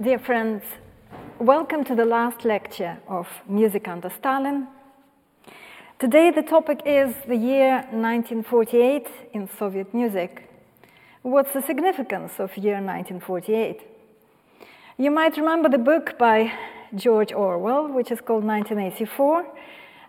Dear 0.00 0.20
friends, 0.20 0.62
welcome 1.40 1.82
to 1.82 1.96
the 1.96 2.04
last 2.04 2.44
lecture 2.44 2.98
of 3.08 3.26
Music 3.48 3.88
Under 3.88 4.08
Stalin. 4.08 4.68
Today 5.98 6.30
the 6.30 6.42
topic 6.42 6.82
is 6.86 7.16
the 7.26 7.34
year 7.34 7.78
1948 7.90 9.08
in 9.32 9.48
Soviet 9.58 9.92
music. 9.92 10.48
What's 11.22 11.52
the 11.52 11.62
significance 11.62 12.34
of 12.38 12.56
year 12.56 12.74
1948? 12.74 13.80
You 14.98 15.10
might 15.10 15.36
remember 15.36 15.68
the 15.68 15.78
book 15.78 16.16
by 16.16 16.52
George 16.94 17.32
Orwell, 17.32 17.88
which 17.88 18.12
is 18.12 18.20
called 18.20 18.44
1984, 18.44 19.44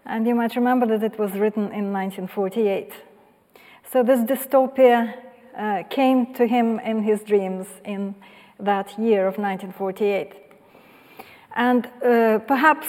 and 0.06 0.28
you 0.28 0.36
might 0.36 0.56
remember 0.56 0.86
that 0.86 1.04
it 1.04 1.18
was 1.18 1.32
written 1.32 1.64
in 1.74 1.92
1948. 1.92 2.94
So 3.92 4.04
this 4.04 4.20
dystopia 4.20 5.16
uh, 5.58 5.82
came 5.90 6.32
to 6.36 6.46
him 6.46 6.78
in 6.82 7.02
his 7.02 7.24
dreams 7.24 7.66
in 7.84 8.14
that 8.60 8.98
year 9.00 9.28
of 9.28 9.38
1948. 9.38 10.34
And 11.56 11.86
uh, 11.86 12.40
perhaps 12.40 12.88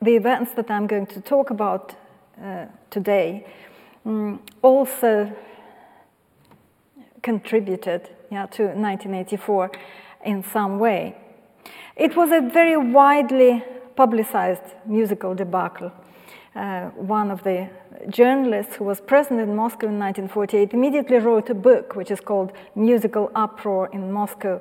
the 0.00 0.16
events 0.16 0.52
that 0.52 0.70
I'm 0.70 0.86
going 0.86 1.06
to 1.06 1.20
talk 1.20 1.50
about 1.50 1.94
uh, 2.42 2.66
today 2.90 3.46
um, 4.04 4.40
also 4.62 5.32
contributed 7.22 8.08
yeah, 8.30 8.46
to 8.46 8.62
1984 8.64 9.70
in 10.24 10.44
some 10.44 10.78
way. 10.78 11.16
It 11.96 12.16
was 12.16 12.30
a 12.30 12.40
very 12.40 12.76
widely 12.76 13.64
publicized 13.96 14.62
musical 14.86 15.34
debacle. 15.34 15.92
Uh, 16.54 16.90
one 16.90 17.30
of 17.30 17.42
the 17.42 17.68
journalists 18.08 18.76
who 18.76 18.84
was 18.84 19.00
present 19.00 19.40
in 19.40 19.54
Moscow 19.54 19.88
in 19.88 19.98
1948 19.98 20.72
immediately 20.72 21.18
wrote 21.18 21.50
a 21.50 21.54
book 21.54 21.96
which 21.96 22.10
is 22.10 22.20
called 22.20 22.52
Musical 22.74 23.30
Uproar 23.34 23.90
in 23.92 24.12
Moscow. 24.12 24.60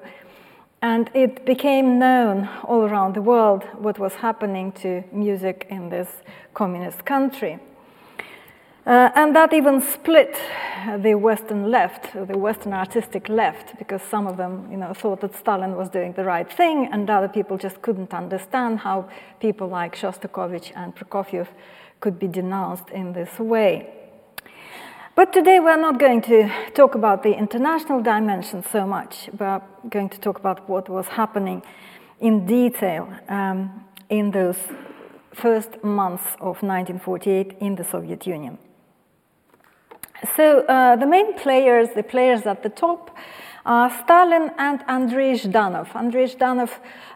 And 0.81 1.09
it 1.13 1.45
became 1.45 1.97
known 1.97 2.47
all 2.63 2.81
around 2.81 3.15
the 3.15 3.21
world 3.21 3.63
what 3.77 3.97
was 3.97 4.13
happening 4.13 4.71
to 4.73 5.03
music 5.11 5.65
in 5.69 5.89
this 5.89 6.07
communist 6.53 7.03
country. 7.03 7.59
Uh, 8.85 9.09
and 9.15 9.35
that 9.35 9.51
even 9.51 9.81
split 9.81 10.33
the 10.99 11.15
Western 11.15 11.69
left, 11.69 12.13
the 12.13 12.37
Western 12.37 12.71
artistic 12.73 13.27
left, 13.27 13.77
because 13.77 14.01
some 14.01 14.27
of 14.27 14.37
them 14.37 14.65
you 14.71 14.77
know, 14.77 14.93
thought 14.93 15.19
that 15.19 15.35
Stalin 15.35 15.75
was 15.75 15.89
doing 15.89 16.13
the 16.13 16.23
right 16.23 16.49
thing, 16.49 16.87
and 16.93 17.09
other 17.09 17.27
people 17.27 17.57
just 17.57 17.81
couldn't 17.81 18.13
understand 18.13 18.79
how 18.79 19.09
people 19.41 19.67
like 19.67 19.93
Shostakovich 19.93 20.71
and 20.75 20.95
Prokofiev 20.95 21.47
could 21.99 22.17
be 22.17 22.27
denounced 22.27 22.89
in 22.91 23.11
this 23.11 23.39
way. 23.39 23.96
But 25.17 25.33
today 25.33 25.59
we're 25.59 25.81
not 25.81 25.97
going 25.97 26.21
to 26.21 26.47
talk 26.75 26.93
about 26.93 27.23
the 27.23 27.35
international 27.35 28.03
dimension 28.03 28.63
so 28.63 28.85
much. 28.85 29.31
We're 29.39 29.63
going 29.89 30.09
to 30.09 30.19
talk 30.19 30.37
about 30.37 30.69
what 30.69 30.89
was 30.89 31.07
happening 31.07 31.63
in 32.19 32.45
detail 32.45 33.11
um, 33.27 33.83
in 34.11 34.29
those 34.29 34.59
first 35.33 35.83
months 35.83 36.35
of 36.39 36.61
1948 36.61 37.57
in 37.59 37.73
the 37.77 37.83
Soviet 37.83 38.27
Union. 38.27 38.59
So 40.35 40.59
uh, 40.67 40.95
the 40.97 41.07
main 41.07 41.33
players, 41.33 41.89
the 41.95 42.03
players 42.03 42.45
at 42.45 42.61
the 42.61 42.69
top, 42.69 43.09
are 43.65 43.89
Stalin 44.03 44.51
and 44.59 44.83
Andrei 44.87 45.33
Zhdanov. 45.33 45.95
Andrei 45.95 46.27
Zhdanov 46.27 46.69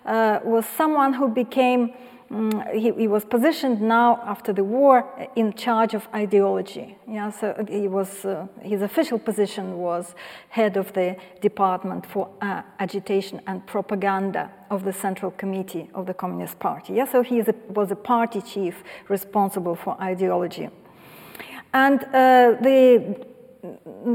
uh, 0.08 0.40
was 0.44 0.66
someone 0.66 1.14
who 1.14 1.28
became 1.28 1.94
He, 2.74 2.92
he, 2.94 3.08
was 3.10 3.26
positioned 3.26 3.82
now 3.82 4.22
after 4.26 4.54
the 4.54 4.64
war 4.64 5.06
in 5.36 5.52
charge 5.52 5.94
of 5.94 6.08
ideology. 6.16 6.98
Yeah, 7.06 7.30
so 7.30 7.66
he 7.68 7.90
was, 7.90 8.24
uh, 8.24 8.48
his 8.62 8.82
official 8.82 9.20
position 9.20 9.78
was 9.78 10.16
head 10.48 10.78
of 10.78 10.94
the 10.94 11.18
Department 11.42 12.06
for 12.06 12.30
uh, 12.42 12.62
Agitation 12.80 13.42
and 13.48 13.68
Propaganda 13.68 14.50
of 14.70 14.86
the 14.86 14.94
Central 14.94 15.32
Committee 15.32 15.90
of 15.94 16.06
the 16.06 16.14
Communist 16.14 16.58
Party. 16.58 16.94
Yeah, 16.94 17.06
so 17.06 17.22
he 17.22 17.42
a, 17.42 17.54
was 17.68 17.92
a 17.92 17.98
party 17.98 18.42
chief 18.42 18.82
responsible 19.09 19.76
for 19.76 20.02
ideology. 20.02 20.70
And 21.74 22.02
uh, 22.06 22.56
the 22.62 23.25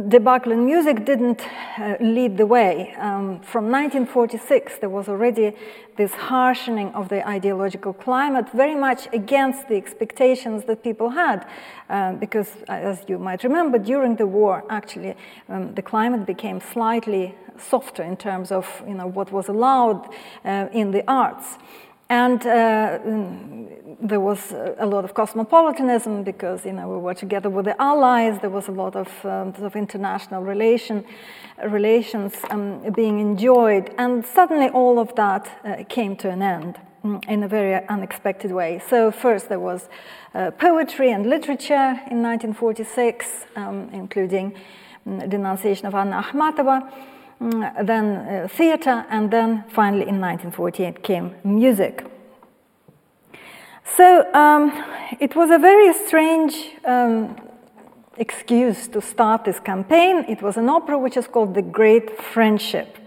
debacle 0.08 0.50
in 0.50 0.66
music 0.66 1.04
didn't 1.04 1.40
uh, 1.78 1.96
lead 2.00 2.36
the 2.36 2.46
way. 2.46 2.94
Um, 2.98 3.40
from 3.40 3.70
1946, 3.70 4.78
there 4.78 4.88
was 4.88 5.08
already 5.08 5.52
this 5.96 6.12
harshening 6.12 6.92
of 6.94 7.08
the 7.08 7.26
ideological 7.26 7.92
climate, 7.92 8.50
very 8.52 8.74
much 8.74 9.08
against 9.12 9.68
the 9.68 9.76
expectations 9.76 10.64
that 10.64 10.82
people 10.82 11.10
had. 11.10 11.46
Um, 11.88 12.16
because, 12.16 12.50
uh, 12.68 12.72
as 12.72 13.04
you 13.06 13.18
might 13.18 13.44
remember, 13.44 13.78
during 13.78 14.16
the 14.16 14.26
war, 14.26 14.64
actually, 14.68 15.14
um, 15.48 15.74
the 15.74 15.82
climate 15.82 16.26
became 16.26 16.60
slightly 16.60 17.34
softer 17.56 18.02
in 18.02 18.16
terms 18.16 18.50
of 18.50 18.82
you 18.86 18.94
know, 18.94 19.06
what 19.06 19.30
was 19.32 19.48
allowed 19.48 20.08
uh, 20.44 20.68
in 20.72 20.90
the 20.90 21.04
arts. 21.08 21.58
And 22.08 22.40
uh, 22.42 22.98
mm, 23.00 23.66
there 24.00 24.20
was 24.20 24.52
a 24.78 24.86
lot 24.86 25.04
of 25.04 25.14
cosmopolitanism 25.14 26.22
because 26.22 26.64
you 26.64 26.72
know 26.72 26.88
we 26.88 26.98
were 26.98 27.14
together 27.14 27.50
with 27.50 27.64
the 27.64 27.80
Allies. 27.82 28.40
There 28.40 28.50
was 28.50 28.68
a 28.68 28.72
lot 28.72 28.94
of, 28.94 29.08
um, 29.24 29.54
of 29.60 29.74
international 29.74 30.42
relation, 30.42 31.04
relations 31.64 32.34
um, 32.50 32.92
being 32.92 33.18
enjoyed, 33.18 33.92
and 33.98 34.24
suddenly 34.24 34.68
all 34.68 35.00
of 35.00 35.14
that 35.16 35.50
uh, 35.64 35.82
came 35.88 36.14
to 36.16 36.30
an 36.30 36.42
end 36.42 36.78
mm, 37.04 37.28
in 37.28 37.42
a 37.42 37.48
very 37.48 37.74
unexpected 37.88 38.52
way. 38.52 38.80
So 38.88 39.10
first 39.10 39.48
there 39.48 39.60
was 39.60 39.88
uh, 40.34 40.52
poetry 40.52 41.10
and 41.10 41.26
literature 41.28 41.98
in 42.10 42.22
1946, 42.22 43.46
um, 43.56 43.90
including 43.92 44.54
mm, 45.08 45.28
denunciation 45.28 45.86
of 45.86 45.94
Anna 45.96 46.22
Akhmatova. 46.22 46.92
Mm, 47.40 47.86
then 47.86 48.04
uh, 48.16 48.48
theater, 48.48 49.04
and 49.10 49.30
then 49.30 49.64
finally 49.68 50.08
in 50.08 50.20
1948 50.20 51.02
came 51.02 51.34
music. 51.44 52.04
So 53.84 54.32
um, 54.32 54.72
it 55.20 55.36
was 55.36 55.50
a 55.50 55.58
very 55.58 55.92
strange 55.92 56.54
um, 56.84 57.36
excuse 58.16 58.88
to 58.88 59.02
start 59.02 59.44
this 59.44 59.60
campaign. 59.60 60.24
It 60.28 60.40
was 60.40 60.56
an 60.56 60.68
opera 60.68 60.98
which 60.98 61.16
is 61.16 61.26
called 61.26 61.54
The 61.54 61.62
Great 61.62 62.18
Friendship. 62.20 62.98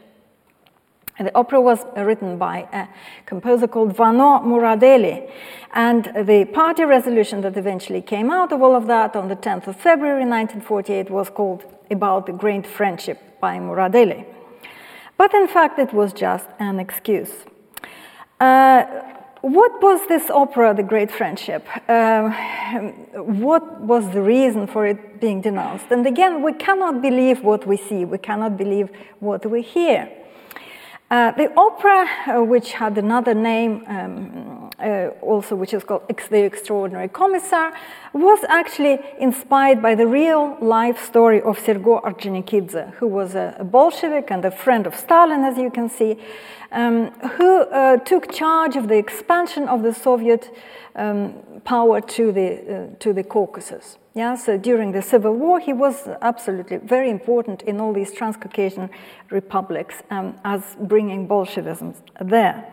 And 1.17 1.27
the 1.27 1.35
opera 1.35 1.59
was 1.59 1.85
written 1.97 2.37
by 2.37 2.67
a 2.71 2.87
composer 3.25 3.67
called 3.67 3.95
Vano 3.95 4.39
Muradeli. 4.39 5.29
And 5.73 6.05
the 6.15 6.45
party 6.45 6.85
resolution 6.85 7.41
that 7.41 7.57
eventually 7.57 8.01
came 8.01 8.31
out 8.31 8.53
of 8.53 8.61
all 8.61 8.75
of 8.75 8.87
that 8.87 9.15
on 9.15 9.27
the 9.27 9.35
10th 9.35 9.67
of 9.67 9.75
February 9.75 10.25
1948 10.25 11.09
was 11.09 11.29
called 11.29 11.65
About 11.91 12.25
the 12.25 12.33
Great 12.33 12.65
Friendship 12.67 13.39
by 13.39 13.57
Muradeli. 13.57 14.25
But 15.17 15.33
in 15.33 15.47
fact, 15.47 15.79
it 15.79 15.93
was 15.93 16.13
just 16.13 16.47
an 16.59 16.79
excuse. 16.79 17.31
Uh, 18.39 18.85
what 19.41 19.81
was 19.81 20.05
this 20.07 20.29
opera, 20.29 20.73
The 20.73 20.83
Great 20.83 21.11
Friendship? 21.11 21.65
Uh, 21.87 22.29
what 23.15 23.81
was 23.81 24.11
the 24.11 24.21
reason 24.21 24.67
for 24.67 24.85
it 24.85 25.21
being 25.21 25.41
denounced? 25.41 25.85
And 25.91 26.05
again, 26.05 26.41
we 26.41 26.53
cannot 26.53 27.01
believe 27.01 27.41
what 27.41 27.65
we 27.65 27.77
see, 27.77 28.05
we 28.05 28.17
cannot 28.17 28.57
believe 28.57 28.89
what 29.19 29.45
we 29.45 29.61
hear. 29.61 30.09
Uh, 31.09 31.31
the 31.31 31.51
opera, 31.57 32.07
uh, 32.27 32.43
which 32.43 32.73
had 32.73 32.97
another 32.97 33.33
name 33.33 33.83
um, 33.87 34.68
uh, 34.81 35.09
also, 35.21 35.55
which 35.55 35.73
is 35.73 35.83
called 35.83 36.03
The 36.07 36.43
Extraordinary 36.43 37.07
Commissar, 37.07 37.73
was 38.13 38.39
actually 38.47 38.99
inspired 39.19 39.81
by 39.81 39.95
the 39.95 40.07
real 40.07 40.57
life 40.61 41.03
story 41.03 41.41
of 41.41 41.59
Sergo 41.59 42.01
Ordzhonikidze, 42.03 42.93
who 42.95 43.07
was 43.07 43.35
a, 43.35 43.55
a, 43.59 43.63
Bolshevik 43.63 44.31
and 44.31 44.45
a 44.45 44.51
friend 44.51 44.87
of 44.87 44.95
Stalin, 44.95 45.43
as 45.43 45.57
you 45.57 45.69
can 45.69 45.89
see, 45.89 46.17
um, 46.71 47.11
who 47.37 47.61
uh, 47.61 47.97
took 47.97 48.31
charge 48.31 48.75
of 48.75 48.87
the 48.87 48.97
expansion 48.97 49.67
of 49.67 49.83
the 49.83 49.93
Soviet 49.93 50.49
um, 50.95 51.33
power 51.63 52.01
to 52.01 52.31
the, 52.31 52.49
uh, 52.49 52.95
to 52.99 53.13
the 53.13 53.23
Caucasus. 53.23 53.97
Yeah, 54.15 54.35
so 54.35 54.57
during 54.57 54.91
the 54.91 55.01
Civil 55.01 55.33
War, 55.33 55.59
he 55.59 55.71
was 55.71 56.07
absolutely 56.21 56.77
very 56.77 57.09
important 57.09 57.61
in 57.61 57.79
all 57.79 57.93
these 57.93 58.11
Transcaucasian 58.11 58.89
republics 59.29 60.01
um, 60.09 60.37
as 60.43 60.75
bringing 60.79 61.27
Bolshevism 61.27 61.93
there. 62.19 62.65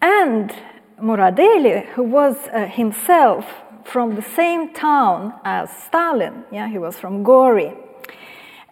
And 0.00 0.54
Muradeli, 1.00 1.86
who 1.94 2.02
was 2.02 2.36
uh, 2.48 2.66
himself 2.66 3.46
from 3.84 4.14
the 4.14 4.22
same 4.22 4.72
town 4.72 5.34
as 5.44 5.70
Stalin, 5.70 6.44
yeah, 6.50 6.68
he 6.68 6.78
was 6.78 6.98
from 6.98 7.22
Gori, 7.22 7.72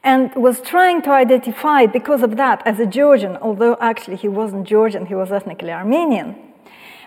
and 0.03 0.35
was 0.35 0.61
trying 0.61 1.00
to 1.03 1.11
identify 1.11 1.87
because 1.87 2.23
of 2.23 2.37
that 2.37 2.67
as 2.67 2.79
a 2.79 2.87
Georgian, 2.87 3.37
although 3.38 3.76
actually 3.81 4.17
he 4.17 4.29
wasn't 4.29 4.67
Georgian, 4.67 5.06
he 5.06 5.15
was 5.15 5.32
ethnically 5.32 5.71
Armenian. 5.71 6.37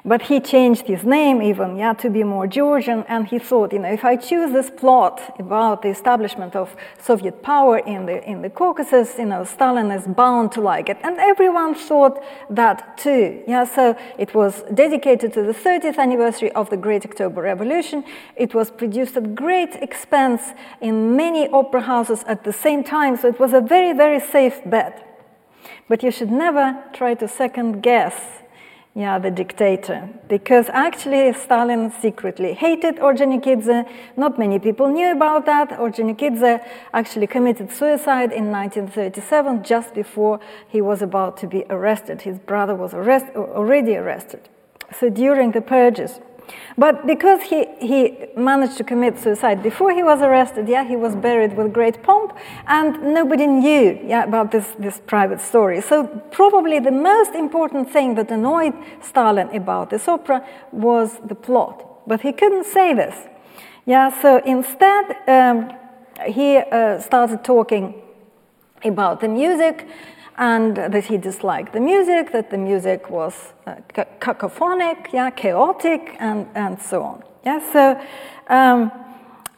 But 0.08 0.22
he 0.22 0.40
changed 0.40 0.88
his 0.88 1.04
name 1.04 1.42
even, 1.42 1.76
yeah, 1.76 1.92
to 1.96 2.10
be 2.10 2.24
more 2.24 2.48
Georgian, 2.48 3.04
and 3.10 3.28
he 3.28 3.40
thought, 3.40 3.74
you 3.74 3.80
know, 3.80 3.92
if 3.92 4.06
I 4.06 4.16
choose 4.16 4.54
this 4.54 4.70
plot 4.70 5.36
about 5.38 5.82
the 5.82 5.90
establishment 5.90 6.56
of 6.56 6.78
Soviet 6.98 7.44
power 7.44 7.80
in 7.80 8.06
the 8.06 8.24
in 8.24 8.42
the 8.42 8.50
Caucasus, 8.50 9.18
you 9.20 9.26
know, 9.26 9.44
Stalin 9.44 9.92
is 9.92 10.08
bound 10.08 10.54
to 10.54 10.62
like 10.62 10.88
it, 10.88 10.98
and 11.04 11.20
everyone 11.20 11.76
thought 11.76 12.24
that 12.50 12.98
too, 12.98 13.44
yeah. 13.46 13.66
So 13.66 13.98
it 14.18 14.34
was 14.34 14.64
dedicated 14.74 15.34
to 15.34 15.42
the 15.42 15.54
30th 15.54 15.98
anniversary 15.98 16.54
of 16.54 16.70
the 16.70 16.78
Great 16.78 17.04
October 17.06 17.42
Revolution. 17.42 18.06
It 18.38 18.54
was 18.54 18.72
produced 18.72 19.18
at 19.18 19.36
great 19.36 19.76
expense 19.76 20.54
in 20.80 21.18
many 21.18 21.50
opera 21.50 21.82
houses 21.82 22.24
at 22.28 22.46
the 22.46 22.54
same 22.54 22.82
time, 22.82 23.18
so 23.18 23.28
it 23.28 23.40
was 23.42 23.52
a 23.52 23.60
very 23.60 23.92
very 23.92 24.22
safe 24.22 24.62
bet. 24.66 25.04
But 25.90 26.02
you 26.02 26.12
should 26.12 26.32
never 26.32 26.82
try 26.94 27.14
to 27.16 27.28
second 27.28 27.82
guess 27.82 28.16
yeah, 28.98 29.20
the 29.20 29.30
dictator. 29.30 30.10
Because 30.28 30.70
actually, 30.70 31.32
Stalin 31.32 31.92
secretly 32.02 32.54
hated 32.54 32.96
Ordzhonikidze. 32.96 33.88
Not 34.18 34.40
many 34.40 34.58
people 34.58 34.88
knew 34.88 35.12
about 35.12 35.46
that. 35.46 35.70
Ordzhonikidze 35.70 36.66
actually 36.96 37.28
committed 37.28 37.72
suicide 37.72 38.32
in 38.32 38.52
1937, 38.52 39.64
just 39.64 39.94
before 39.94 40.40
he 40.68 40.82
was 40.82 41.04
about 41.04 41.38
to 41.38 41.48
be 41.48 41.64
arrested. 41.70 42.24
His 42.24 42.40
brother 42.40 42.74
was 42.74 42.96
arrest- 42.96 43.36
already 43.36 43.96
arrested. 43.96 44.50
So 45.00 45.12
during 45.12 45.52
the 45.52 45.62
purges, 45.62 46.20
but 46.78 47.08
because 47.08 47.42
he, 47.42 47.66
he 47.80 48.28
managed 48.36 48.78
to 48.78 48.84
commit 48.84 49.18
suicide 49.20 49.64
before 49.64 49.92
he 49.92 50.04
was 50.04 50.22
arrested, 50.22 50.70
yeah, 50.70 50.84
he 50.84 50.96
was 50.96 51.16
buried 51.16 51.58
with 51.58 51.74
great 51.74 52.04
pomp, 52.04 52.38
and 52.68 53.02
nobody 53.14 53.48
knew 53.48 54.00
yeah, 54.06 54.24
about 54.24 54.52
this, 54.52 54.68
this 54.78 55.02
private 55.08 55.42
story. 55.42 55.82
So, 55.82 56.06
probably 56.32 56.80
the 56.80 56.92
most 56.92 57.34
important 57.34 57.92
thing 57.92 58.16
that 58.16 58.32
annoyed 58.32 58.74
Stalin 59.02 59.50
about 59.56 59.90
this 59.90 60.08
opera 60.08 60.46
was 60.72 61.20
the 61.26 61.36
plot. 61.36 62.08
But 62.08 62.22
he 62.22 62.32
couldn't 62.32 62.66
say 62.66 62.94
this. 62.94 63.16
Yeah, 63.86 64.10
so 64.22 64.38
instead, 64.46 65.16
um, 65.28 65.72
he 66.26 66.58
uh, 66.58 67.00
started 67.00 67.44
talking 67.44 67.96
about 68.84 69.22
the 69.22 69.28
music 69.28 69.88
and 70.38 70.76
that 70.76 71.06
he 71.06 71.18
disliked 71.18 71.74
the 71.74 71.80
music, 71.80 72.32
that 72.32 72.50
the 72.50 72.58
music 72.58 73.10
was 73.10 73.54
uh, 73.66 73.76
cacophonic, 74.20 75.12
yeah, 75.12 75.30
chaotic, 75.32 76.16
and, 76.20 76.48
and 76.54 76.80
so 76.80 77.02
on. 77.04 77.24
Yeah, 77.44 77.60
so 77.72 78.00
um, 78.54 78.92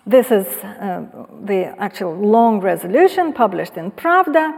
this 0.06 0.32
is 0.32 0.48
uh, 0.64 1.06
the 1.44 1.76
actual 1.80 2.16
long 2.16 2.62
resolution 2.62 3.34
published 3.34 3.78
in 3.78 3.92
Pravda. 3.92 4.54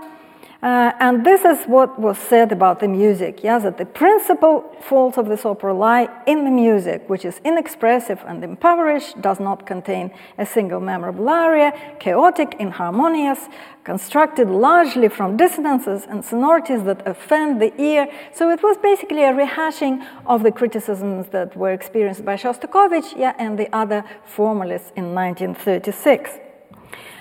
Uh, 0.61 0.91
and 0.99 1.25
this 1.25 1.43
is 1.43 1.65
what 1.65 1.99
was 1.99 2.19
said 2.19 2.51
about 2.51 2.79
the 2.79 2.87
music, 2.87 3.43
yeah, 3.43 3.57
that 3.57 3.79
the 3.79 3.85
principal 3.85 4.63
faults 4.79 5.17
of 5.17 5.27
this 5.27 5.43
opera 5.43 5.73
lie 5.73 6.07
in 6.27 6.45
the 6.45 6.51
music, 6.51 7.09
which 7.09 7.25
is 7.25 7.41
inexpressive 7.43 8.23
and 8.27 8.43
impoverished, 8.43 9.19
does 9.21 9.39
not 9.39 9.65
contain 9.65 10.11
a 10.37 10.45
single 10.45 10.79
memorable 10.79 11.27
aria, 11.27 11.73
chaotic, 11.99 12.55
inharmonious, 12.59 13.49
constructed 13.83 14.49
largely 14.49 15.09
from 15.09 15.35
dissonances 15.35 16.05
and 16.07 16.23
sonorities 16.23 16.83
that 16.83 17.07
offend 17.07 17.59
the 17.59 17.73
ear. 17.81 18.07
So 18.31 18.51
it 18.51 18.61
was 18.61 18.77
basically 18.77 19.23
a 19.23 19.33
rehashing 19.33 20.05
of 20.27 20.43
the 20.43 20.51
criticisms 20.51 21.29
that 21.31 21.57
were 21.57 21.71
experienced 21.71 22.23
by 22.23 22.35
Shostakovich 22.35 23.17
yeah, 23.17 23.33
and 23.39 23.57
the 23.57 23.75
other 23.75 24.03
formalists 24.25 24.91
in 24.95 25.15
1936. 25.15 26.37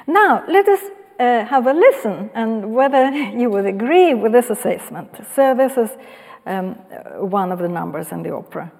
Now, 0.07 0.45
let 0.47 0.69
us 0.69 0.81
uh, 1.21 1.45
have 1.45 1.67
a 1.67 1.73
listen 1.73 2.31
and 2.35 2.75
whether 2.75 3.11
you 3.41 3.51
would 3.51 3.67
agree 3.67 4.15
with 4.15 4.33
this 4.33 4.51
assessment. 4.51 5.11
So, 5.35 5.55
this 5.55 5.77
is 5.77 5.91
um, 6.47 6.75
one 7.19 7.53
of 7.53 7.59
the 7.59 7.69
numbers 7.69 8.11
in 8.11 8.23
the 8.23 8.35
opera. 8.35 8.73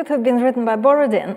Could 0.00 0.08
have 0.08 0.22
been 0.22 0.40
written 0.42 0.64
by 0.64 0.76
Borodin. 0.76 1.36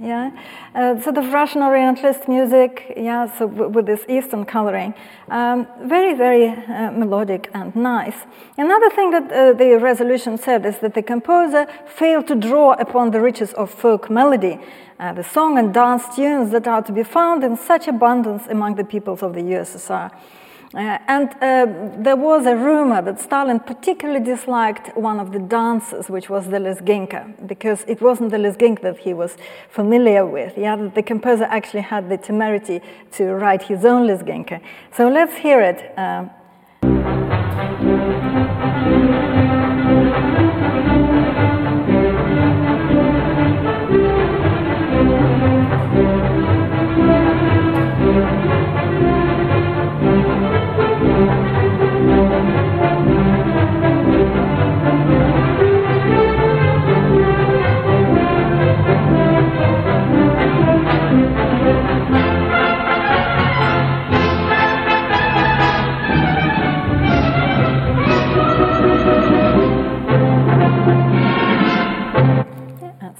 Yeah, 0.00 0.30
uh, 0.74 1.00
sort 1.00 1.18
of 1.18 1.32
Russian 1.32 1.62
Orientalist 1.62 2.28
music. 2.28 2.92
Yeah, 2.96 3.26
so 3.38 3.46
with 3.46 3.86
this 3.86 4.04
Eastern 4.08 4.44
coloring, 4.44 4.94
um, 5.28 5.66
very, 5.82 6.14
very 6.14 6.48
uh, 6.48 6.92
melodic 6.92 7.50
and 7.54 7.74
nice. 7.74 8.14
Another 8.56 8.90
thing 8.90 9.10
that 9.10 9.32
uh, 9.32 9.52
the 9.52 9.78
resolution 9.80 10.38
said 10.38 10.64
is 10.64 10.78
that 10.78 10.94
the 10.94 11.02
composer 11.02 11.66
failed 11.86 12.28
to 12.28 12.36
draw 12.36 12.74
upon 12.74 13.10
the 13.10 13.20
riches 13.20 13.52
of 13.54 13.68
folk 13.70 14.08
melody, 14.10 14.60
uh, 15.00 15.12
the 15.12 15.24
song 15.24 15.58
and 15.58 15.74
dance 15.74 16.04
tunes 16.14 16.52
that 16.52 16.68
are 16.68 16.82
to 16.82 16.92
be 16.92 17.02
found 17.02 17.42
in 17.42 17.56
such 17.56 17.88
abundance 17.88 18.44
among 18.48 18.76
the 18.76 18.84
peoples 18.84 19.22
of 19.22 19.34
the 19.34 19.40
USSR. 19.40 20.10
Uh, 20.74 20.98
and 21.06 21.28
uh, 21.40 21.66
there 22.02 22.16
was 22.16 22.46
a 22.46 22.56
rumor 22.56 23.00
that 23.00 23.20
Stalin 23.20 23.60
particularly 23.60 24.24
disliked 24.24 24.96
one 24.96 25.20
of 25.20 25.30
the 25.30 25.38
dances, 25.38 26.10
which 26.10 26.28
was 26.28 26.48
the 26.48 26.58
Lezginka, 26.58 27.46
because 27.46 27.84
it 27.86 28.00
wasn't 28.00 28.30
the 28.30 28.38
Lezginka 28.38 28.82
that 28.82 28.98
he 28.98 29.14
was 29.14 29.36
familiar 29.68 30.26
with. 30.26 30.58
Yeah, 30.58 30.74
the 30.92 31.02
composer 31.02 31.44
actually 31.44 31.82
had 31.82 32.08
the 32.08 32.16
temerity 32.16 32.80
to 33.12 33.34
write 33.34 33.62
his 33.62 33.84
own 33.84 34.08
Lezginka. 34.08 34.60
So 34.92 35.08
let's 35.08 35.36
hear 35.36 35.60
it. 35.60 35.96
Uh, 35.96 36.24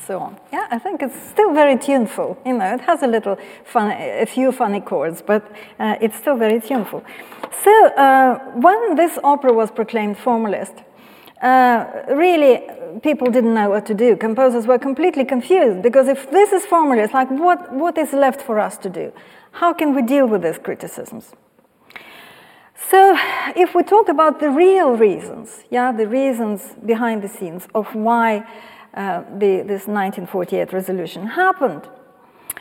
so 0.07 0.19
on. 0.19 0.39
Yeah, 0.53 0.67
I 0.71 0.79
think 0.79 1.03
it's 1.03 1.21
still 1.31 1.53
very 1.53 1.77
tuneful. 1.77 2.37
You 2.45 2.57
know, 2.59 2.75
it 2.75 2.81
has 2.83 3.03
a 3.03 3.07
little 3.07 3.39
fun, 3.65 3.91
a 3.93 4.27
few 4.27 4.53
funny 4.53 4.81
chords, 4.81 5.23
but 5.23 5.43
uh, 5.79 5.97
it's 6.01 6.17
still 6.17 6.37
very 6.37 6.61
tuneful. 6.61 7.03
So 7.63 7.87
uh, 7.89 8.39
when 8.55 8.97
this 8.97 9.19
opera 9.25 9.53
was 9.53 9.71
proclaimed 9.71 10.19
formalist, 10.19 10.75
uh, 11.43 11.85
really 12.09 12.63
people 13.03 13.31
didn't 13.31 13.55
know 13.55 13.71
what 13.71 13.87
to 13.87 13.95
do. 13.95 14.17
Composers 14.17 14.67
were 14.67 14.79
completely 14.79 15.25
confused 15.25 15.83
because 15.83 16.09
if 16.09 16.31
this 16.31 16.53
is 16.53 16.65
formalist, 16.65 17.13
like 17.13 17.31
what, 17.31 17.73
what 17.73 17.99
is 17.99 18.13
left 18.13 18.41
for 18.41 18.59
us 18.59 18.79
to 18.79 18.91
do? 18.91 19.13
How 19.53 19.73
can 19.73 19.95
we 19.95 20.03
deal 20.03 20.27
with 20.27 20.43
these 20.43 20.59
criticisms? 20.59 21.33
So, 22.91 23.17
if 23.57 23.75
we 23.75 23.83
talk 23.83 24.09
about 24.09 24.41
the 24.41 24.51
real 24.51 24.97
reasons, 24.97 25.65
yeah, 25.71 25.93
the 25.93 26.07
reasons 26.09 26.75
behind 26.85 27.23
the 27.23 27.29
scenes 27.29 27.67
of 27.75 27.95
why 27.95 28.47
uh, 28.95 29.23
the, 29.39 29.63
this 29.67 29.87
1948 29.87 30.73
resolution 30.73 31.27
happened. 31.27 31.89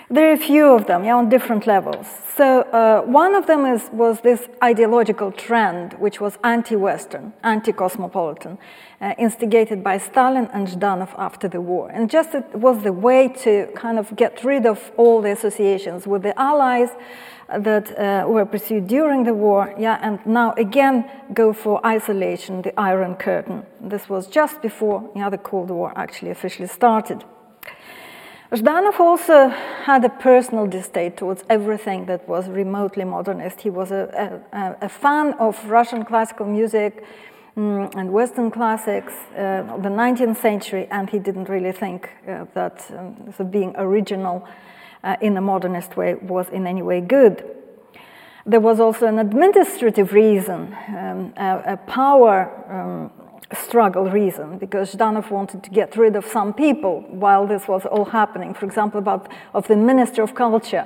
There 0.10 0.30
are 0.30 0.34
a 0.34 0.38
few 0.38 0.74
of 0.74 0.86
them 0.86 1.06
yeah, 1.06 1.16
on 1.16 1.30
different 1.30 1.66
levels. 1.66 2.08
So, 2.36 2.62
uh, 2.62 3.02
one 3.02 3.36
of 3.36 3.48
them 3.48 3.66
is, 3.66 3.90
was 3.92 4.22
this 4.22 4.48
ideological 4.64 5.32
trend, 5.32 5.94
which 5.94 6.20
was 6.20 6.38
anti 6.44 6.76
Western, 6.76 7.34
anti 7.44 7.72
cosmopolitan, 7.72 8.58
uh, 9.02 9.14
instigated 9.18 9.84
by 9.84 9.98
Stalin 9.98 10.50
and 10.54 10.68
Zhdanov 10.68 11.10
after 11.18 11.48
the 11.48 11.62
war. 11.62 11.90
And 11.90 12.10
just 12.10 12.36
it 12.36 12.54
was 12.54 12.84
the 12.84 12.94
way 12.94 13.28
to 13.44 13.68
kind 13.76 13.98
of 13.98 14.16
get 14.16 14.44
rid 14.44 14.66
of 14.66 14.92
all 14.98 15.22
the 15.22 15.32
associations 15.32 16.06
with 16.06 16.24
the 16.24 16.40
Allies 16.40 16.90
that 17.60 17.98
uh, 17.98 18.28
were 18.28 18.46
pursued 18.46 18.88
during 18.88 19.24
the 19.24 19.34
war, 19.34 19.74
yeah, 19.78 20.00
and 20.02 20.20
now 20.26 20.54
again 20.58 21.10
go 21.34 21.54
for 21.54 21.86
isolation, 21.86 22.62
the 22.62 22.78
Iron 22.80 23.16
Curtain. 23.16 23.66
This 23.82 24.10
was 24.10 24.28
just 24.28 24.62
before 24.62 25.10
yeah, 25.16 25.30
the 25.30 25.38
Cold 25.38 25.70
War 25.70 25.94
actually 25.96 26.32
officially 26.32 26.68
started. 26.68 27.24
Zhdanov 28.52 29.00
also 29.00 29.50
had 29.84 30.06
a 30.06 30.10
personal 30.10 30.68
distaste 30.68 31.18
towards 31.18 31.44
everything 31.50 32.06
that 32.06 32.28
was 32.30 32.48
remotely 32.48 33.04
modernist. 33.04 33.62
He 33.62 33.72
was 33.72 33.92
a, 33.92 34.42
a, 34.54 34.86
a 34.86 34.90
fan 34.90 35.34
of 35.40 35.58
Russian 35.66 36.06
classical 36.06 36.46
music 36.46 37.04
um, 37.58 37.90
and 37.96 38.14
Western 38.14 38.52
classics 38.52 39.14
uh, 39.36 39.74
of 39.74 39.82
the 39.82 39.90
19th 39.90 40.38
century, 40.38 40.88
and 40.92 41.10
he 41.10 41.18
didn't 41.18 41.50
really 41.50 41.72
think 41.72 42.10
uh, 42.28 42.46
that 42.54 42.86
um, 42.96 43.50
being 43.50 43.74
original 43.76 44.48
uh, 45.04 45.16
in 45.22 45.38
a 45.38 45.42
modernist 45.42 45.98
way 45.98 46.16
was 46.16 46.48
in 46.50 46.66
any 46.68 46.82
way 46.82 47.02
good. 47.02 47.44
There 48.46 48.60
was 48.60 48.80
also 48.80 49.08
an 49.08 49.20
administrative 49.20 50.12
reason, 50.12 50.76
um, 50.90 51.34
a, 51.38 51.74
a, 51.74 51.78
power 51.78 52.52
um, 52.70 53.12
struggle 53.56 54.10
reason, 54.10 54.58
because 54.58 54.94
Zhdanov 54.94 55.32
wanted 55.32 55.64
to 55.64 55.70
get 55.70 55.96
rid 55.96 56.18
of 56.18 56.26
some 56.26 56.54
people 56.54 57.06
while 57.10 57.48
this 57.48 57.70
was 57.70 57.86
all 57.86 58.06
happening. 58.06 58.54
For 58.54 58.66
example, 58.66 59.00
about 59.00 59.32
of 59.54 59.68
the 59.68 59.78
Minister 59.78 60.24
of 60.24 60.36
Culture, 60.36 60.86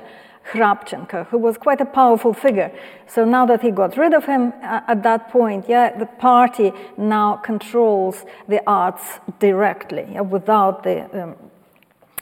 Khrapchenko, 0.51 1.27
who 1.27 1.37
was 1.39 1.57
quite 1.57 1.81
a 1.81 1.85
powerful 1.85 2.33
figure. 2.33 2.71
So 3.07 3.25
now 3.25 3.45
that 3.47 3.61
he 3.61 3.71
got 3.71 3.97
rid 3.97 4.13
of 4.13 4.25
him 4.25 4.53
uh, 4.61 4.81
at 4.87 5.03
that 5.03 5.29
point, 5.29 5.65
yeah, 5.67 5.97
the 5.97 6.05
party 6.05 6.71
now 6.95 7.37
controls 7.37 8.23
the 8.47 8.61
arts 8.67 9.19
directly 9.39 10.07
yeah, 10.11 10.21
without 10.21 10.83
the 10.83 11.23
um, 11.23 11.35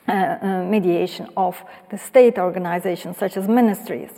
mediation 0.07 1.29
of 1.35 1.63
the 1.89 1.97
state 1.97 2.37
organizations 2.37 3.17
such 3.17 3.37
as 3.37 3.47
ministries. 3.47 4.11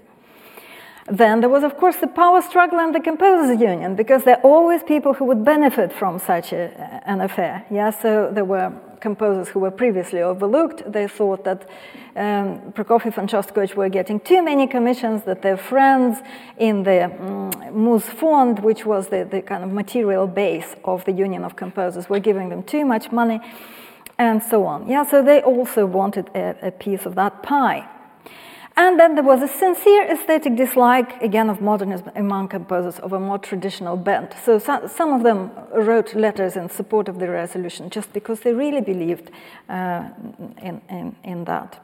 Then 1.09 1.39
there 1.39 1.49
was, 1.49 1.63
of 1.63 1.77
course, 1.77 1.95
the 1.95 2.07
power 2.07 2.41
struggle 2.41 2.79
and 2.79 2.93
the 2.93 2.99
composers' 2.99 3.61
union, 3.61 3.95
because 3.95 4.25
there 4.25 4.35
are 4.35 4.41
always 4.41 4.83
people 4.83 5.13
who 5.13 5.23
would 5.23 5.45
benefit 5.45 5.93
from 5.93 6.19
such 6.19 6.51
a, 6.51 7.01
an 7.05 7.21
affair. 7.21 7.65
Yeah, 7.71 7.91
so 7.91 8.29
there 8.29 8.43
were 8.43 8.73
composers 8.99 9.47
who 9.47 9.61
were 9.61 9.71
previously 9.71 10.21
overlooked. 10.21 10.91
They 10.91 11.07
thought 11.07 11.45
that 11.45 11.61
um, 12.17 12.73
Prokofiev 12.73 13.17
and 13.17 13.29
Shostakovich 13.29 13.75
were 13.75 13.87
getting 13.87 14.19
too 14.19 14.41
many 14.43 14.67
commissions, 14.67 15.23
that 15.23 15.41
their 15.43 15.55
friends 15.55 16.19
in 16.57 16.83
the 16.83 17.05
um, 17.05 17.51
Muzfond, 17.71 18.61
which 18.61 18.85
was 18.85 19.07
the, 19.07 19.23
the 19.23 19.41
kind 19.41 19.63
of 19.63 19.71
material 19.71 20.27
base 20.27 20.75
of 20.83 21.05
the 21.05 21.13
Union 21.13 21.45
of 21.45 21.55
Composers, 21.55 22.09
were 22.09 22.19
giving 22.19 22.49
them 22.49 22.63
too 22.63 22.83
much 22.83 23.13
money, 23.13 23.39
and 24.17 24.41
so 24.41 24.65
on. 24.65 24.87
Yeah, 24.87 25.05
so 25.05 25.23
they 25.23 25.41
also 25.41 25.85
wanted 25.85 26.29
a, 26.35 26.55
a 26.67 26.71
piece 26.71 27.05
of 27.05 27.15
that 27.15 27.43
pie. 27.43 27.87
And 28.77 28.99
then 28.99 29.15
there 29.15 29.23
was 29.23 29.41
a 29.41 29.47
sincere 29.47 30.03
aesthetic 30.03 30.55
dislike, 30.55 31.19
again, 31.19 31.49
of 31.49 31.61
modernism 31.61 32.11
among 32.15 32.49
composers 32.49 32.99
of 32.99 33.11
a 33.11 33.19
more 33.19 33.39
traditional 33.39 33.97
bent. 33.97 34.35
So 34.45 34.59
some 34.59 35.13
of 35.13 35.23
them 35.23 35.49
wrote 35.73 36.13
letters 36.13 36.55
in 36.55 36.69
support 36.69 37.09
of 37.09 37.17
the 37.17 37.27
resolution 37.27 37.89
just 37.89 38.13
because 38.13 38.41
they 38.41 38.53
really 38.53 38.81
believed 38.81 39.31
uh, 39.67 40.09
in, 40.61 40.81
in, 40.89 41.15
in 41.23 41.45
that. 41.45 41.83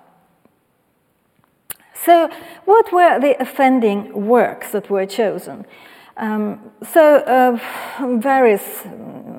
So, 2.06 2.30
what 2.66 2.92
were 2.92 3.20
the 3.20 3.42
offending 3.42 4.28
works 4.28 4.72
that 4.72 4.90
were 4.90 5.06
chosen? 5.06 5.66
Um, 6.16 6.72
so, 6.92 7.18
uh, 7.18 7.58
various 8.20 8.86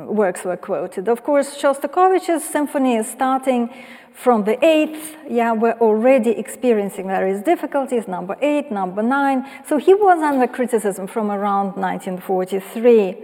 works 0.06 0.44
were 0.44 0.56
quoted. 0.56 1.08
Of 1.08 1.22
course, 1.22 1.56
Shostakovich's 1.56 2.44
symphony 2.44 2.96
is 2.96 3.08
starting 3.08 3.70
from 4.14 4.44
the 4.44 4.64
eighth, 4.64 5.16
yeah, 5.28 5.52
we're 5.52 5.78
already 5.80 6.30
experiencing 6.30 7.08
various 7.08 7.42
difficulties, 7.42 8.06
number 8.06 8.36
eight, 8.40 8.70
number 8.70 9.02
nine. 9.02 9.44
So 9.66 9.76
he 9.76 9.92
was 9.92 10.22
under 10.22 10.46
criticism 10.46 11.08
from 11.08 11.30
around 11.32 11.76
1943. 11.76 13.16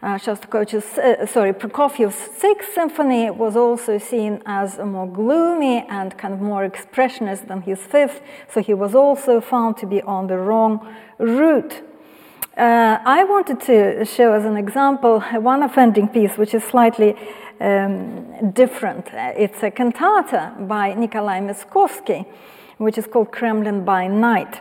Uh, 0.00 0.16
Shostakovich's, 0.16 0.98
uh, 0.98 1.26
sorry, 1.26 1.52
Prokofiev's 1.52 2.14
Sixth 2.14 2.74
Symphony 2.74 3.30
was 3.30 3.56
also 3.56 3.98
seen 3.98 4.42
as 4.46 4.78
more 4.78 5.10
gloomy 5.10 5.84
and 5.88 6.16
kind 6.16 6.34
of 6.34 6.40
more 6.40 6.68
expressionist 6.68 7.48
than 7.48 7.62
his 7.62 7.80
Fifth, 7.80 8.20
so 8.48 8.60
he 8.60 8.74
was 8.74 8.94
also 8.94 9.40
found 9.40 9.76
to 9.78 9.86
be 9.86 10.02
on 10.02 10.26
the 10.26 10.36
wrong 10.36 10.94
route. 11.18 11.82
Uh, 12.58 12.98
I 13.04 13.22
wanted 13.22 13.60
to 13.66 14.04
show 14.04 14.32
as 14.32 14.44
an 14.44 14.56
example 14.56 15.20
one 15.20 15.62
offending 15.62 16.08
piece, 16.08 16.36
which 16.36 16.54
is 16.54 16.64
slightly 16.64 17.14
um, 17.60 18.50
different. 18.50 19.06
It's 19.12 19.62
a 19.62 19.70
cantata 19.70 20.66
by 20.66 20.92
Nikolai 20.94 21.38
Myaskovsky, 21.38 22.26
which 22.78 22.98
is 22.98 23.06
called 23.06 23.30
Kremlin 23.30 23.84
by 23.84 24.08
Night. 24.08 24.60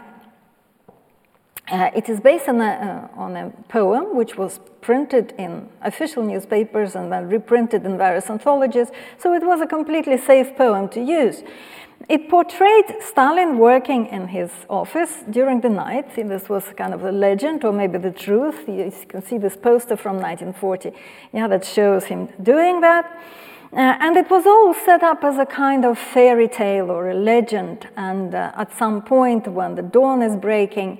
Uh, 1.71 1.89
it 1.95 2.07
is 2.07 2.19
based 2.19 2.47
on 2.47 2.61
a, 2.61 3.09
uh, 3.15 3.19
on 3.19 3.35
a 3.35 3.49
poem 3.67 4.15
which 4.15 4.37
was 4.37 4.59
printed 4.81 5.33
in 5.39 5.67
official 5.81 6.21
newspapers 6.21 6.95
and 6.95 7.11
then 7.11 7.27
reprinted 7.27 7.83
in 7.83 7.97
various 7.97 8.29
anthologies, 8.29 8.91
so 9.17 9.33
it 9.33 9.43
was 9.43 9.59
a 9.59 9.65
completely 9.65 10.19
safe 10.19 10.55
poem 10.55 10.87
to 10.87 11.01
use. 11.01 11.41
It 12.09 12.29
portrayed 12.29 12.85
Stalin 13.01 13.57
working 13.57 14.05
in 14.05 14.29
his 14.29 14.49
office 14.69 15.13
during 15.29 15.59
the 15.59 15.67
night. 15.67 16.15
This 16.15 16.47
was 16.47 16.63
kind 16.77 16.93
of 16.93 17.03
a 17.03 17.11
legend 17.11 17.65
or 17.65 17.73
maybe 17.73 17.97
the 17.97 18.11
truth. 18.11 18.63
You 18.65 18.89
can 19.09 19.21
see 19.21 19.37
this 19.37 19.57
poster 19.57 19.97
from 19.97 20.15
1940 20.15 20.93
yeah, 21.33 21.49
that 21.49 21.65
shows 21.65 22.05
him 22.05 22.29
doing 22.41 22.79
that. 22.79 23.05
Uh, 23.73 23.97
and 23.99 24.15
it 24.15 24.29
was 24.29 24.45
all 24.45 24.73
set 24.73 25.03
up 25.03 25.25
as 25.25 25.37
a 25.37 25.45
kind 25.45 25.83
of 25.83 25.99
fairy 25.99 26.47
tale 26.47 26.91
or 26.91 27.09
a 27.09 27.13
legend. 27.13 27.89
And 27.97 28.33
uh, 28.33 28.53
at 28.55 28.73
some 28.77 29.01
point, 29.01 29.45
when 29.45 29.75
the 29.75 29.81
dawn 29.81 30.21
is 30.21 30.37
breaking, 30.37 30.99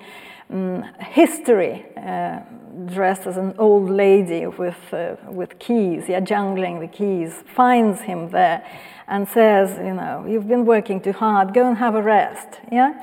um, 0.49 0.83
history, 0.99 1.85
uh, 1.95 2.41
dressed 2.85 3.25
as 3.27 3.37
an 3.37 3.55
old 3.57 3.89
lady 3.89 4.45
with, 4.45 4.93
uh, 4.93 5.15
with 5.29 5.57
keys, 5.57 6.09
yeah, 6.09 6.19
jangling 6.19 6.81
the 6.81 6.87
keys, 6.87 7.33
finds 7.55 8.01
him 8.01 8.29
there 8.29 8.65
and 9.09 9.25
says, 9.29 9.77
you 9.77 9.93
know, 9.93 10.25
you've 10.27 10.49
been 10.49 10.65
working 10.65 10.99
too 10.99 11.13
hard, 11.13 11.53
go 11.53 11.65
and 11.65 11.77
have 11.77 11.95
a 11.95 12.01
rest. 12.01 12.59
Yeah? 12.69 12.93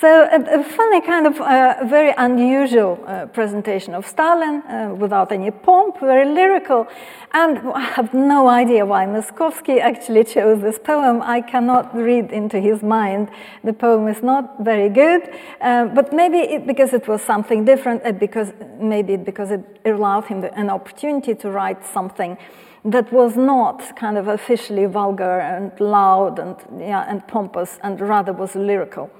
So 0.00 0.22
a, 0.22 0.60
a 0.60 0.64
funny 0.64 1.02
kind 1.02 1.26
of 1.26 1.38
uh, 1.38 1.84
very 1.84 2.14
unusual 2.16 2.98
uh, 3.06 3.26
presentation 3.26 3.94
of 3.94 4.06
Stalin 4.06 4.62
uh, 4.62 4.94
without 4.94 5.32
any 5.32 5.50
pomp, 5.50 6.00
very 6.00 6.24
lyrical. 6.24 6.88
And 7.32 7.58
I 7.74 7.82
have 7.82 8.14
no 8.14 8.48
idea 8.48 8.86
why 8.86 9.04
Myaskovsky 9.04 9.80
actually 9.80 10.24
chose 10.24 10.62
this 10.62 10.78
poem. 10.78 11.20
I 11.20 11.42
cannot 11.42 11.94
read 11.94 12.32
into 12.32 12.58
his 12.58 12.82
mind. 12.82 13.28
The 13.62 13.74
poem 13.74 14.08
is 14.08 14.22
not 14.22 14.64
very 14.64 14.88
good, 14.88 15.28
uh, 15.60 15.84
but 15.86 16.14
maybe 16.14 16.38
it, 16.38 16.66
because 16.66 16.94
it 16.94 17.06
was 17.06 17.20
something 17.20 17.66
different, 17.66 18.18
because 18.18 18.52
maybe 18.80 19.16
because 19.18 19.50
it 19.50 19.62
allowed 19.84 20.24
him 20.24 20.42
an 20.42 20.70
opportunity 20.70 21.34
to 21.34 21.50
write 21.50 21.84
something 21.84 22.38
that 22.84 23.12
was 23.12 23.36
not 23.36 23.96
kind 23.96 24.16
of 24.16 24.28
officially 24.28 24.86
vulgar 24.86 25.40
and 25.40 25.78
loud 25.80 26.38
and, 26.38 26.56
yeah, 26.78 27.04
and 27.08 27.26
pompous 27.28 27.78
and 27.82 28.00
rather 28.00 28.32
was 28.32 28.54
lyrical. 28.54 29.10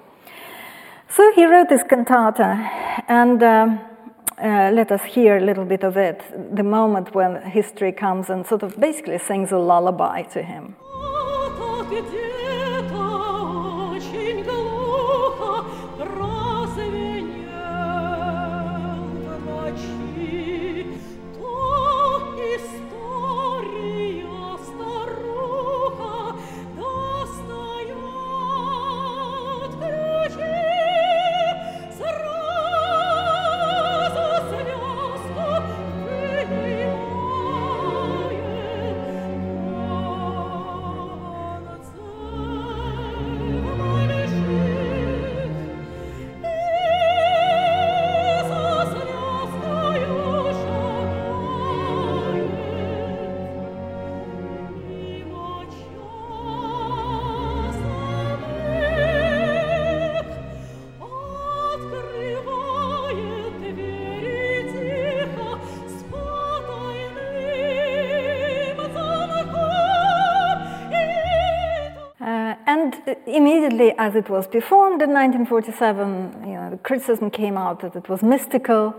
So 1.09 1.33
he 1.33 1.45
wrote 1.45 1.69
this 1.69 1.83
cantata, 1.83 2.71
and 3.09 3.43
uh, 3.43 3.79
uh, 4.39 4.71
let 4.73 4.93
us 4.93 5.03
hear 5.03 5.39
a 5.39 5.41
little 5.41 5.65
bit 5.65 5.83
of 5.83 5.97
it 5.97 6.23
the 6.55 6.63
moment 6.63 7.15
when 7.15 7.43
history 7.43 7.93
comes 7.93 8.31
and 8.31 8.47
sort 8.47 8.63
of 8.63 8.79
basically 8.79 9.19
sings 9.19 9.51
a 9.51 9.59
lullaby 9.59 10.23
to 10.23 10.43
him. 10.43 10.77
As 73.81 74.15
it 74.15 74.29
was 74.29 74.47
performed 74.47 75.03
in 75.03 75.11
1947, 75.11 76.47
you 76.47 76.55
know, 76.55 76.71
the 76.71 76.79
criticism 76.79 77.31
came 77.31 77.57
out 77.57 77.81
that 77.81 77.97
it 77.97 78.09
was 78.09 78.23
mystical. 78.23 78.95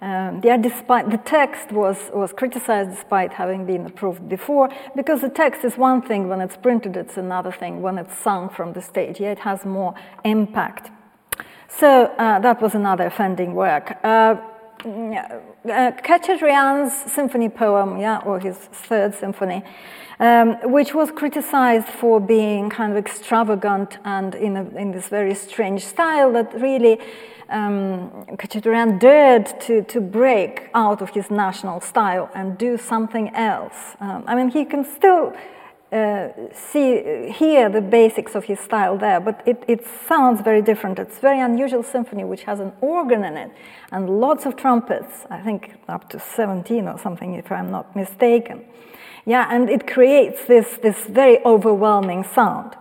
Um, 0.00 0.40
yeah, 0.44 0.56
despite 0.56 1.10
the 1.10 1.18
text 1.18 1.72
was, 1.72 1.96
was 2.14 2.32
criticized 2.32 2.90
despite 2.90 3.32
having 3.32 3.66
been 3.66 3.84
approved 3.86 4.28
before, 4.28 4.68
because 4.94 5.22
the 5.22 5.28
text 5.28 5.64
is 5.64 5.76
one 5.76 6.02
thing 6.02 6.28
when 6.28 6.40
it's 6.40 6.56
printed, 6.56 6.96
it's 6.96 7.16
another 7.16 7.50
thing 7.50 7.82
when 7.82 7.98
it's 7.98 8.16
sung 8.16 8.48
from 8.48 8.74
the 8.74 8.82
stage. 8.82 9.18
Yeah, 9.18 9.32
it 9.32 9.40
has 9.40 9.64
more 9.64 9.94
impact. 10.24 10.90
So 11.68 12.06
uh, 12.18 12.38
that 12.40 12.62
was 12.62 12.74
another 12.74 13.06
offending 13.06 13.54
work. 13.54 13.98
Uh, 14.04 14.36
uh, 14.84 15.92
Khachaturian's 16.06 17.12
symphony 17.12 17.48
poem, 17.48 17.98
yeah, 17.98 18.18
or 18.24 18.38
his 18.38 18.56
third 18.56 19.14
symphony, 19.14 19.62
um, 20.20 20.56
which 20.70 20.94
was 20.94 21.10
criticized 21.10 21.88
for 21.88 22.20
being 22.20 22.70
kind 22.70 22.92
of 22.92 22.98
extravagant 22.98 23.98
and 24.04 24.34
in, 24.34 24.56
a, 24.56 24.64
in 24.76 24.92
this 24.92 25.08
very 25.08 25.34
strange 25.34 25.84
style 25.84 26.32
that 26.32 26.52
really 26.54 26.98
um, 27.48 28.10
Khachaturian 28.36 28.98
dared 28.98 29.60
to, 29.60 29.82
to 29.82 30.00
break 30.00 30.70
out 30.74 31.02
of 31.02 31.10
his 31.10 31.30
national 31.30 31.80
style 31.80 32.30
and 32.34 32.58
do 32.58 32.76
something 32.76 33.34
else. 33.34 33.96
Um, 34.00 34.24
I 34.26 34.34
mean, 34.34 34.50
he 34.50 34.64
can 34.64 34.84
still 34.84 35.32
uh, 35.90 36.28
see, 36.52 37.30
hear 37.30 37.70
the 37.70 37.80
basics 37.80 38.34
of 38.34 38.44
his 38.44 38.60
style 38.60 38.98
there, 38.98 39.20
but 39.20 39.42
it, 39.46 39.64
it 39.66 39.86
sounds 40.06 40.42
very 40.42 40.60
different. 40.60 40.98
It's 40.98 41.18
very 41.18 41.40
unusual 41.40 41.82
symphony 41.82 42.24
which 42.24 42.42
has 42.42 42.60
an 42.60 42.72
organ 42.80 43.24
in 43.24 43.36
it 43.36 43.50
and 43.90 44.20
lots 44.20 44.44
of 44.44 44.56
trumpets, 44.56 45.26
I 45.30 45.40
think 45.40 45.74
up 45.88 46.10
to 46.10 46.20
17 46.20 46.86
or 46.86 46.98
something, 46.98 47.34
if 47.34 47.50
I'm 47.50 47.70
not 47.70 47.96
mistaken. 47.96 48.64
Yeah, 49.24 49.48
and 49.50 49.70
it 49.70 49.86
creates 49.86 50.44
this, 50.46 50.78
this 50.82 51.06
very 51.06 51.42
overwhelming 51.44 52.24
sound. 52.24 52.76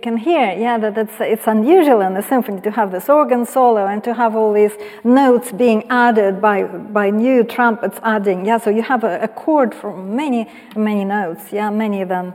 Can 0.00 0.16
hear, 0.16 0.52
yeah, 0.58 0.78
that 0.78 0.98
it's, 0.98 1.14
it's 1.20 1.46
unusual 1.46 2.00
in 2.00 2.16
a 2.16 2.22
symphony 2.22 2.60
to 2.62 2.70
have 2.70 2.90
this 2.90 3.08
organ 3.08 3.46
solo 3.46 3.86
and 3.86 4.02
to 4.04 4.14
have 4.14 4.34
all 4.34 4.52
these 4.52 4.72
notes 5.04 5.52
being 5.52 5.88
added 5.88 6.40
by, 6.40 6.64
by 6.64 7.10
new 7.10 7.44
trumpets 7.44 7.98
adding. 8.02 8.44
Yeah, 8.44 8.58
so 8.58 8.70
you 8.70 8.82
have 8.82 9.04
a, 9.04 9.20
a 9.20 9.28
chord 9.28 9.74
from 9.74 10.16
many, 10.16 10.50
many 10.74 11.04
notes, 11.04 11.52
yeah, 11.52 11.70
many 11.70 12.04
than, 12.04 12.34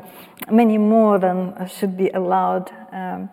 many 0.50 0.78
more 0.78 1.20
than 1.20 1.68
should 1.68 1.98
be 1.98 2.10
allowed. 2.10 2.72
Um, 2.92 3.30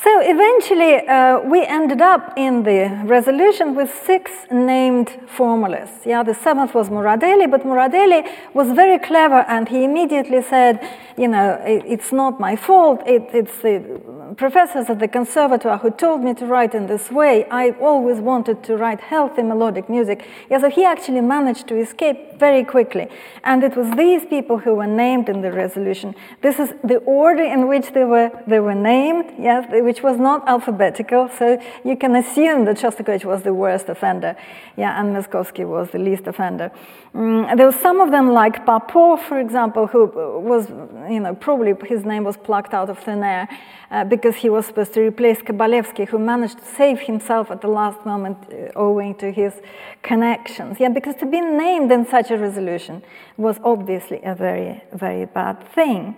so 0.00 0.20
eventually, 0.20 1.06
uh, 1.06 1.40
we 1.40 1.64
ended 1.66 2.00
up 2.00 2.32
in 2.36 2.62
the 2.62 3.02
resolution 3.04 3.74
with 3.74 3.90
six 4.06 4.30
named 4.50 5.10
formalists. 5.26 6.06
Yeah, 6.06 6.22
the 6.22 6.34
seventh 6.34 6.74
was 6.74 6.88
Muradeli, 6.88 7.50
but 7.50 7.62
Muradeli 7.62 8.26
was 8.54 8.72
very 8.72 8.98
clever, 8.98 9.44
and 9.48 9.68
he 9.68 9.84
immediately 9.84 10.42
said, 10.42 10.80
"You 11.18 11.28
know, 11.28 11.60
it, 11.64 11.84
it's 11.86 12.10
not 12.10 12.40
my 12.40 12.56
fault. 12.56 13.02
It, 13.06 13.28
it's 13.34 13.58
the 13.60 14.00
professors 14.36 14.88
at 14.88 14.98
the 14.98 15.08
conservatoire 15.08 15.78
who 15.78 15.90
told 15.90 16.22
me 16.22 16.34
to 16.34 16.46
write 16.46 16.74
in 16.74 16.86
this 16.86 17.10
way. 17.10 17.44
I 17.50 17.70
always 17.80 18.18
wanted 18.18 18.62
to 18.64 18.76
write 18.76 19.00
healthy 19.00 19.42
melodic 19.42 19.88
music." 19.88 20.26
Yeah, 20.50 20.60
so 20.60 20.70
he 20.70 20.84
actually 20.84 21.20
managed 21.20 21.66
to 21.68 21.76
escape 21.76 22.38
very 22.38 22.64
quickly, 22.64 23.08
and 23.44 23.62
it 23.64 23.76
was 23.76 23.90
these 23.96 24.24
people 24.26 24.58
who 24.58 24.74
were 24.74 24.86
named 24.86 25.28
in 25.28 25.42
the 25.42 25.52
resolution. 25.52 26.14
This 26.40 26.58
is 26.58 26.72
the 26.82 26.98
order 26.98 27.44
in 27.44 27.68
which 27.68 27.92
they 27.92 28.04
were 28.04 28.30
they 28.46 28.60
were 28.60 28.74
named. 28.74 29.32
Yes 29.38 29.66
which 29.70 30.02
was 30.02 30.18
not 30.18 30.46
alphabetical, 30.48 31.28
so 31.28 31.60
you 31.84 31.96
can 31.96 32.16
assume 32.16 32.64
that 32.64 32.76
Shostakovich 32.76 33.24
was 33.24 33.42
the 33.42 33.54
worst 33.54 33.88
offender, 33.88 34.36
yeah, 34.76 35.00
and 35.00 35.14
Myaskovsky 35.14 35.66
was 35.66 35.90
the 35.90 35.98
least 35.98 36.26
offender. 36.26 36.70
Mm, 37.14 37.56
there 37.56 37.66
were 37.66 37.80
some 37.88 38.00
of 38.00 38.10
them, 38.10 38.32
like 38.32 38.64
Popov, 38.64 39.22
for 39.22 39.38
example, 39.38 39.86
who 39.86 40.06
was, 40.06 40.68
you 41.10 41.20
know, 41.20 41.34
probably 41.34 41.74
his 41.86 42.04
name 42.04 42.24
was 42.24 42.36
plucked 42.36 42.72
out 42.72 42.88
of 42.88 42.98
thin 42.98 43.22
air 43.22 43.48
uh, 43.90 44.04
because 44.04 44.21
he 44.30 44.48
was 44.48 44.66
supposed 44.66 44.94
to 44.94 45.00
replace 45.00 45.38
Kabalevsky, 45.38 46.08
who 46.08 46.18
managed 46.18 46.58
to 46.58 46.64
save 46.64 47.00
himself 47.00 47.50
at 47.50 47.60
the 47.60 47.68
last 47.68 48.06
moment 48.06 48.38
uh, 48.50 48.70
owing 48.76 49.14
to 49.16 49.32
his 49.32 49.54
connections. 50.02 50.78
Yeah, 50.78 50.88
because 50.88 51.16
to 51.16 51.26
be 51.26 51.40
named 51.40 51.90
in 51.90 52.06
such 52.06 52.30
a 52.30 52.38
resolution 52.38 53.02
was 53.36 53.58
obviously 53.64 54.20
a 54.22 54.34
very, 54.34 54.82
very 54.92 55.26
bad 55.26 55.66
thing 55.74 56.16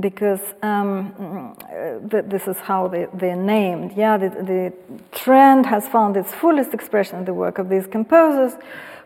because 0.00 0.40
um, 0.62 1.56
this 2.02 2.46
is 2.46 2.58
how 2.58 2.88
they, 2.88 3.06
they're 3.14 3.36
named. 3.36 3.92
Yeah, 3.96 4.16
the, 4.16 4.28
the, 4.30 4.72
trend 5.12 5.66
has 5.66 5.88
found 5.88 6.16
its 6.16 6.32
fullest 6.32 6.74
expression 6.74 7.18
in 7.20 7.24
the 7.24 7.34
work 7.34 7.58
of 7.58 7.68
these 7.68 7.86
composers, 7.86 8.52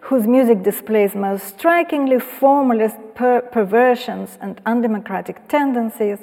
whose 0.01 0.27
music 0.27 0.63
displays 0.63 1.15
most 1.15 1.47
strikingly 1.47 2.19
formalist 2.19 2.97
per 3.15 3.41
perversions 3.43 4.39
and 4.41 4.61
undemocratic 4.67 5.47
tendencies. 5.49 6.19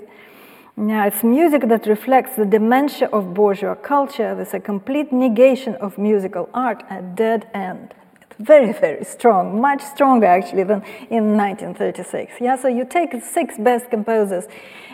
Yeah, 0.78 1.08
it's 1.08 1.24
music 1.24 1.68
that 1.70 1.88
reflects 1.88 2.36
the 2.36 2.46
dementia 2.46 3.10
of 3.12 3.34
bourgeois 3.34 3.74
culture. 3.74 4.36
There's 4.36 4.54
a 4.54 4.60
complete 4.60 5.12
negation 5.12 5.74
of 5.76 5.98
musical 5.98 6.50
art, 6.54 6.84
a 6.92 7.02
dead 7.02 7.50
end 7.54 7.96
very, 8.40 8.72
very 8.72 9.04
strong, 9.04 9.60
much 9.60 9.82
stronger 9.82 10.28
actually 10.28 10.64
than 10.64 10.84
in 11.10 11.36
1936. 11.36 12.34
Yeah, 12.40 12.56
so 12.56 12.68
you 12.68 12.86
take 12.86 13.14
six 13.24 13.58
best 13.58 13.90
composers 13.90 14.46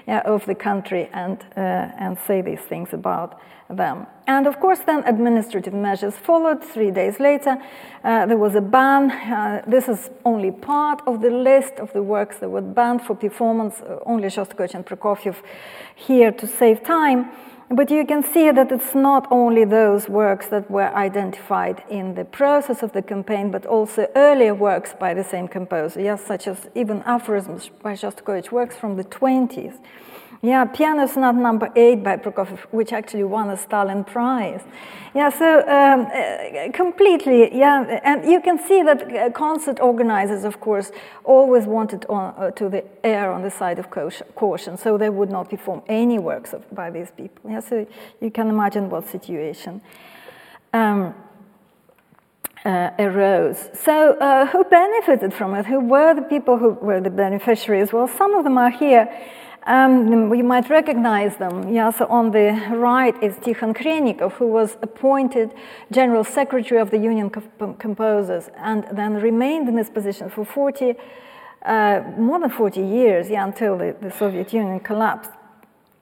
yeah, 0.08 0.22
of 0.26 0.46
the 0.46 0.56
country 0.56 1.10
and, 1.13 1.39
uh, 1.58 1.60
and 1.60 2.17
say 2.28 2.41
these 2.41 2.62
things 2.62 2.93
about 2.93 3.39
them. 3.69 4.08
And 4.28 4.47
of 4.47 4.60
course, 4.60 4.80
then 4.80 5.04
administrative 5.06 5.73
measures 5.73 6.15
followed. 6.15 6.63
Three 6.63 6.91
days 6.91 7.19
later, 7.19 7.58
uh, 8.04 8.26
there 8.26 8.38
was 8.38 8.56
a 8.56 8.62
ban. 8.62 9.12
Uh, 9.12 9.63
this 9.67 9.88
is 9.88 10.10
only 10.23 10.52
part 10.52 11.02
of 11.06 11.21
the 11.21 11.30
list 11.30 11.73
of 11.80 11.91
the 11.93 12.04
works 12.04 12.38
that 12.39 12.49
were 12.49 12.62
banned 12.62 13.02
for 13.02 13.15
performance, 13.15 13.82
uh, 13.82 13.99
only 14.06 14.28
Shostakovich 14.28 14.73
and 14.73 14.86
Prokofiev 14.86 15.36
here 15.95 16.32
to 16.32 16.47
save 16.47 16.84
time. 16.84 17.32
But 17.69 17.89
you 17.89 18.06
can 18.06 18.23
see 18.23 18.52
that 18.52 18.71
it's 18.71 18.93
not 18.93 19.28
only 19.32 19.65
those 19.65 20.08
works 20.08 20.47
that 20.49 20.69
were 20.69 20.93
identified 20.95 21.84
in 21.89 22.13
the 22.13 22.26
process 22.26 22.84
of 22.84 22.91
the 22.91 23.02
campaign, 23.02 23.49
but 23.52 23.65
also 23.65 24.08
earlier 24.15 24.54
works 24.54 24.93
by 24.99 25.13
the 25.13 25.23
same 25.23 25.47
composer, 25.47 26.02
yes, 26.02 26.23
such 26.23 26.47
as 26.47 26.69
even 26.76 27.02
aphorisms 27.04 27.69
by 27.82 27.93
Shostakovich, 27.93 28.52
works 28.52 28.76
from 28.76 28.95
the 28.95 29.04
20s. 29.04 29.80
Yeah, 30.44 30.66
Piano 30.66 31.08
Sonata 31.08 31.40
number 31.40 31.72
eight 31.74 32.04
by 32.04 32.18
Prokofiev, 32.18 32.60
which 32.72 32.92
actually 32.92 33.24
won 33.24 33.50
a 33.50 33.56
Stalin 33.56 34.04
Prize. 34.04 34.62
Yeah, 35.16 35.30
so 35.30 35.60
um, 35.70 36.08
uh, 36.08 36.70
completely, 36.74 37.58
yeah, 37.58 38.02
and 38.04 38.26
you 38.30 38.42
can 38.42 38.60
see 38.60 38.84
that 38.84 39.04
uh, 39.04 39.30
concert 39.30 39.80
organizers, 39.80 40.44
of 40.44 40.60
course, 40.60 40.92
always 41.24 41.66
wanted 41.66 42.06
on, 42.10 42.34
uh, 42.38 42.52
to 42.52 42.68
the 42.68 42.84
err 43.06 43.32
on 43.32 43.42
the 43.42 43.50
side 43.50 43.80
of 43.80 43.90
caution, 44.36 44.78
so 44.78 44.98
they 44.98 45.10
would 45.10 45.30
not 45.30 45.50
perform 45.50 45.82
any 45.88 46.20
works 46.20 46.52
of, 46.52 46.70
by 46.76 46.90
these 46.90 47.10
people. 47.12 47.50
Yeah, 47.50 47.62
so 47.62 47.88
you 48.20 48.30
can 48.30 48.50
imagine 48.50 48.90
what 48.90 49.08
situation. 49.08 49.82
Um, 50.74 51.16
uh, 52.66 52.92
arose. 53.00 53.70
So, 53.74 54.14
uh, 54.20 54.46
who 54.48 54.64
benefited 54.66 55.34
from 55.34 55.54
it? 55.54 55.66
Who 55.66 55.80
were 55.80 56.14
the 56.14 56.22
people 56.22 56.58
who 56.58 56.72
were 56.72 57.02
the 57.02 57.10
beneficiaries? 57.10 57.92
Well, 57.92 58.08
some 58.08 58.34
of 58.36 58.44
them 58.44 58.58
are 58.58 58.70
here. 58.70 59.10
Um, 59.65 60.30
we 60.30 60.41
might 60.41 60.69
recognize 60.69 61.38
them. 61.38 61.73
Yeah, 61.73 61.89
so 61.91 62.06
on 62.08 62.32
the 62.32 62.52
right 62.71 63.15
is 63.23 63.36
Tikhon 63.36 63.73
Khrennikov, 63.73 64.34
who 64.34 64.47
was 64.47 64.78
appointed 64.82 65.54
General 65.89 66.26
Secretary 66.26 66.82
of 66.82 66.91
the 66.91 66.97
Union 66.97 67.32
of 67.34 67.80
Composers 67.80 68.49
and 68.58 68.86
then 68.91 69.13
remained 69.13 69.69
in 69.69 69.76
this 69.76 69.89
position 69.89 70.30
for 70.30 70.43
40, 70.43 70.95
uh, 71.65 72.02
more 72.17 72.39
than 72.41 72.49
40 72.49 72.82
years, 72.82 73.30
yeah, 73.30 73.45
until 73.45 73.78
the, 73.78 73.95
the 74.02 74.12
Soviet 74.12 74.52
Union 74.52 74.82
collapsed. 74.82 75.32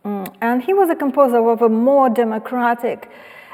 Mm. 0.03 0.33
And 0.41 0.63
he 0.63 0.73
was 0.73 0.89
a 0.89 0.95
composer 0.95 1.47
of 1.47 1.61
a 1.61 1.69
more 1.69 2.09
democratic 2.09 3.11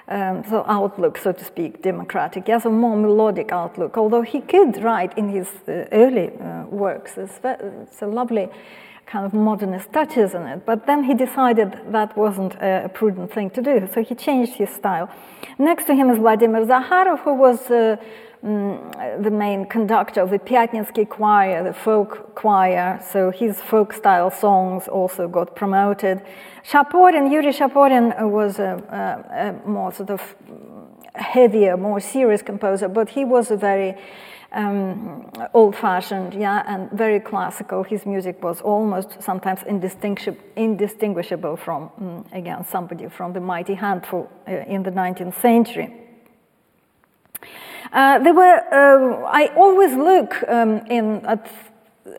um, 0.08 0.42
so 0.50 0.64
outlook, 0.68 1.18
so 1.18 1.34
to 1.34 1.44
speak, 1.44 1.82
democratic, 1.82 2.48
yes, 2.48 2.64
a 2.64 2.70
more 2.70 2.96
melodic 2.96 3.52
outlook, 3.52 3.98
although 3.98 4.22
he 4.22 4.40
could 4.40 4.82
write 4.82 5.18
in 5.18 5.28
his 5.28 5.50
uh, 5.68 5.84
early 5.92 6.32
uh, 6.40 6.64
works. 6.68 7.18
It's, 7.18 7.40
it's 7.44 8.02
a 8.02 8.08
lovely 8.08 8.48
kind 9.08 9.26
of 9.26 9.34
modernist 9.34 9.92
touches 9.94 10.34
in 10.34 10.44
it. 10.44 10.66
But 10.66 10.86
then 10.86 11.04
he 11.04 11.14
decided 11.14 11.80
that 11.92 12.16
wasn't 12.18 12.56
a 12.56 12.92
prudent 12.94 13.32
thing 13.34 13.50
to 13.52 13.62
do, 13.62 13.88
so 13.94 14.04
he 14.04 14.14
changed 14.16 14.54
his 14.54 14.70
style. 14.70 15.10
Next 15.58 15.86
to 15.86 15.96
him 15.96 16.10
is 16.10 16.20
Vladimir 16.20 16.66
Zakharov, 16.66 17.20
who 17.20 17.34
was 17.34 17.72
uh, 17.72 17.96
mm, 18.44 19.24
the 19.24 19.32
main 19.32 19.66
conductor 19.66 20.22
of 20.22 20.30
the 20.30 20.40
Pyatnitsky 20.40 21.08
choir, 21.08 21.64
the 21.64 21.74
folk 21.74 22.36
choir, 22.36 23.02
so 23.12 23.32
his 23.32 23.62
folk 23.62 23.94
style 23.94 24.30
songs 24.30 24.88
also 24.90 25.28
got 25.28 25.56
promoted. 25.56 26.22
Shaporin, 26.70 27.32
Yuri 27.32 27.54
Shaporin 27.54 28.30
was 28.30 28.60
a, 28.60 28.72
a, 29.32 29.66
a 29.66 29.70
more 29.70 29.94
sort 29.94 30.10
of 30.10 30.36
heavier, 31.16 31.78
more 31.78 32.02
serious 32.02 32.42
composer, 32.42 32.90
but 32.90 33.10
he 33.10 33.24
was 33.24 33.52
a 33.52 33.58
very 33.58 33.96
um, 34.52 35.30
old-fashioned, 35.54 36.34
yeah, 36.34 36.64
and 36.68 36.90
very 36.92 37.20
classical. 37.20 37.84
His 37.84 38.06
music 38.06 38.42
was 38.42 38.62
almost 38.62 39.22
sometimes 39.22 39.62
indistinguishable 39.64 41.58
from, 41.58 41.92
um, 42.00 42.26
again, 42.32 42.66
somebody 42.66 43.08
from 43.10 43.34
the 43.34 43.42
mighty 43.42 43.76
handful 43.76 44.30
uh, 44.48 44.52
in 44.52 44.84
the 44.84 44.92
19th 44.92 45.40
century. 45.42 45.94
Uh, 47.92 48.20
there 48.20 48.34
were, 48.34 48.58
uh, 48.72 49.26
I 49.28 49.48
always 49.56 49.94
look 49.94 50.44
um, 50.48 50.78
in 50.88 51.26
at, 51.26 51.50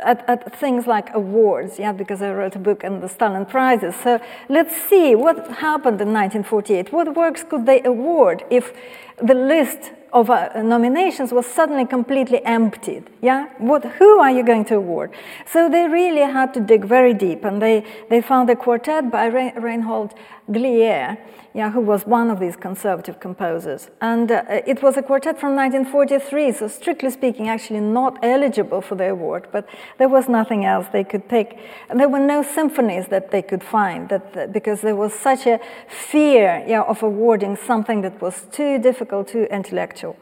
at, 0.01 0.29
at, 0.29 0.55
things 0.57 0.87
like 0.87 1.15
awards, 1.15 1.79
yeah, 1.79 1.93
because 1.93 2.23
I 2.23 2.33
wrote 2.33 2.57
a 2.57 2.59
book 2.59 2.85
on 2.85 3.01
the 3.01 3.09
Stalin 3.09 3.45
Prizes. 3.45 3.95
So 3.97 4.21
let's 4.49 4.75
see 4.89 5.15
what 5.15 5.37
happened 5.49 6.01
in 6.01 6.13
1948. 6.13 6.93
What 6.93 7.15
works 7.15 7.43
could 7.43 7.67
they 7.67 7.83
award 7.83 8.45
if 8.51 8.73
the 9.19 9.35
list 9.35 9.93
of 10.13 10.31
uh, 10.31 10.63
nominations 10.63 11.33
was 11.33 11.47
suddenly 11.47 11.87
completely 11.87 12.45
emptied. 12.45 13.11
Yeah, 13.21 13.49
what? 13.59 13.85
Who 13.85 14.19
are 14.21 14.31
you 14.31 14.43
going 14.43 14.65
to 14.67 14.77
award? 14.77 15.11
So 15.47 15.69
they 15.69 15.89
really 15.89 16.21
had 16.21 16.55
to 16.55 16.61
dig 16.61 16.85
very 16.85 17.15
deep, 17.15 17.45
and 17.45 17.61
they 17.61 17.85
they 18.09 18.21
found 18.21 18.51
a 18.51 18.57
quartet 18.57 19.11
by 19.11 19.27
Re- 19.27 19.53
Reinhold 19.57 20.15
Glier, 20.51 21.19
yeah, 21.55 21.71
who 21.71 21.81
was 21.81 22.07
one 22.07 22.31
of 22.31 22.41
these 22.41 22.57
conservative 22.57 23.21
composers. 23.21 23.91
And 24.01 24.31
uh, 24.31 24.45
it 24.49 24.83
was 24.83 24.97
a 24.97 25.03
quartet 25.03 25.41
from 25.41 25.57
1943, 25.57 26.53
so 26.53 26.69
strictly 26.69 27.11
speaking, 27.11 27.49
actually 27.49 27.81
not 27.81 28.19
eligible 28.23 28.81
for 28.81 28.95
the 28.95 29.11
award, 29.11 29.49
but 29.51 29.69
there 29.99 30.09
was 30.09 30.29
nothing 30.29 30.65
else 30.65 30.87
they 30.93 31.05
could 31.05 31.29
pick. 31.29 31.59
And 31.89 31.99
there 31.99 32.09
were 32.09 32.21
no 32.21 32.43
symphonies 32.43 33.09
that 33.09 33.31
they 33.31 33.43
could 33.43 33.63
find, 33.63 34.09
that, 34.09 34.53
because 34.53 34.81
there 34.81 34.97
was 34.97 35.13
such 35.13 35.47
a 35.47 35.59
fear 35.89 36.65
yeah, 36.67 36.83
of 36.83 37.03
awarding 37.03 37.57
something 37.57 38.03
that 38.03 38.21
was 38.21 38.47
too 38.53 38.79
difficult, 38.79 39.29
too 39.29 39.47
intellectual. 39.51 40.17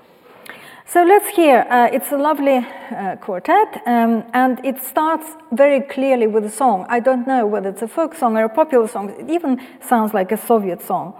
So 0.88 1.02
let's 1.02 1.34
hear. 1.34 1.66
Uh, 1.68 1.88
it's 1.92 2.12
a 2.12 2.16
lovely 2.16 2.58
uh, 2.58 3.16
quartet, 3.16 3.82
um, 3.86 4.22
and 4.32 4.64
it 4.64 4.80
starts 4.84 5.26
very 5.50 5.80
clearly 5.80 6.28
with 6.28 6.44
a 6.44 6.50
song. 6.50 6.86
I 6.88 7.00
don't 7.00 7.26
know 7.26 7.44
whether 7.44 7.70
it's 7.70 7.82
a 7.82 7.88
folk 7.88 8.14
song 8.14 8.36
or 8.36 8.44
a 8.44 8.48
popular 8.48 8.86
song. 8.86 9.10
It 9.10 9.28
even 9.28 9.60
sounds 9.80 10.14
like 10.14 10.30
a 10.30 10.36
Soviet 10.36 10.80
song. 10.80 11.14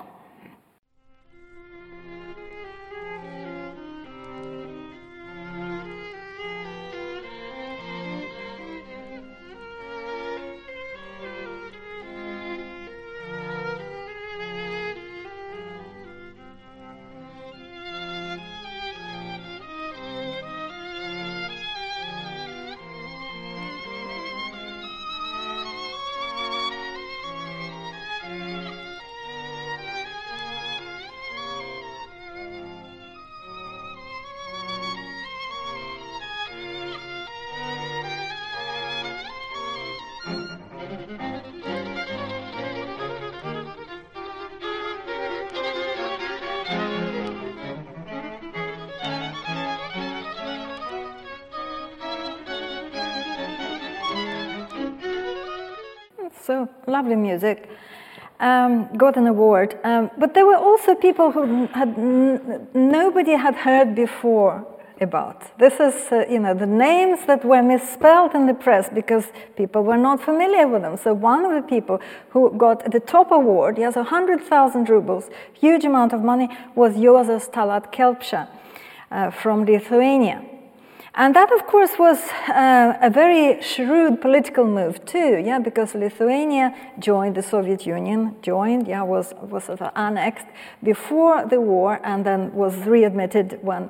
Lovely 56.96 57.16
music. 57.16 57.68
Um, 58.40 58.88
got 58.96 59.18
an 59.18 59.26
award. 59.26 59.78
Um, 59.84 60.10
but 60.16 60.32
there 60.32 60.46
were 60.46 60.56
also 60.68 60.94
people 60.94 61.30
who 61.30 61.66
had 61.80 61.90
nobody 62.74 63.32
had 63.32 63.54
heard 63.54 63.94
before 63.94 64.66
about. 64.98 65.38
This 65.58 65.74
is, 65.74 65.94
uh, 66.10 66.24
you 66.34 66.40
know, 66.40 66.54
the 66.54 66.72
names 66.88 67.18
that 67.26 67.44
were 67.44 67.62
misspelled 67.62 68.34
in 68.34 68.46
the 68.46 68.54
press 68.54 68.88
because 68.88 69.26
people 69.56 69.82
were 69.84 69.98
not 69.98 70.22
familiar 70.22 70.66
with 70.66 70.80
them. 70.80 70.96
So 70.96 71.12
one 71.12 71.44
of 71.44 71.52
the 71.52 71.68
people 71.68 72.00
who 72.30 72.50
got 72.56 72.90
the 72.90 73.00
top 73.00 73.30
award, 73.30 73.76
yes, 73.76 73.94
100,000 73.96 74.88
rubles, 74.88 75.28
huge 75.52 75.84
amount 75.84 76.14
of 76.14 76.22
money, 76.22 76.48
was 76.74 76.94
Juozas 76.94 77.50
Tallat-Kelpša 77.52 78.48
uh, 79.10 79.30
from 79.32 79.66
Lithuania. 79.66 80.42
And 81.18 81.34
that, 81.34 81.50
of 81.50 81.66
course, 81.66 81.98
was 81.98 82.18
uh, 82.48 82.92
a 83.00 83.08
very 83.08 83.62
shrewd 83.62 84.20
political 84.20 84.66
move 84.66 85.02
too, 85.06 85.38
yeah, 85.42 85.58
because 85.58 85.94
Lithuania 85.94 86.74
joined 86.98 87.36
the 87.36 87.42
Soviet 87.42 87.86
Union, 87.86 88.36
joined, 88.42 88.86
yeah, 88.86 89.02
was 89.02 89.32
was 89.40 89.64
sort 89.64 89.80
of 89.80 89.92
annexed 89.96 90.46
before 90.82 91.46
the 91.46 91.58
war, 91.58 92.00
and 92.04 92.26
then 92.26 92.52
was 92.52 92.76
readmitted 92.86 93.58
when 93.62 93.88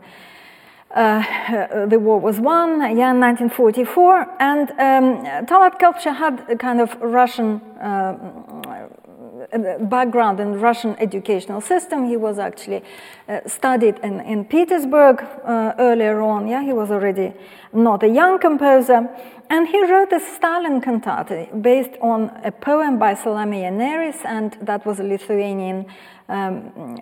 uh, 0.95 1.87
the 1.87 1.99
war 1.99 2.21
was 2.21 2.39
won, 2.39 2.79
yeah, 2.97 3.11
in 3.11 3.21
1944. 3.21 4.37
And 4.39 4.71
um, 4.71 5.47
Tallat-Kelpša 5.47 6.17
had 6.17 6.45
a 6.49 6.57
kind 6.57 6.81
of 6.81 6.97
Russian. 7.01 7.61
Uh, 7.81 8.87
background 9.81 10.41
in 10.41 10.61
Russian 10.61 10.97
educational 10.99 11.61
system. 11.61 12.09
He 12.09 12.17
was 12.17 12.39
actually 12.39 12.83
uh, 13.29 13.41
studied 13.47 13.99
in, 14.03 14.21
in 14.21 14.45
Petersburg 14.45 15.23
uh, 15.23 15.75
earlier 15.79 16.21
on. 16.21 16.49
Yeah, 16.49 16.63
he 16.63 16.73
was 16.73 16.91
already 16.91 17.33
not 17.73 18.03
a 18.03 18.09
young 18.09 18.39
composer. 18.39 19.09
And 19.49 19.69
he 19.69 19.81
wrote 19.85 20.13
a 20.13 20.19
Stalin 20.19 20.81
cantata 20.81 21.47
based 21.61 21.97
on 22.01 22.31
a 22.43 22.51
poem 22.51 22.99
by 22.99 23.15
Salomea 23.15 23.71
Nėris, 23.71 24.25
and 24.25 24.57
that 24.61 24.85
was 24.85 24.99
a 24.99 25.05
Lithuanian 25.05 25.87
um, 26.29 26.99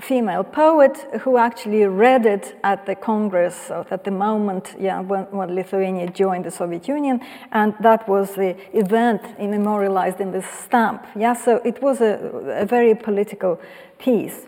female 0.00 0.44
poet 0.44 0.96
who 1.22 1.36
actually 1.36 1.84
read 1.86 2.24
it 2.24 2.56
at 2.62 2.86
the 2.86 2.94
Congress 2.94 3.70
at 3.70 4.04
the 4.04 4.10
moment 4.10 4.74
yeah, 4.78 5.00
when, 5.00 5.24
when, 5.30 5.54
Lithuania 5.54 6.08
joined 6.08 6.44
the 6.44 6.50
Soviet 6.50 6.86
Union, 6.86 7.20
and 7.52 7.74
that 7.80 8.08
was 8.08 8.34
the 8.34 8.56
event 8.72 9.22
memorialized 9.40 10.20
in 10.20 10.30
this 10.30 10.46
stamp. 10.46 11.04
Yeah, 11.16 11.34
so 11.34 11.56
it 11.64 11.82
was 11.82 12.00
a, 12.00 12.14
a 12.62 12.66
very 12.66 12.94
political 12.94 13.60
piece. 13.98 14.46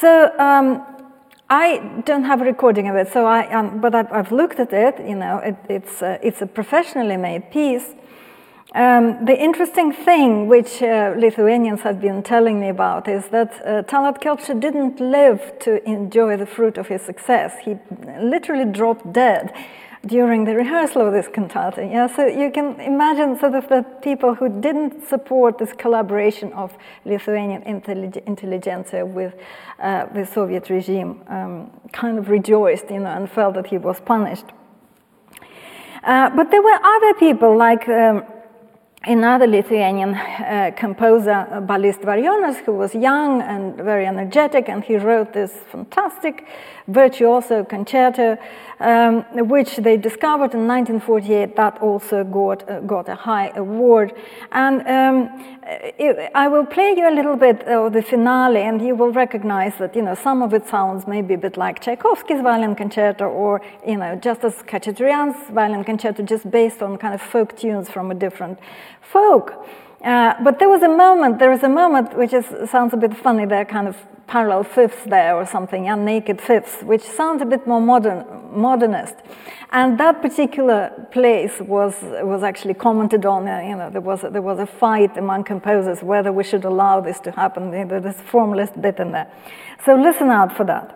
So 0.00 0.32
um, 0.38 0.84
I 1.48 2.02
don't 2.04 2.24
have 2.24 2.40
a 2.40 2.44
recording 2.44 2.88
of 2.88 2.96
it, 2.96 3.12
so 3.12 3.26
I, 3.26 3.48
um, 3.52 3.80
but 3.80 3.94
I've, 3.94 4.12
I've, 4.12 4.32
looked 4.32 4.58
at 4.58 4.72
it. 4.72 4.98
You 5.06 5.14
know, 5.14 5.38
it, 5.38 5.56
it's 5.68 6.02
it's 6.02 6.42
a 6.42 6.46
professionally 6.46 7.16
made 7.16 7.52
piece. 7.52 7.94
Um, 8.76 9.24
the 9.24 9.34
interesting 9.34 9.90
thing, 9.90 10.48
which 10.48 10.82
uh, 10.82 11.14
Lithuanians 11.16 11.80
have 11.80 11.98
been 11.98 12.22
telling 12.22 12.60
me 12.60 12.68
about, 12.68 13.08
is 13.08 13.26
that 13.28 13.50
uh, 13.64 13.82
Tallat-Kelpša 13.84 14.60
didn't 14.60 15.00
live 15.00 15.58
to 15.60 15.82
enjoy 15.88 16.36
the 16.36 16.44
fruit 16.44 16.76
of 16.76 16.86
his 16.86 17.00
success. 17.00 17.54
He 17.64 17.78
literally 18.20 18.70
dropped 18.70 19.14
dead 19.14 19.54
during 20.04 20.44
the 20.44 20.54
rehearsal 20.54 21.06
of 21.06 21.14
this 21.14 21.26
cantata. 21.26 21.90
Yeah, 21.90 22.06
so 22.06 22.26
you 22.26 22.50
can 22.50 22.78
imagine 22.78 23.38
sort 23.38 23.54
of 23.54 23.66
the 23.70 23.82
people 24.02 24.34
who 24.34 24.60
didn't 24.60 25.08
support 25.08 25.56
this 25.56 25.72
collaboration 25.72 26.52
of 26.52 26.76
Lithuanian 27.06 27.62
intellig- 27.62 28.22
intelligentsia 28.26 29.06
with 29.06 29.32
uh, 29.80 30.04
the 30.12 30.26
Soviet 30.26 30.68
regime 30.68 31.22
um, 31.28 31.70
kind 31.92 32.18
of 32.18 32.28
rejoiced, 32.28 32.90
you 32.90 33.00
know, 33.00 33.08
and 33.08 33.30
felt 33.30 33.54
that 33.54 33.68
he 33.68 33.78
was 33.78 34.00
punished. 34.00 34.44
Uh, 36.04 36.28
but 36.36 36.50
there 36.50 36.60
were 36.60 36.78
other 36.84 37.14
people 37.14 37.56
like. 37.56 37.88
Um, 37.88 38.22
another 39.06 39.46
Lithuanian 39.46 40.14
uh, 40.14 40.72
composer, 40.76 41.46
Balys 41.66 41.98
Dvarionas, 42.00 42.56
who 42.64 42.72
was 42.72 42.94
young 42.94 43.40
and 43.42 43.76
very 43.76 44.06
energetic, 44.06 44.68
and 44.68 44.82
he 44.82 44.96
wrote 44.96 45.32
this 45.32 45.52
fantastic 45.70 46.46
virtuoso 46.88 47.64
concerto, 47.64 48.36
um, 48.80 49.24
which 49.48 49.76
they 49.76 49.96
discovered 49.96 50.52
in 50.54 50.66
1948. 50.66 51.56
That 51.56 51.78
also 51.80 52.24
got, 52.24 52.68
uh, 52.68 52.80
got 52.80 53.08
a 53.08 53.14
high 53.14 53.52
award. 53.56 54.12
And 54.52 54.80
um, 54.86 55.58
it, 55.98 56.30
I 56.34 56.48
will 56.48 56.64
play 56.64 56.94
you 56.96 57.08
a 57.08 57.14
little 57.14 57.36
bit 57.36 57.62
of 57.62 57.92
the 57.92 58.02
finale, 58.02 58.62
and 58.62 58.80
you 58.80 58.94
will 58.94 59.12
recognize 59.12 59.76
that 59.78 59.96
you 59.96 60.02
know 60.02 60.14
some 60.14 60.42
of 60.42 60.54
it 60.54 60.68
sounds 60.68 61.06
maybe 61.06 61.34
a 61.34 61.38
bit 61.38 61.56
like 61.56 61.80
Tchaikovsky's 61.80 62.42
violin 62.42 62.74
concerto, 62.74 63.26
or 63.26 63.60
you 63.86 63.96
know 63.96 64.16
just 64.16 64.44
as 64.44 64.54
Khachaturian's 64.62 65.50
violin 65.50 65.84
concerto, 65.84 66.22
just 66.22 66.50
based 66.50 66.82
on 66.82 66.98
kind 66.98 67.14
of 67.14 67.22
folk 67.22 67.56
tunes 67.56 67.90
from 67.90 68.10
a 68.10 68.14
different 68.14 68.58
folk. 69.00 69.66
Uh, 70.04 70.34
but 70.44 70.58
there 70.58 70.68
was 70.68 70.82
a 70.82 70.88
moment, 70.88 71.38
there 71.38 71.52
is 71.52 71.62
a 71.62 71.68
moment 71.68 72.16
which 72.16 72.32
is, 72.32 72.44
sounds 72.70 72.92
a 72.92 72.96
bit 72.96 73.16
funny, 73.16 73.46
there 73.46 73.62
are 73.62 73.64
kind 73.64 73.88
of 73.88 73.96
parallel 74.26 74.64
fifths 74.64 75.04
there 75.06 75.36
or 75.36 75.46
something, 75.46 75.88
and 75.88 76.04
naked 76.04 76.40
fifths, 76.40 76.82
which 76.82 77.02
sounds 77.02 77.42
a 77.42 77.44
bit 77.44 77.66
more 77.66 77.80
modern, 77.80 78.24
modernist. 78.52 79.14
And 79.70 79.98
that 79.98 80.22
particular 80.22 80.90
place 81.12 81.60
was, 81.60 81.94
was 82.02 82.42
actually 82.42 82.74
commented 82.74 83.26
on, 83.26 83.48
uh, 83.48 83.60
you 83.60 83.76
know, 83.76 83.90
there 83.90 84.00
was, 84.00 84.24
a, 84.24 84.30
there 84.30 84.42
was 84.42 84.58
a 84.58 84.66
fight 84.66 85.16
among 85.16 85.44
composers 85.44 86.02
whether 86.02 86.32
we 86.32 86.44
should 86.44 86.64
allow 86.64 87.00
this 87.00 87.20
to 87.20 87.30
happen, 87.30 87.72
know, 87.84 88.00
this 88.00 88.20
formalist 88.20 88.80
bit 88.80 88.98
in 88.98 89.12
there. 89.12 89.30
So 89.84 89.94
listen 89.94 90.30
out 90.30 90.56
for 90.56 90.64
that. 90.64 90.95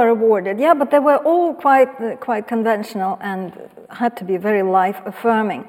Were 0.00 0.08
awarded, 0.08 0.58
yeah, 0.58 0.74
but 0.74 0.90
they 0.90 0.98
were 0.98 1.18
all 1.18 1.54
quite, 1.54 1.90
quite 2.20 2.48
conventional 2.48 3.18
and 3.20 3.52
had 3.90 4.16
to 4.16 4.24
be 4.24 4.36
very 4.36 4.62
life 4.62 4.98
affirming. 5.04 5.68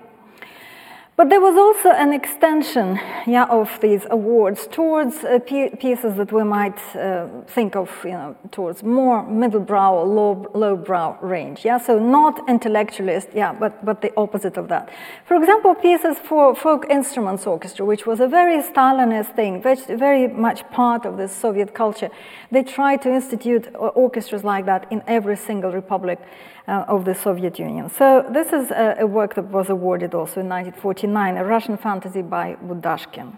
But 1.22 1.30
there 1.30 1.40
was 1.40 1.56
also 1.56 1.92
an 1.92 2.14
extension 2.14 3.00
yeah, 3.28 3.46
of 3.46 3.80
these 3.80 4.08
awards 4.10 4.66
towards 4.66 5.24
uh, 5.24 5.38
pieces 5.38 6.16
that 6.16 6.32
we 6.32 6.44
might 6.44 6.80
uh, 6.96 7.28
think 7.46 7.76
of 7.76 7.92
you 8.04 8.14
know, 8.14 8.36
towards 8.50 8.82
more 8.82 9.22
middle-brow 9.28 10.02
low-brow 10.02 11.20
range. 11.22 11.64
Yeah? 11.64 11.78
So 11.78 12.00
not 12.00 12.50
intellectualist, 12.50 13.28
yeah, 13.36 13.54
but, 13.54 13.86
but 13.86 14.02
the 14.02 14.12
opposite 14.18 14.58
of 14.58 14.68
that. 14.70 14.90
For 15.26 15.36
example, 15.36 15.76
pieces 15.76 16.18
for 16.18 16.56
folk 16.56 16.88
instruments 16.90 17.46
orchestra, 17.46 17.86
which 17.86 18.08
was 18.08 18.20
a 18.20 18.28
very 18.28 18.60
Stalinist 18.64 19.36
thing, 19.36 19.62
very, 19.62 19.78
very 19.96 20.28
much 20.28 20.68
part 20.72 21.06
of 21.06 21.18
the 21.18 21.28
Soviet 21.28 21.76
culture. 21.76 22.10
They 22.50 22.64
tried 22.64 23.04
to 23.04 23.14
institute 23.14 23.68
orchestras 23.76 24.44
like 24.44 24.66
that 24.66 24.88
in 24.90 25.04
every 25.06 25.38
single 25.38 25.72
republic 25.72 26.18
uh, 26.68 26.86
of 26.88 27.06
the 27.06 27.16
Soviet 27.16 27.60
Union. 27.60 27.90
So 27.90 28.26
this 28.32 28.54
is 28.54 28.72
a, 28.72 28.98
a, 29.00 29.08
work 29.08 29.36
that 29.36 29.46
was 29.46 29.70
awarded 29.70 30.14
also 30.14 30.42
in 30.42 30.50
1949, 30.50 31.38
a 31.38 31.46
Russian 31.46 31.78
fantasy 31.78 32.22
by 32.22 32.56
Budashkin. 32.56 33.38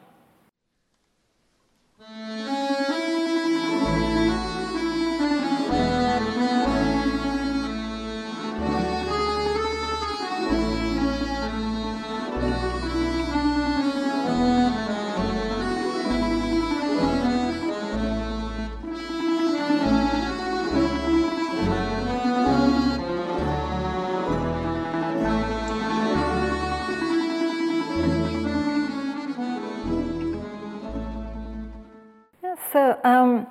So, 32.73 32.99
um, 33.03 33.45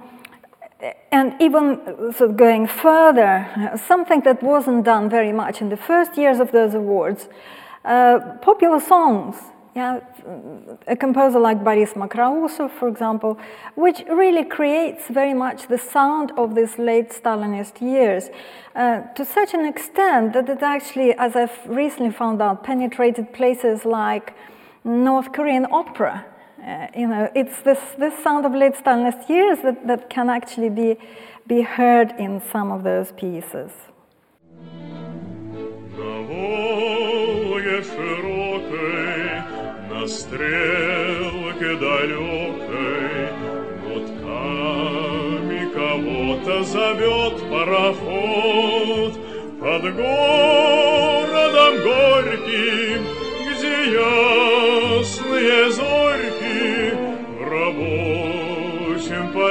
and 1.13 1.41
even 1.41 2.13
so 2.13 2.33
going 2.33 2.67
further, 2.67 3.71
something 3.87 4.23
that 4.23 4.43
wasn't 4.43 4.85
done 4.85 5.09
very 5.09 5.33
much 5.33 5.61
in 5.61 5.69
the 5.69 5.77
first 5.77 6.19
years 6.19 6.41
of 6.41 6.51
those 6.51 6.75
awards, 6.75 7.29
uh, 7.85 8.19
popular 8.43 8.81
songs. 8.81 9.37
Yeah, 9.77 10.01
a 10.87 10.97
composer 10.97 11.39
like 11.39 11.65
Boris 11.65 11.95
Mokrousov, 11.95 12.73
for 12.73 12.89
example, 12.89 13.39
which 13.75 14.05
really 14.11 14.45
creates 14.45 15.09
very 15.09 15.33
much 15.33 15.69
the 15.69 15.79
sound 15.79 16.33
of 16.37 16.55
these 16.55 16.79
late 16.79 17.11
Stalinist 17.11 17.81
years 17.81 18.29
uh, 18.75 19.01
to 19.15 19.25
such 19.25 19.55
an 19.55 19.65
extent 19.65 20.35
that 20.35 20.49
it 20.49 20.63
actually, 20.63 21.15
as 21.15 21.37
I've 21.37 21.59
recently 21.67 22.11
found 22.11 22.43
out, 22.43 22.65
penetrated 22.65 23.33
places 23.33 23.87
like 23.87 24.35
North 24.85 25.33
Korean 25.33 25.67
opera 25.71 26.27
uh, 26.66 26.88
you 26.96 27.08
know, 27.08 27.30
it's 27.36 27.62
this, 27.62 27.80
this 27.98 28.14
sound 28.24 28.46
of 28.46 28.54
late 28.54 28.74
Stalinist 28.74 29.30
years 29.30 29.60
that, 29.64 29.88
that 29.88 30.10
can 30.10 30.30
actually 30.30 30.70
be, 30.70 30.98
be 31.46 31.62
heard 31.62 32.14
in 32.18 32.42
some 32.52 32.72
of 32.72 32.84
those 32.84 33.12
pieces. 33.14 33.72
на 39.90 40.08
стрелке 40.08 41.76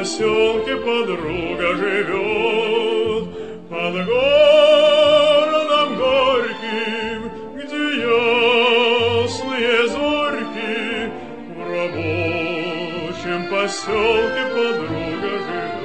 поселке 0.00 0.76
подруга 0.76 1.74
живет 1.76 3.24
под 3.68 3.94
городом 4.07 5.88
горьким, 5.96 7.20
где 7.55 7.85
ясные 8.07 9.88
зорьки 9.88 11.11
в 11.55 11.59
рабочем 11.70 13.40
поселке 13.50 14.44
подруга 14.55 15.33
живет. 15.46 15.76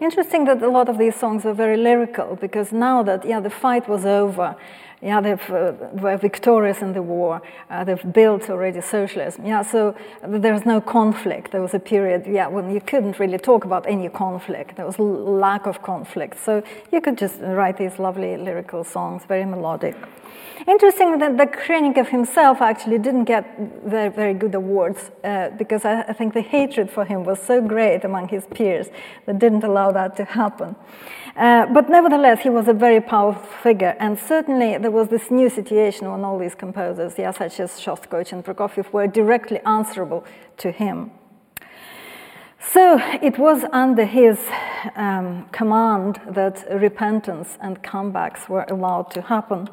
Interesting 0.00 0.44
that 0.46 0.62
a 0.62 0.68
lot 0.68 0.88
of 0.88 0.96
these 0.98 1.14
songs 1.14 1.44
were 1.44 1.52
very 1.54 1.76
lyrical 1.76 2.36
because 2.40 2.72
now 2.72 3.02
that 3.02 3.24
yeah 3.24 3.40
the 3.40 3.50
fight 3.50 3.88
was 3.88 4.04
over 4.06 4.56
yeah, 5.05 5.21
they 5.21 5.33
uh, 5.33 5.73
were 5.93 6.17
victorious 6.17 6.81
in 6.81 6.93
the 6.93 7.01
war. 7.03 7.39
Uh, 7.69 7.83
they've 7.83 8.11
built 8.11 8.49
already 8.49 8.81
socialism. 8.81 9.45
Yeah, 9.45 9.61
so 9.61 9.95
there's 10.27 10.65
no 10.65 10.81
conflict. 10.81 11.51
There 11.51 11.61
was 11.61 11.75
a 11.75 11.79
period, 11.79 12.25
yeah, 12.25 12.47
when 12.47 12.71
you 12.71 12.81
couldn't 12.81 13.19
really 13.19 13.37
talk 13.37 13.65
about 13.65 13.85
any 13.87 14.09
conflict. 14.09 14.77
There 14.77 14.85
was 14.85 14.97
lack 14.97 15.67
of 15.67 15.83
conflict. 15.83 16.39
So 16.43 16.63
you 16.91 17.01
could 17.01 17.19
just 17.19 17.39
write 17.41 17.77
these 17.77 17.99
lovely 17.99 18.35
lyrical 18.35 18.83
songs, 18.83 19.25
very 19.27 19.45
melodic. 19.45 19.95
Interesting 20.67 21.19
that 21.19 21.37
the 21.37 21.45
Khrennikov 21.45 22.07
himself 22.07 22.59
actually 22.59 22.97
didn't 22.97 23.25
get 23.25 23.45
very, 23.85 24.09
very 24.09 24.33
good 24.33 24.55
awards 24.55 25.11
uh, 25.23 25.49
because 25.49 25.85
I, 25.85 26.01
I, 26.01 26.13
think 26.13 26.33
the 26.33 26.41
hatred 26.41 26.89
for 26.89 27.05
him 27.05 27.23
was 27.23 27.39
so 27.39 27.61
great 27.61 28.03
among 28.03 28.29
his 28.29 28.45
peers 28.47 28.87
that 29.27 29.37
didn't 29.37 29.63
allow 29.63 29.91
that 29.91 30.15
to 30.17 30.25
happen. 30.25 30.75
Uh, 31.35 31.65
but 31.67 31.89
nevertheless, 31.89 32.39
he 32.41 32.49
was 32.49 32.67
a 32.69 32.73
very 32.73 33.01
powerful 33.01 33.43
figure, 33.61 33.95
and 33.99 34.17
certainly 34.17 34.77
there 34.77 34.89
was 34.95 35.09
this 35.09 35.29
new 35.29 35.49
situation 35.49 36.11
when 36.11 36.23
all 36.23 36.39
these 36.39 36.55
composers, 36.55 37.17
yeah, 37.17 37.31
such 37.31 37.59
as 37.59 37.71
Shostakovich 37.73 38.31
and 38.31 38.43
Prokofiev, 38.43 38.91
were 38.93 39.07
directly 39.07 39.59
answerable 39.65 40.25
to 40.57 40.71
him. 40.71 41.11
So 42.73 42.99
it 43.21 43.37
was 43.37 43.63
under 43.71 44.05
his 44.05 44.39
um, 44.95 45.47
command 45.51 46.19
that 46.27 46.65
repentance 46.71 47.57
and 47.61 47.81
comebacks 47.83 48.49
were 48.49 48.65
allowed 48.69 49.11
to 49.11 49.21
happen. 49.21 49.69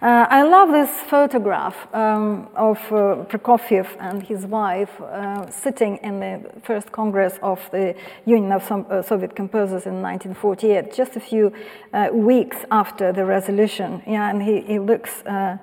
Uh, 0.00 0.26
I 0.28 0.42
love 0.42 0.70
this 0.70 0.90
photograph 1.08 1.76
um, 1.94 2.48
of 2.56 2.78
uh, 2.90 3.24
Prokofiev 3.28 3.86
and 4.00 4.22
his 4.22 4.46
wife 4.46 5.00
uh, 5.00 5.50
sitting 5.50 5.98
in 5.98 6.20
the 6.20 6.50
first 6.62 6.90
Congress 6.92 7.38
of 7.42 7.60
the 7.72 7.94
Union 8.24 8.52
of 8.52 8.70
uh, 8.70 9.02
Soviet 9.02 9.36
Composers 9.36 9.86
in 9.86 10.02
1948, 10.02 10.94
just 10.94 11.16
a 11.16 11.20
few 11.20 11.52
uh, 11.92 12.08
weeks 12.12 12.56
after 12.70 13.12
the 13.12 13.24
resolution. 13.24 14.02
Yeah, 14.06 14.30
and 14.30 14.42
he, 14.42 14.60
he 14.62 14.78
looks 14.78 15.22
uh, 15.26 15.58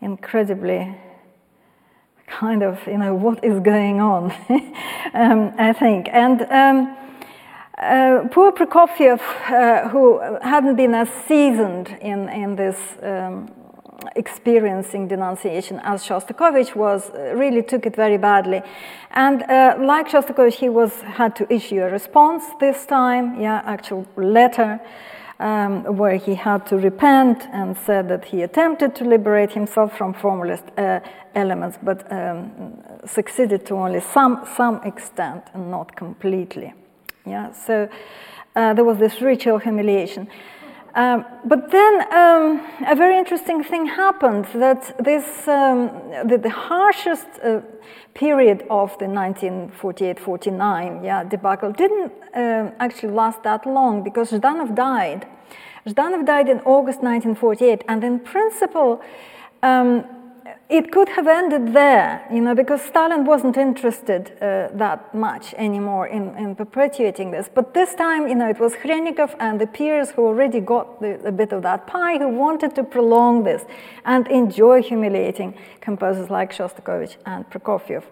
incredibly 0.00 0.96
kind 2.30 2.62
of, 2.62 2.78
you 2.86 2.98
know, 2.98 3.14
what 3.14 3.44
is 3.44 3.60
going 3.60 4.00
on, 4.00 4.32
um, 5.14 5.52
I 5.58 5.72
think. 5.72 6.08
And 6.12 6.42
um, 6.42 6.96
uh, 7.76 8.28
poor 8.30 8.52
Prokofiev, 8.52 9.20
uh, 9.20 9.88
who 9.88 10.20
hadn't 10.42 10.76
been 10.76 10.94
as 10.94 11.08
seasoned 11.26 11.96
in, 12.00 12.28
in 12.28 12.56
this 12.56 12.76
um, 13.02 13.50
experiencing 14.16 15.08
denunciation 15.08 15.80
as 15.82 16.02
Shostakovich 16.04 16.74
was, 16.74 17.10
uh, 17.10 17.34
really 17.34 17.62
took 17.62 17.86
it 17.86 17.96
very 17.96 18.18
badly. 18.18 18.62
And 19.10 19.42
uh, 19.42 19.76
like 19.80 20.08
Shostakovich, 20.08 20.54
he 20.54 20.68
was 20.68 21.00
had 21.02 21.34
to 21.36 21.52
issue 21.52 21.82
a 21.82 21.90
response 21.90 22.44
this 22.60 22.86
time, 22.86 23.40
yeah, 23.40 23.62
actual 23.64 24.06
letter 24.16 24.80
um, 25.40 25.96
where 25.96 26.16
he 26.16 26.34
had 26.34 26.66
to 26.66 26.76
repent 26.76 27.48
and 27.52 27.76
said 27.76 28.08
that 28.08 28.26
he 28.26 28.42
attempted 28.42 28.94
to 28.96 29.04
liberate 29.04 29.52
himself 29.52 29.96
from 29.96 30.12
formalist 30.14 30.64
uh, 30.76 31.00
elements, 31.34 31.78
but 31.82 32.10
um, 32.12 32.76
succeeded 33.06 33.64
to 33.66 33.74
only 33.74 34.00
some, 34.00 34.46
some 34.56 34.80
extent 34.84 35.44
and 35.54 35.70
not 35.70 35.96
completely. 35.96 36.74
Yeah, 37.26 37.52
so 37.52 37.88
uh, 38.54 38.74
there 38.74 38.84
was 38.84 38.98
this 38.98 39.20
ritual 39.22 39.58
humiliation. 39.58 40.28
Um, 40.94 41.24
but 41.44 41.70
then 41.70 42.00
um, 42.12 42.60
a 42.86 42.96
very 42.96 43.16
interesting 43.16 43.62
thing 43.62 43.86
happened 43.86 44.46
that 44.54 44.96
this, 44.98 45.46
um, 45.46 45.88
the, 46.26 46.36
the, 46.36 46.50
harshest 46.50 47.28
uh, 47.44 47.60
period 48.14 48.64
of 48.70 48.96
the 48.98 49.06
1948-49 49.06 51.04
yeah, 51.04 51.24
debacle 51.24 51.72
didn't 51.72 52.12
uh, 52.34 52.70
actually 52.78 53.12
last 53.12 53.42
that 53.42 53.66
long 53.66 54.02
because 54.02 54.30
Zhdanov 54.32 54.74
died. 54.74 55.26
Zhdanov 55.86 56.26
died 56.26 56.48
in 56.48 56.60
August 56.60 57.02
1948, 57.02 57.84
and 57.88 58.04
in 58.04 58.20
principle, 58.20 59.00
um, 59.62 60.04
it 60.70 60.92
could 60.92 61.08
have 61.10 61.26
ended 61.26 61.74
there, 61.74 62.24
you 62.32 62.40
know, 62.40 62.54
because 62.54 62.80
Stalin 62.80 63.24
wasn't 63.24 63.56
interested 63.56 64.30
uh, 64.40 64.68
that 64.74 65.12
much 65.12 65.52
anymore 65.54 66.06
in, 66.06 66.36
in, 66.36 66.54
perpetuating 66.54 67.32
this. 67.32 67.50
But 67.52 67.74
this 67.74 67.96
time, 67.96 68.28
you 68.28 68.36
know, 68.36 68.48
it 68.48 68.60
was 68.60 68.74
Khrennikov 68.74 69.34
and 69.40 69.60
the 69.60 69.66
peers 69.66 70.10
who 70.10 70.22
already 70.22 70.60
got 70.60 71.00
the, 71.00 71.20
a 71.26 71.32
bit 71.32 71.52
of 71.52 71.62
that 71.62 71.88
pie 71.88 72.18
who 72.18 72.28
wanted 72.28 72.76
to 72.76 72.84
prolong 72.84 73.42
this 73.42 73.64
and 74.04 74.28
enjoy 74.28 74.80
humiliating 74.80 75.54
composers 75.80 76.30
like 76.30 76.52
Shostakovich 76.52 77.16
and 77.26 77.50
Prokofiev. 77.50 78.04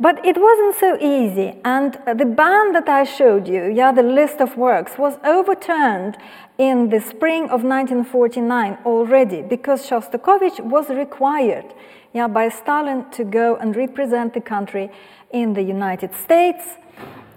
But 0.00 0.24
it 0.26 0.36
wasn't 0.36 0.74
so 0.74 0.96
easy, 1.00 1.60
and 1.64 1.96
the 2.18 2.24
ban 2.24 2.72
that 2.72 2.88
I 2.88 3.04
showed 3.04 3.46
you, 3.46 3.70
yeah, 3.70 3.92
the 3.92 4.02
list 4.02 4.40
of 4.40 4.56
works, 4.56 4.98
was 4.98 5.18
overturned 5.22 6.16
in 6.58 6.88
the 6.90 7.00
spring 7.00 7.44
of 7.44 7.64
1949 7.64 8.78
already 8.84 9.42
because 9.42 9.88
Shostakovich 9.88 10.60
was 10.60 10.88
required 10.88 11.66
yeah, 12.12 12.28
by 12.28 12.48
Stalin 12.48 13.10
to 13.10 13.24
go 13.24 13.56
and 13.56 13.74
represent 13.74 14.34
the 14.34 14.40
country 14.40 14.90
in 15.32 15.54
the 15.54 15.62
United 15.62 16.14
States 16.14 16.64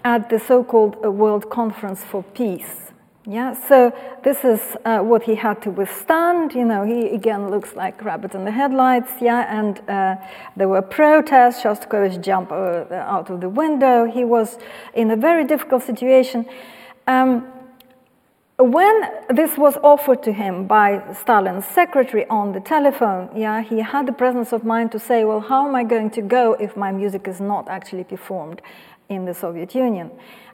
at 0.04 0.30
the 0.30 0.38
so 0.38 0.62
called 0.62 0.96
World 1.04 1.50
Conference 1.50 2.04
for 2.04 2.22
Peace. 2.22 2.92
Yeah, 3.26 3.52
so 3.68 3.92
this 4.22 4.42
is 4.42 4.60
uh, 4.86 5.00
what 5.00 5.24
he 5.24 5.34
had 5.34 5.60
to 5.62 5.70
withstand. 5.70 6.54
You 6.54 6.64
know, 6.64 6.84
he 6.84 7.08
again 7.08 7.50
looks 7.50 7.74
like 7.76 8.02
rabbit 8.02 8.34
in 8.34 8.46
the 8.46 8.50
headlights. 8.50 9.12
Yeah, 9.20 9.44
and 9.50 9.78
uh, 9.86 10.16
there 10.56 10.68
were 10.68 10.80
protests. 10.80 11.62
Shostakovich 11.62 12.22
jumped 12.22 12.52
uh, 12.52 12.86
out 12.94 13.28
of 13.28 13.42
the 13.42 13.50
window. 13.50 14.06
He 14.06 14.24
was 14.24 14.58
in 14.94 15.10
a 15.10 15.16
very 15.16 15.44
difficult 15.44 15.82
situation. 15.82 16.46
Um, 17.06 17.46
when 18.64 19.02
this 19.30 19.56
was 19.56 19.76
offered 19.82 20.22
to 20.24 20.32
him 20.32 20.66
by 20.66 21.02
Stalin's 21.14 21.64
secretary 21.64 22.26
on 22.28 22.52
the 22.52 22.60
telephone, 22.60 23.30
yeah, 23.34 23.62
he 23.62 23.78
had 23.78 24.06
the 24.06 24.12
presence 24.12 24.52
of 24.52 24.64
mind 24.64 24.90
to 24.92 24.98
say, 24.98 25.24
"Well, 25.24 25.40
how 25.40 25.68
am 25.68 25.74
I 25.74 25.84
going 25.84 26.10
to 26.10 26.22
go 26.22 26.54
if 26.54 26.76
my 26.76 26.90
music 26.90 27.28
is 27.28 27.40
not 27.40 27.68
actually 27.68 28.04
performed 28.04 28.60
in 29.08 29.24
the 29.26 29.34
Soviet 29.34 29.74
Union?" 29.74 30.10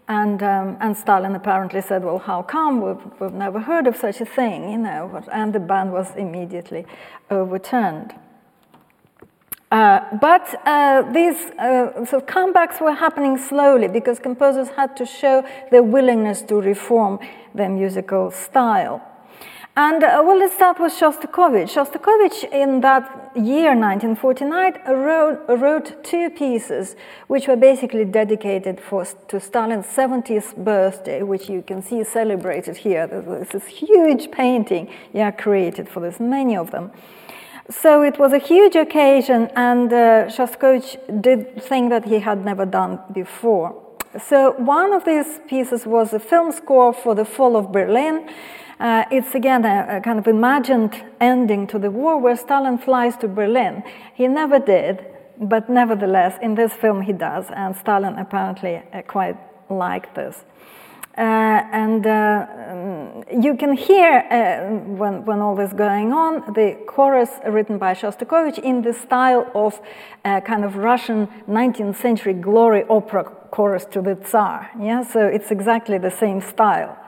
And, 0.07 0.43
um, 0.43 0.77
and 0.81 0.95
Stalin 0.95 1.35
apparently 1.35 1.81
said, 1.81 2.05
well, 2.05 2.19
how 2.19 2.43
come? 2.43 2.83
We've, 2.83 3.21
we've 3.21 3.33
never 3.33 3.59
heard 3.59 3.87
of 3.87 3.97
such 3.97 4.21
a 4.21 4.27
thing, 4.27 4.71
you 4.71 4.77
know. 4.77 5.23
And 5.33 5.55
the 5.55 5.61
ban 5.61 5.93
was 5.93 6.15
immediately 6.15 6.85
overturned. 7.31 8.15
Uh, 9.75 9.99
but 10.21 10.55
uh, 10.67 11.03
these 11.11 11.51
uh, 11.59 12.07
so 12.07 12.21
comebacks 12.21 12.81
were 12.81 12.95
happening 12.95 13.37
slowly 13.37 13.89
because 13.89 14.21
composers 14.21 14.69
had 14.69 14.97
to 14.97 15.05
show 15.05 15.45
their 15.73 15.83
willingness 15.83 16.43
to 16.43 16.61
reform 16.61 17.19
their 17.57 17.69
musical 17.69 18.31
style. 18.31 19.03
And 19.77 20.05
uh, 20.05 20.23
well, 20.25 20.39
let's 20.39 20.55
start 20.55 20.79
with 20.79 20.93
Shostakovich. 20.93 21.73
Shostakovich, 21.75 22.45
in 22.53 22.83
that 22.83 23.33
year, 23.35 23.75
1949, 23.75 24.75
wrote, 24.87 25.41
wrote 25.49 26.05
two 26.05 26.31
pieces 26.31 26.95
which 27.27 27.49
were 27.49 27.57
basically 27.57 28.05
dedicated 28.05 28.81
for, 28.81 29.05
to 29.27 29.41
Stalin's 29.41 29.87
70th 29.87 30.55
birthday, 30.55 31.25
which 31.25 31.51
you 31.51 31.63
can 31.63 31.83
see 31.83 32.05
celebrated 32.05 32.77
here. 32.77 33.09
There's 33.09 33.49
this 33.49 33.67
huge 33.67 34.31
painting 34.31 34.89
yeah, 35.13 35.33
created 35.33 35.89
for 35.89 35.99
this, 35.99 36.21
many 36.21 36.57
of 36.57 36.71
them. 36.71 36.93
So 37.71 38.03
it 38.03 38.19
was 38.19 38.33
a 38.33 38.39
huge 38.39 38.77
occasion, 38.77 39.51
and 39.57 39.93
uh, 39.93 40.27
Shostakovich 40.29 41.23
did 41.23 41.63
thing 41.63 41.89
that 41.89 42.05
he 42.05 42.19
had 42.19 42.45
never 42.45 42.67
done 42.67 43.01
before. 43.13 43.75
So 44.29 44.53
one 44.59 44.93
of 44.93 45.05
these 45.05 45.41
pieces 45.49 45.87
was 45.87 46.13
a 46.13 46.21
film 46.21 46.53
score 46.53 46.93
for 46.93 47.15
the 47.15 47.25
fall 47.25 47.57
of 47.57 47.73
Berlin, 47.73 48.29
uh, 48.81 49.05
it's 49.11 49.35
again 49.35 49.65
a, 49.65 49.97
a, 49.97 50.01
kind 50.01 50.19
of 50.19 50.27
imagined 50.27 51.03
ending 51.21 51.67
to 51.69 51.79
the 51.79 51.91
war 51.91 52.19
where 52.19 52.37
Stalin 52.37 52.79
flies 52.79 53.17
to 53.19 53.29
Berlin. 53.29 53.83
He 54.15 54.27
never 54.27 54.59
did, 54.59 55.07
but 55.41 55.71
nevertheless, 55.71 56.39
in 56.43 56.55
this 56.55 56.73
film 56.73 57.03
he 57.03 57.13
does, 57.13 57.47
and 57.51 57.77
Stalin 57.77 58.19
apparently 58.19 58.83
uh, 58.93 59.03
quite 59.03 59.37
liked 59.71 60.15
this. 60.15 60.45
Uh, 61.17 61.21
and 61.73 62.05
uh, 62.07 62.45
you 63.41 63.57
can 63.57 63.77
hear 63.77 64.27
uh, 64.31 64.69
when, 64.95 65.25
when 65.25 65.39
all 65.39 65.55
this 65.55 65.73
going 65.73 66.13
on 66.13 66.53
the 66.55 66.77
chorus 66.89 67.31
written 67.47 67.79
by 67.79 67.95
Shostakovich 67.95 68.59
in 68.59 68.83
the 68.83 68.93
style 68.93 69.49
of 69.55 69.81
kind 70.25 70.65
of 70.65 70.77
Russian 70.77 71.29
19th 71.49 71.97
century 71.97 72.35
glory 72.35 72.85
opera 72.91 73.25
chorus 73.25 73.85
to 73.93 74.03
the 74.03 74.17
Tsar. 74.17 74.71
Yeah, 74.81 75.05
so 75.05 75.21
it's 75.27 75.53
exactly 75.53 75.99
the 75.99 76.11
same 76.11 76.41
style. 76.41 76.99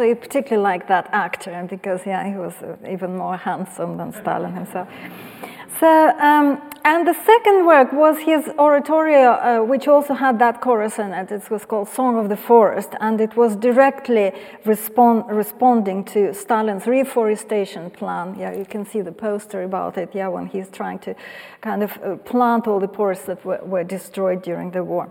So 0.00 0.04
you 0.04 0.16
particularly 0.16 0.62
like 0.62 0.88
that 0.88 1.10
actor 1.12 1.66
because, 1.68 2.06
yeah, 2.06 2.26
he 2.26 2.34
was 2.34 2.54
even 2.88 3.18
more 3.18 3.36
handsome 3.36 3.98
than 3.98 4.14
Stalin 4.14 4.54
himself. 4.54 4.88
So, 5.78 6.18
um, 6.18 6.62
and 6.86 7.06
the 7.06 7.12
second 7.12 7.66
work 7.66 7.92
was 7.92 8.18
his 8.20 8.48
oratorio, 8.58 9.32
uh, 9.32 9.60
which 9.62 9.88
also 9.88 10.14
had 10.14 10.38
that 10.38 10.62
chorus 10.62 10.98
in 10.98 11.12
it. 11.12 11.30
It 11.30 11.50
was 11.50 11.66
called 11.66 11.90
Song 11.90 12.18
of 12.18 12.30
the 12.30 12.36
Forest, 12.36 12.94
and 12.98 13.20
it 13.20 13.36
was 13.36 13.56
directly 13.56 14.32
respond, 14.64 15.24
responding 15.28 16.04
to 16.04 16.32
Stalin's 16.32 16.86
reforestation 16.86 17.90
plan. 17.90 18.36
Yeah, 18.38 18.56
you 18.56 18.64
can 18.64 18.86
see 18.86 19.02
the 19.02 19.12
poster 19.12 19.64
about 19.64 19.98
it, 19.98 20.14
yeah, 20.14 20.28
when 20.28 20.46
he's 20.46 20.70
trying 20.70 21.00
to 21.00 21.14
kind 21.60 21.82
of 21.82 21.98
uh, 22.02 22.16
plant 22.16 22.66
all 22.66 22.80
the 22.80 22.88
forests 22.88 23.26
that 23.26 23.44
were, 23.44 23.60
were 23.64 23.84
destroyed 23.84 24.40
during 24.40 24.70
the 24.70 24.82
war. 24.82 25.10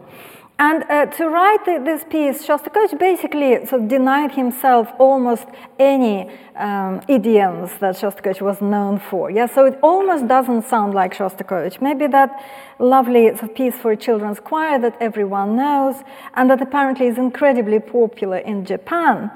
And 0.59 0.83
uh, 0.89 1.05
to 1.05 1.29
write 1.29 1.63
this 1.63 2.03
piece, 2.03 2.45
Shostakovich 2.45 2.99
basically 2.99 3.65
sort 3.65 3.83
of 3.83 3.87
denied 3.87 4.33
himself 4.33 4.89
almost 4.99 5.45
any 5.79 6.29
um, 6.57 6.99
idioms 7.07 7.71
that 7.79 7.95
Shostakovich 7.95 8.41
was 8.41 8.59
known 8.61 8.99
for. 8.99 9.31
Yeah, 9.31 9.45
so 9.45 9.65
it 9.65 9.79
almost 9.81 10.27
doesn't 10.27 10.65
sound 10.65 10.93
like 10.93 11.13
Shostakovich. 11.13 11.81
Maybe 11.81 12.07
that 12.07 12.43
lovely 12.77 13.29
sort 13.29 13.43
of 13.43 13.55
piece 13.55 13.75
for 13.75 13.91
a 13.93 13.97
children's 13.97 14.41
choir 14.41 14.77
that 14.79 14.97
everyone 14.99 15.55
knows 15.55 16.03
and 16.33 16.49
that 16.49 16.61
apparently 16.61 17.07
is 17.07 17.17
incredibly 17.17 17.79
popular 17.79 18.39
in 18.39 18.65
Japan, 18.65 19.31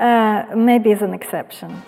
uh, 0.00 0.44
maybe 0.56 0.90
is 0.90 1.02
an 1.02 1.14
exception. 1.14 1.84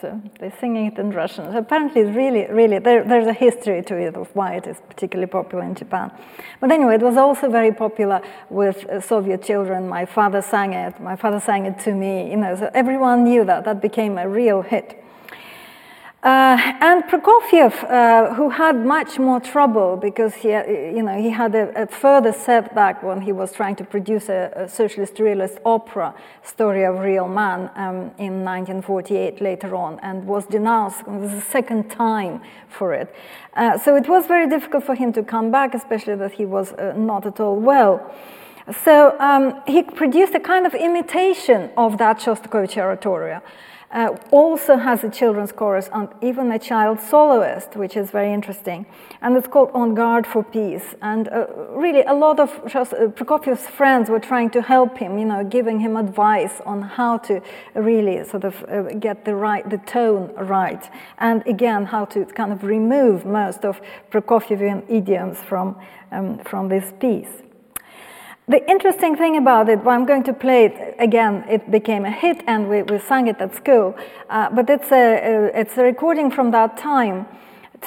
So 0.00 0.20
they're 0.38 0.52
singing 0.60 0.86
it 0.86 0.98
in 0.98 1.10
Russian. 1.10 1.52
So 1.52 1.58
apparently, 1.58 2.02
it's 2.02 2.16
really, 2.16 2.46
really, 2.50 2.78
there, 2.78 3.04
there's 3.04 3.26
a 3.26 3.32
history 3.32 3.82
to 3.82 3.96
it 3.96 4.16
of 4.16 4.34
why 4.34 4.54
it 4.54 4.66
is 4.66 4.76
particularly 4.88 5.30
popular 5.30 5.64
in 5.64 5.74
Japan. 5.74 6.10
But 6.60 6.72
anyway, 6.72 6.96
it 6.96 7.02
was 7.02 7.16
also 7.16 7.50
very 7.50 7.72
popular 7.72 8.22
with 8.50 8.84
uh, 8.86 9.00
Soviet 9.00 9.42
children. 9.42 9.88
My 9.88 10.06
father 10.06 10.42
sang 10.42 10.72
it. 10.72 10.98
My 11.00 11.16
father 11.16 11.40
sang 11.40 11.66
it 11.66 11.78
to 11.80 11.94
me. 11.94 12.30
You 12.30 12.36
know, 12.36 12.56
so 12.56 12.70
everyone 12.74 13.24
knew 13.24 13.44
that. 13.44 13.64
That 13.64 13.82
became 13.82 14.18
a 14.18 14.28
real 14.28 14.62
hit. 14.62 15.03
Uh, 16.24 16.56
and 16.80 17.04
Prokofiev, 17.04 17.84
uh, 17.84 18.32
who 18.32 18.48
had 18.48 18.82
much 18.82 19.18
more 19.18 19.38
trouble 19.38 19.94
because 19.94 20.32
he, 20.32 20.48
you 20.48 21.02
know, 21.02 21.20
he 21.20 21.28
had 21.28 21.54
a, 21.54 21.82
a 21.82 21.86
further 21.86 22.32
setback 22.32 23.02
when 23.02 23.20
he 23.20 23.30
was 23.30 23.52
trying 23.52 23.76
to 23.76 23.84
produce 23.84 24.30
a, 24.30 24.50
a 24.56 24.66
socialist 24.66 25.18
realist 25.18 25.58
opera, 25.66 26.14
Story 26.42 26.84
of 26.84 27.00
Real 27.00 27.28
Man, 27.28 27.68
um, 27.76 28.10
in 28.16 28.42
1948 28.42 29.42
later 29.42 29.76
on, 29.76 30.00
and 30.00 30.26
was 30.26 30.46
denounced. 30.46 31.00
It 31.00 31.08
was 31.08 31.30
the 31.30 31.42
second 31.42 31.90
time 31.90 32.40
for 32.70 32.94
it. 32.94 33.14
Uh, 33.52 33.76
so 33.76 33.94
it 33.94 34.08
was 34.08 34.26
very 34.26 34.48
difficult 34.48 34.84
for 34.84 34.94
him 34.94 35.12
to 35.12 35.22
come 35.22 35.50
back, 35.50 35.74
especially 35.74 36.14
that 36.14 36.32
he 36.32 36.46
was 36.46 36.72
uh, 36.72 36.94
not 36.96 37.26
at 37.26 37.38
all 37.38 37.56
well. 37.56 38.00
So 38.82 39.14
um, 39.20 39.60
he 39.66 39.82
produced 39.82 40.34
a 40.34 40.40
kind 40.40 40.64
of 40.64 40.72
imitation 40.74 41.68
of 41.76 41.98
that 41.98 42.20
Shostakovich 42.20 42.78
oratorio 42.78 43.42
uh, 43.94 44.16
also 44.32 44.76
has 44.76 45.04
a 45.04 45.08
children's 45.08 45.52
chorus 45.52 45.88
and 45.92 46.08
even 46.20 46.50
a 46.50 46.58
child 46.58 47.00
soloist, 47.00 47.76
which 47.76 47.96
is 47.96 48.10
very 48.10 48.32
interesting. 48.32 48.84
And 49.22 49.36
it's 49.36 49.46
called 49.46 49.70
On 49.72 49.94
Guard 49.94 50.26
for 50.26 50.42
Peace. 50.42 50.96
And 51.00 51.28
uh, 51.28 51.46
really, 51.70 52.02
a 52.02 52.12
lot 52.12 52.40
of 52.40 52.50
uh, 52.64 52.84
Prokofiev's 53.14 53.68
friends 53.68 54.10
were 54.10 54.18
trying 54.18 54.50
to 54.50 54.62
help 54.62 54.98
him, 54.98 55.16
you 55.16 55.24
know, 55.24 55.44
giving 55.44 55.78
him 55.78 55.96
advice 55.96 56.60
on 56.66 56.82
how 56.82 57.18
to 57.18 57.40
really 57.74 58.24
sort 58.24 58.44
of 58.44 58.64
uh, 58.64 58.82
get 58.98 59.24
the 59.24 59.34
right, 59.34 59.68
the 59.70 59.78
tone 59.78 60.34
right. 60.36 60.90
And 61.18 61.46
again, 61.46 61.84
how 61.84 62.04
to 62.06 62.24
kind 62.26 62.52
of 62.52 62.64
remove 62.64 63.24
most 63.24 63.64
of 63.64 63.80
Prokofievian 64.10 64.84
idioms 64.90 65.38
from, 65.38 65.76
um, 66.10 66.38
from 66.38 66.68
this 66.68 66.92
piece. 66.98 67.43
The 68.46 68.70
interesting 68.70 69.16
thing 69.16 69.38
about 69.38 69.70
it, 69.70 69.82
well, 69.82 69.94
I'm 69.94 70.04
going 70.04 70.24
to 70.24 70.34
play 70.34 70.66
it 70.66 70.96
again. 70.98 71.46
It 71.48 71.70
became 71.70 72.04
a 72.04 72.10
hit, 72.10 72.42
and 72.46 72.68
we, 72.68 72.82
we 72.82 72.98
sang 72.98 73.26
it 73.26 73.40
at 73.40 73.54
school. 73.54 73.96
Uh, 74.28 74.50
but 74.50 74.68
it's 74.68 74.92
a, 74.92 74.96
a, 74.96 75.60
it's 75.60 75.78
a 75.78 75.82
recording 75.82 76.30
from 76.30 76.50
that 76.50 76.76
time, 76.76 77.26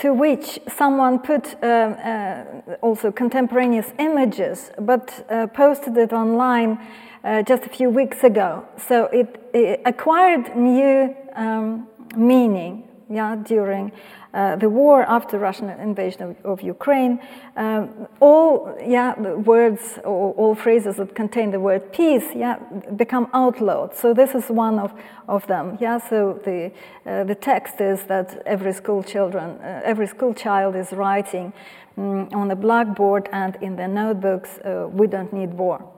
to 0.01 0.14
which 0.14 0.60
someone 0.68 1.20
put 1.20 1.55
uh, 1.62 1.68
uh, 1.68 2.45
also 2.82 3.12
contemporaneous 3.12 3.93
images, 3.99 4.72
but 4.80 5.24
uh, 5.30 5.45
posted 5.45 5.95
it 5.95 6.12
online 6.12 6.80
uh, 7.24 7.43
just 7.43 7.68
a 7.68 7.70
few 7.70 7.91
weeks 7.91 8.24
ago. 8.24 8.66
So 8.78 9.05
it, 9.14 9.51
it 9.53 9.82
acquired 9.86 10.55
new 10.55 11.16
um, 11.36 11.88
meaning, 12.16 12.88
yeah, 13.10 13.36
during 13.36 13.91
uh, 14.34 14.55
the 14.58 14.70
war 14.70 15.03
after 15.03 15.39
Russian 15.39 15.70
invasion 15.70 16.22
of, 16.24 16.45
of 16.45 16.62
Ukraine, 16.62 17.20
um, 17.55 18.08
all 18.20 18.76
yeah 18.86 19.18
words 19.20 19.99
or 20.03 20.34
all 20.34 20.55
phrases 20.55 20.97
that 20.97 21.16
contain 21.16 21.51
the 21.51 21.60
word 21.60 21.91
peace 21.93 22.26
yeah 22.36 22.58
become 22.95 23.28
outlawed. 23.34 23.95
So 23.95 24.14
this 24.14 24.36
is 24.36 24.49
one 24.49 24.80
of, 24.80 24.91
of 25.28 25.47
them. 25.47 25.78
Yeah. 25.80 25.97
So 25.97 26.39
the 26.43 26.72
uh, 27.05 27.24
the 27.24 27.36
text 27.36 27.82
is 27.82 28.03
that 28.05 28.43
every 28.45 28.74
school 28.74 29.03
children 29.03 29.60
uh, 29.62 29.82
every 29.84 30.08
school 30.08 30.34
child 30.34 30.76
is 30.76 30.91
writing 30.91 31.53
um, 31.97 32.30
on 32.34 32.51
a 32.51 32.55
blackboard 32.55 33.30
and 33.32 33.58
in 33.62 33.76
their 33.76 33.88
notebooks. 33.88 34.60
Uh, 34.60 34.88
we 34.91 35.08
don't 35.08 35.32
need 35.32 35.53
war. 35.53 35.97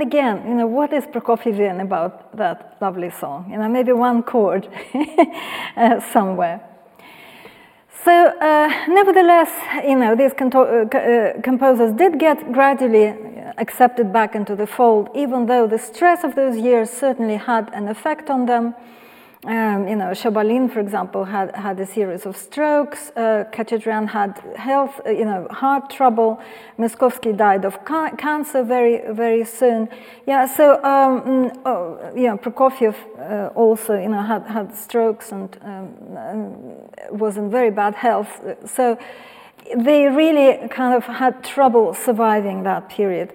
Again, 0.00 0.44
you 0.46 0.54
know, 0.54 0.66
what 0.66 0.92
is 0.92 1.04
Prokofievian 1.04 1.80
about 1.82 2.36
that 2.36 2.76
lovely 2.80 3.10
song? 3.10 3.48
You 3.50 3.58
know, 3.58 3.68
maybe 3.68 3.92
one 3.92 4.22
chord 4.22 4.68
uh, 5.76 6.00
somewhere. 6.12 6.60
So, 8.04 8.10
uh, 8.10 8.68
nevertheless, 8.88 9.50
you 9.84 9.96
know, 9.96 10.16
these 10.16 10.32
uh, 10.32 10.56
uh, 10.56 11.40
composers 11.42 11.92
did 11.92 12.18
get 12.18 12.52
gradually 12.52 13.14
accepted 13.58 14.12
back 14.12 14.34
into 14.34 14.56
the 14.56 14.66
fold, 14.66 15.08
even 15.14 15.46
though 15.46 15.68
the 15.68 15.78
stress 15.78 16.24
of 16.24 16.34
those 16.34 16.56
years 16.56 16.90
certainly 16.90 17.36
had 17.36 17.70
an 17.72 17.86
effect 17.86 18.28
on 18.28 18.46
them. 18.46 18.74
Um, 19.44 19.88
you 19.88 19.96
know, 19.96 20.12
Shebalin, 20.12 20.72
for 20.72 20.78
example, 20.78 21.24
had, 21.24 21.52
had 21.56 21.80
a 21.80 21.86
series 21.86 22.26
of 22.26 22.36
strokes. 22.36 23.10
Uh, 23.16 23.42
had 24.06 24.38
health, 24.54 25.00
uh, 25.04 25.10
you 25.10 25.24
know, 25.24 25.48
heart 25.50 25.90
trouble. 25.90 26.40
Myaskovsky 26.78 27.36
died 27.36 27.64
of 27.64 27.84
ca- 27.84 28.14
cancer 28.16 28.62
very, 28.62 29.00
very 29.12 29.44
soon. 29.44 29.88
Yeah, 30.28 30.46
so, 30.46 30.74
um, 30.84 31.22
mm, 31.22 31.60
oh, 31.66 32.12
know, 32.28 32.36
Prokofiev 32.36 32.94
uh, 33.18 33.48
also, 33.56 33.98
you 33.98 34.10
know, 34.10 34.22
had, 34.22 34.46
had 34.46 34.76
strokes 34.76 35.32
and, 35.32 35.58
um, 35.62 35.92
and 36.16 37.20
was 37.20 37.36
in 37.36 37.50
very 37.50 37.72
bad 37.72 37.96
health. 37.96 38.40
So 38.64 38.96
they 39.76 40.06
really 40.06 40.68
kind 40.68 40.94
of 40.94 41.04
had 41.04 41.42
trouble 41.42 41.94
surviving 41.94 42.62
that 42.62 42.88
period. 42.88 43.32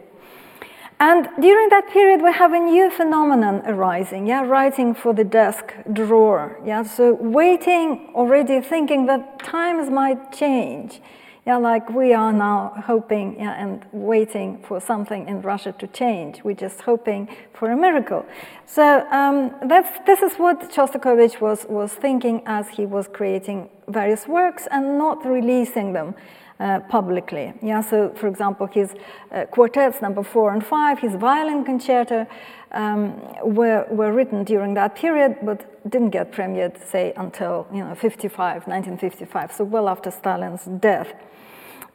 And 0.99 1.29
during 1.39 1.69
that 1.69 1.89
period, 1.91 2.23
we 2.23 2.33
have 2.33 2.53
a 2.53 2.59
new 2.59 2.89
phenomenon 2.89 3.61
arising, 3.65 4.25
yeah, 4.25 4.41
writing 4.43 4.95
for 4.95 5.13
the 5.13 5.23
desk 5.23 5.75
drawer, 5.93 6.59
yeah, 6.65 6.81
so 6.81 7.13
waiting, 7.13 8.09
already 8.15 8.61
thinking 8.61 9.05
that 9.05 9.37
times 9.43 9.91
might 9.91 10.31
change, 10.31 10.99
yeah, 11.45 11.57
like 11.57 11.87
we 11.91 12.13
are 12.13 12.33
now 12.33 12.73
hoping 12.85 13.39
yeah, 13.39 13.63
and 13.63 13.85
waiting 13.91 14.57
for 14.67 14.81
something 14.81 15.27
in 15.29 15.41
Russia 15.43 15.71
to 15.79 15.87
change. 15.87 16.43
We're 16.43 16.55
just 16.55 16.81
hoping 16.81 17.29
for 17.53 17.71
a 17.71 17.77
miracle. 17.77 18.25
So 18.65 19.07
um, 19.11 19.53
that's, 19.65 19.99
this 20.05 20.21
is 20.21 20.33
what 20.37 20.71
Shostakovich 20.71 21.39
was, 21.39 21.65
was 21.69 21.93
thinking 21.93 22.41
as 22.47 22.67
he 22.69 22.87
was 22.87 23.07
creating 23.07 23.69
various 23.87 24.27
works 24.27 24.67
and 24.71 24.97
not 24.97 25.25
releasing 25.25 25.93
them 25.93 26.15
uh, 26.59 26.79
publicly. 26.89 27.53
Yeah, 27.61 27.81
so 27.81 28.09
for 28.15 28.27
example, 28.27 28.67
his 28.67 28.93
uh, 29.31 29.45
quartets 29.45 30.01
number 30.01 30.23
four 30.23 30.53
and 30.53 30.65
five, 30.65 30.99
his 30.99 31.15
violin 31.15 31.63
concerto, 31.63 32.27
um, 32.71 33.21
were, 33.43 33.85
were 33.89 34.11
written 34.11 34.43
during 34.43 34.73
that 34.73 34.95
period, 34.95 35.37
but 35.43 35.89
didn't 35.89 36.09
get 36.09 36.31
premiered, 36.31 36.83
say, 36.85 37.13
until 37.15 37.67
you 37.71 37.83
know 37.83 37.95
55, 37.95 38.67
1955, 38.67 39.51
so 39.53 39.63
well 39.63 39.87
after 39.87 40.11
Stalin's 40.11 40.65
death. 40.79 41.13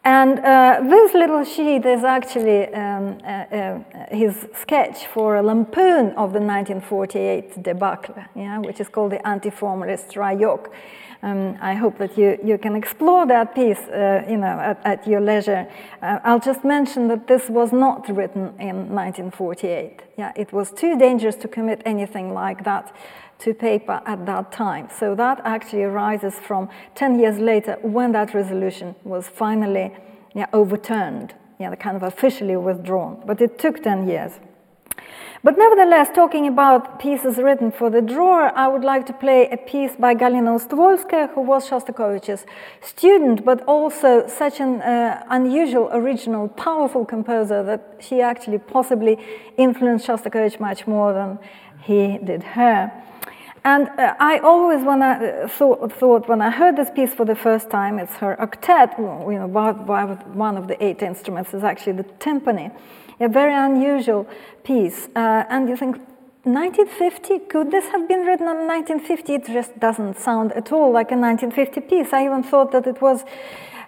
And 0.04 0.40
uh, 0.40 0.80
this 0.82 1.14
little 1.14 1.44
sheet 1.44 1.86
is 1.86 2.02
actually 2.02 2.66
um, 2.74 3.18
uh, 3.24 3.28
uh, 3.28 3.78
his 4.10 4.48
sketch 4.60 5.06
for 5.06 5.36
a 5.36 5.42
lampoon 5.42 6.06
of 6.16 6.32
the 6.32 6.40
1948 6.40 7.62
debacle, 7.62 8.16
yeah, 8.34 8.58
which 8.58 8.80
is 8.80 8.88
called 8.88 9.12
the 9.12 9.24
Anti-Formalist 9.26 10.08
Rayok. 10.14 10.72
Um, 11.24 11.56
I 11.60 11.74
hope 11.74 11.98
that 11.98 12.18
you, 12.18 12.36
you 12.42 12.58
can 12.58 12.74
explore 12.74 13.26
that 13.26 13.54
piece 13.54 13.78
uh, 13.78 14.24
you 14.28 14.36
know, 14.36 14.58
at, 14.58 14.80
at 14.84 15.06
your 15.06 15.20
leisure. 15.20 15.68
Uh, 16.02 16.18
I'll 16.24 16.40
just 16.40 16.64
mention 16.64 17.06
that 17.08 17.28
this 17.28 17.48
was 17.48 17.72
not 17.72 18.08
written 18.08 18.54
in 18.58 18.92
1948. 18.92 20.02
Yeah, 20.18 20.32
it 20.34 20.52
was 20.52 20.72
too 20.72 20.98
dangerous 20.98 21.36
to 21.36 21.48
commit 21.48 21.80
anything 21.84 22.34
like 22.34 22.64
that 22.64 22.92
to 23.38 23.54
paper 23.54 24.00
at 24.04 24.26
that 24.26 24.50
time. 24.50 24.88
So 24.98 25.14
that 25.14 25.40
actually 25.44 25.84
arises 25.84 26.34
from 26.34 26.68
10 26.96 27.20
years 27.20 27.38
later 27.38 27.76
when 27.82 28.10
that 28.12 28.34
resolution 28.34 28.96
was 29.04 29.28
finally 29.28 29.92
yeah, 30.34 30.46
overturned, 30.52 31.34
yeah, 31.60 31.72
kind 31.76 31.96
of 31.96 32.02
officially 32.02 32.56
withdrawn. 32.56 33.22
But 33.26 33.40
it 33.40 33.60
took 33.60 33.80
10 33.82 34.08
years. 34.08 34.32
But 35.44 35.58
nevertheless, 35.58 36.08
talking 36.14 36.46
about 36.46 37.00
pieces 37.00 37.36
written 37.38 37.72
for 37.72 37.90
the 37.90 38.00
drawer, 38.00 38.56
I 38.56 38.68
would 38.68 38.84
like 38.84 39.06
to 39.06 39.12
play 39.12 39.48
a 39.50 39.56
piece 39.56 39.96
by 39.96 40.14
Galina 40.14 40.56
Ustvolskaya, 40.56 41.34
who 41.34 41.40
was 41.40 41.68
Shostakovich's 41.68 42.46
student, 42.80 43.44
but 43.44 43.60
also 43.62 44.28
such 44.28 44.60
an 44.60 44.80
uh, 44.82 45.24
unusual, 45.30 45.88
original, 45.92 46.46
powerful 46.48 47.04
composer 47.04 47.64
that 47.64 47.96
she 47.98 48.20
actually 48.20 48.58
possibly 48.58 49.18
influenced 49.56 50.06
Shostakovich 50.06 50.60
much 50.60 50.86
more 50.86 51.12
than 51.12 51.40
he 51.82 52.18
did 52.18 52.44
her. 52.44 52.92
And 53.64 53.88
uh, 53.90 54.14
I 54.18 54.38
always, 54.38 54.84
when 54.84 55.02
I 55.02 55.42
uh, 55.42 55.48
thought, 55.48 55.92
thought, 55.92 56.28
when 56.28 56.40
I 56.40 56.50
heard 56.50 56.76
this 56.76 56.90
piece 56.90 57.14
for 57.14 57.24
the 57.24 57.36
first 57.36 57.70
time, 57.70 57.98
it's 57.98 58.14
her 58.16 58.36
octet, 58.40 58.98
you 58.98 59.38
know, 59.38 59.46
one 59.46 60.56
of 60.56 60.66
the 60.66 60.84
eight 60.84 61.02
instruments 61.02 61.54
is 61.54 61.62
actually 61.62 61.92
the 61.92 62.04
timpani 62.18 62.72
a 63.22 63.28
very 63.28 63.54
unusual 63.54 64.26
piece. 64.64 65.08
Uh, 65.14 65.44
and 65.48 65.68
you 65.68 65.76
think, 65.76 65.96
1950? 66.44 67.38
Could 67.50 67.70
this 67.70 67.86
have 67.90 68.08
been 68.08 68.26
written 68.26 68.48
in 68.48 68.66
1950? 68.66 69.34
It 69.34 69.46
just 69.46 69.78
doesn't 69.78 70.18
sound 70.18 70.52
at 70.52 70.72
all 70.72 70.90
like 70.90 71.12
a 71.12 71.16
1950 71.16 71.80
piece. 71.82 72.12
I 72.12 72.24
even 72.24 72.42
thought 72.42 72.72
that 72.72 72.86
it 72.86 73.00
was, 73.00 73.24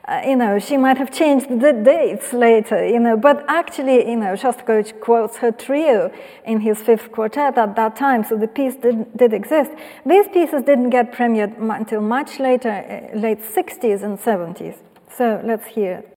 uh, 0.06 0.20
you 0.26 0.36
know, 0.36 0.58
she 0.58 0.76
might 0.76 0.98
have 0.98 1.10
changed 1.10 1.48
the 1.48 1.72
dates 1.72 2.32
later, 2.32 2.86
you 2.86 3.00
know. 3.00 3.16
But 3.16 3.44
actually, 3.48 4.08
you 4.08 4.16
know, 4.16 4.34
Shostakovich 4.34 5.00
quotes 5.00 5.38
her 5.38 5.50
trio 5.50 6.12
in 6.44 6.60
his 6.60 6.78
fifth 6.78 7.10
quartet 7.10 7.56
at 7.56 7.74
that 7.76 7.96
time, 7.96 8.24
so 8.24 8.36
the 8.36 8.48
piece 8.48 8.76
did, 8.76 9.16
did 9.16 9.32
exist. 9.32 9.70
These 10.04 10.28
pieces 10.28 10.62
didn't 10.64 10.90
get 10.90 11.12
premiered 11.12 11.54
until 11.58 12.00
much 12.00 12.38
later, 12.38 12.70
uh, 12.70 13.18
late 13.18 13.40
60s 13.40 14.02
and 14.02 14.18
70s. 14.18 14.76
So 15.16 15.40
let's 15.44 15.66
hear 15.66 15.92
it. 15.94 16.13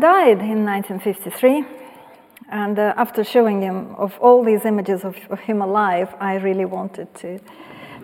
Died 0.00 0.40
in 0.40 0.64
1953. 0.64 1.62
And 2.48 2.78
uh, 2.78 2.94
after 2.96 3.22
showing 3.22 3.60
him 3.60 3.94
of 3.96 4.18
all 4.18 4.42
these 4.42 4.64
images 4.64 5.04
of, 5.04 5.14
of, 5.28 5.40
him 5.40 5.60
alive, 5.60 6.14
I 6.18 6.36
really 6.36 6.64
wanted 6.64 7.14
to 7.16 7.38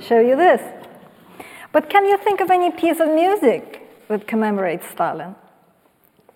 show 0.00 0.20
you 0.20 0.36
this. 0.36 0.60
But 1.72 1.88
can 1.88 2.04
you 2.04 2.18
think 2.18 2.40
of 2.40 2.50
any 2.50 2.70
piece 2.70 3.00
of 3.00 3.08
music 3.08 3.80
that 4.08 4.28
commemorates 4.28 4.86
Stalin, 4.90 5.34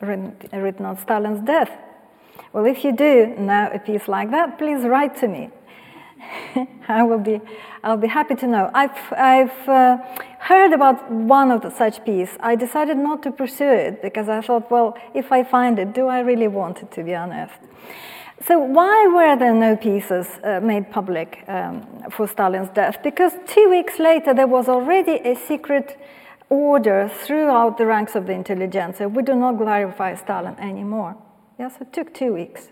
written, 0.01 0.35
written 0.51 0.87
on 0.87 0.97
Stalin's 0.99 1.45
death? 1.47 1.71
Well, 2.55 2.65
if 2.65 2.83
you 2.83 2.97
do 2.97 3.27
know 3.39 3.71
a 3.73 3.79
piece 3.79 4.09
like 4.09 4.31
that, 4.31 4.57
please 4.57 4.85
write 4.85 5.17
to 5.19 5.29
me. 5.29 5.51
I 6.89 7.03
will 7.03 7.19
be, 7.19 7.41
I'll 7.83 7.97
be 7.97 8.09
happy 8.09 8.35
to 8.37 8.47
know. 8.47 8.71
I've, 8.75 9.13
I've 9.13 9.69
uh, 9.69 9.99
heard 10.39 10.73
about 10.73 11.11
one 11.11 11.51
of 11.51 11.63
the 11.63 11.71
such 11.71 12.05
pieces. 12.05 12.37
I 12.41 12.57
decided 12.57 12.97
not 12.97 13.23
to 13.25 13.31
pursue 13.31 13.71
it 13.71 14.03
because 14.03 14.29
I 14.29 14.41
thought, 14.41 14.71
well, 14.71 14.97
if 15.15 15.33
I 15.33 15.45
find 15.45 15.79
it, 15.79 15.95
do 15.95 16.07
I 16.07 16.21
really 16.21 16.49
want 16.49 16.83
it 16.83 16.91
to 16.93 17.03
be 17.03 17.15
honest? 17.15 17.55
So 18.47 18.59
why 18.59 19.07
were 19.07 19.37
there 19.37 19.55
no 19.55 19.77
pieces 19.77 20.27
uh, 20.43 20.61
made 20.61 20.91
public 20.91 21.45
um, 21.47 21.87
for 22.11 22.27
Stalin's 22.27 22.71
death? 22.71 23.03
Because 23.03 23.33
two 23.47 23.69
weeks 23.69 23.99
later 23.99 24.33
there 24.33 24.47
was 24.47 24.69
already 24.69 25.21
a 25.25 25.35
secret 25.35 25.99
order 26.49 27.11
throughout 27.23 27.77
the 27.77 27.87
ranks 27.87 28.15
of 28.15 28.27
the 28.27 28.33
intelligentsia. 28.33 29.09
We 29.09 29.23
do 29.23 29.35
not 29.35 29.59
glorify 29.59 30.15
Stalin 30.15 30.59
anymore. 30.59 31.17
Yes, 31.59 31.75
it 31.81 31.93
took 31.93 32.15
two 32.15 32.33
weeks 32.33 32.69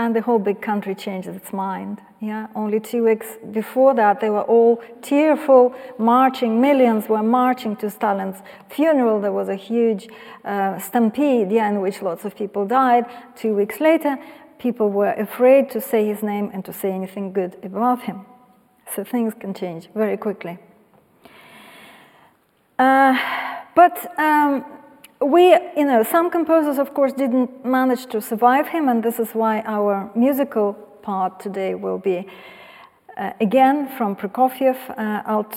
and 0.00 0.16
the 0.16 0.22
whole 0.22 0.38
big 0.38 0.62
country 0.62 0.94
changed 0.94 1.28
its 1.28 1.52
mind. 1.52 2.00
Yeah, 2.20 2.46
only 2.54 2.80
two 2.80 3.04
weeks 3.04 3.26
before 3.52 3.92
that, 3.94 4.18
they 4.20 4.30
were 4.30 4.46
all 4.54 4.82
tearful, 5.02 5.74
marching. 5.98 6.58
Millions 6.58 7.06
were 7.06 7.22
marching 7.22 7.76
to 7.76 7.90
Stalin's 7.90 8.38
funeral. 8.70 9.20
There 9.20 9.32
was 9.32 9.50
a 9.50 9.54
huge 9.56 10.08
uh, 10.42 10.78
stampede, 10.78 11.52
yeah, 11.52 11.68
in 11.68 11.82
which 11.82 12.00
lots 12.00 12.24
of 12.24 12.34
people 12.34 12.64
died. 12.64 13.04
Two 13.36 13.54
weeks 13.54 13.78
later, 13.78 14.16
people 14.58 14.88
were 14.88 15.12
afraid 15.12 15.68
to 15.72 15.82
say 15.82 16.06
his 16.06 16.22
name 16.22 16.50
and 16.54 16.64
to 16.64 16.72
say 16.72 16.90
anything 16.90 17.34
good 17.34 17.58
about 17.62 18.04
him. 18.04 18.24
So 18.94 19.04
things 19.04 19.34
can 19.38 19.52
change 19.52 19.90
very 19.94 20.16
quickly. 20.16 20.58
Uh, 22.78 23.18
but 23.74 24.18
um, 24.18 24.64
we, 25.20 25.52
you 25.76 25.84
know, 25.84 26.02
some 26.02 26.30
composers, 26.30 26.78
of 26.78 26.94
course, 26.94 27.12
didn't 27.12 27.64
manage 27.64 28.06
to 28.06 28.20
survive 28.20 28.68
him, 28.68 28.88
and 28.88 29.02
this 29.02 29.18
is 29.18 29.30
why 29.32 29.60
our 29.66 30.10
musical 30.14 30.74
part 31.02 31.40
today 31.40 31.74
will 31.74 31.98
be 31.98 32.26
uh, 33.16 33.32
again 33.40 33.88
from 33.96 34.16
Prokofiev. 34.16 34.76
Uh, 34.90 35.22
I'll 35.26 35.50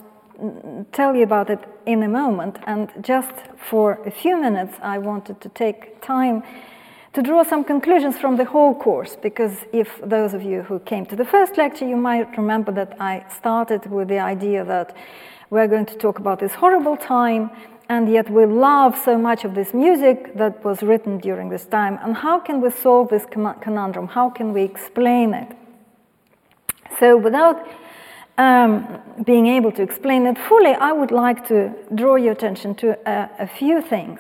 tell 0.92 1.16
you 1.16 1.24
about 1.24 1.50
it 1.50 1.60
in 1.86 2.04
a 2.04 2.08
moment, 2.10 2.58
and 2.68 2.92
just 3.02 3.34
for 3.70 4.00
a 4.06 4.12
few 4.12 4.36
minutes, 4.42 4.76
I 4.82 4.98
wanted 4.98 5.40
to 5.42 5.50
take 5.50 6.02
time 6.02 6.44
to 7.14 7.22
draw 7.22 7.44
some 7.44 7.64
conclusions 7.64 8.18
from 8.18 8.38
the 8.38 8.46
whole 8.46 8.74
course, 8.74 9.16
because 9.16 9.66
if 9.72 10.02
those 10.04 10.34
of 10.34 10.42
you 10.42 10.64
who 10.64 10.80
came 10.80 11.06
to 11.06 11.16
the 11.16 11.26
first 11.26 11.58
lecture, 11.58 11.88
you 11.88 11.96
might 11.96 12.36
remember 12.38 12.72
that 12.72 13.00
I 13.00 13.24
started 13.30 13.86
with 13.86 14.08
the 14.08 14.20
idea 14.20 14.66
that 14.66 14.96
we're 15.52 15.68
going 15.68 15.86
to 15.86 15.96
talk 15.96 16.18
about 16.20 16.40
this 16.40 16.54
horrible 16.54 16.98
time 16.98 17.52
and 17.90 18.12
yet 18.12 18.30
we 18.30 18.46
love 18.46 18.98
so 18.98 19.18
much 19.18 19.44
of 19.44 19.56
this 19.56 19.74
music 19.74 20.36
that 20.36 20.64
was 20.64 20.82
written 20.82 21.18
during 21.18 21.50
this 21.50 21.66
time. 21.66 22.00
And 22.02 22.16
how 22.16 22.40
can 22.40 22.62
we 22.62 22.70
solve 22.72 23.10
this 23.10 23.26
conundrum? 23.26 24.08
How 24.08 24.30
can 24.30 24.54
we 24.54 24.64
explain 24.64 25.34
it? 25.34 25.56
So, 27.00 27.18
without 27.18 27.68
um, 28.38 29.02
being 29.26 29.48
able 29.48 29.72
to 29.74 29.82
explain 29.82 30.26
it 30.26 30.38
fully, 30.38 30.74
I 30.74 30.92
would 30.92 31.12
like 31.12 31.48
to 31.48 31.74
draw 31.94 32.16
your 32.16 32.34
attention 32.34 32.76
to 32.76 32.98
a, 33.08 33.30
a 33.40 33.48
few 33.48 33.82
things. 33.82 34.20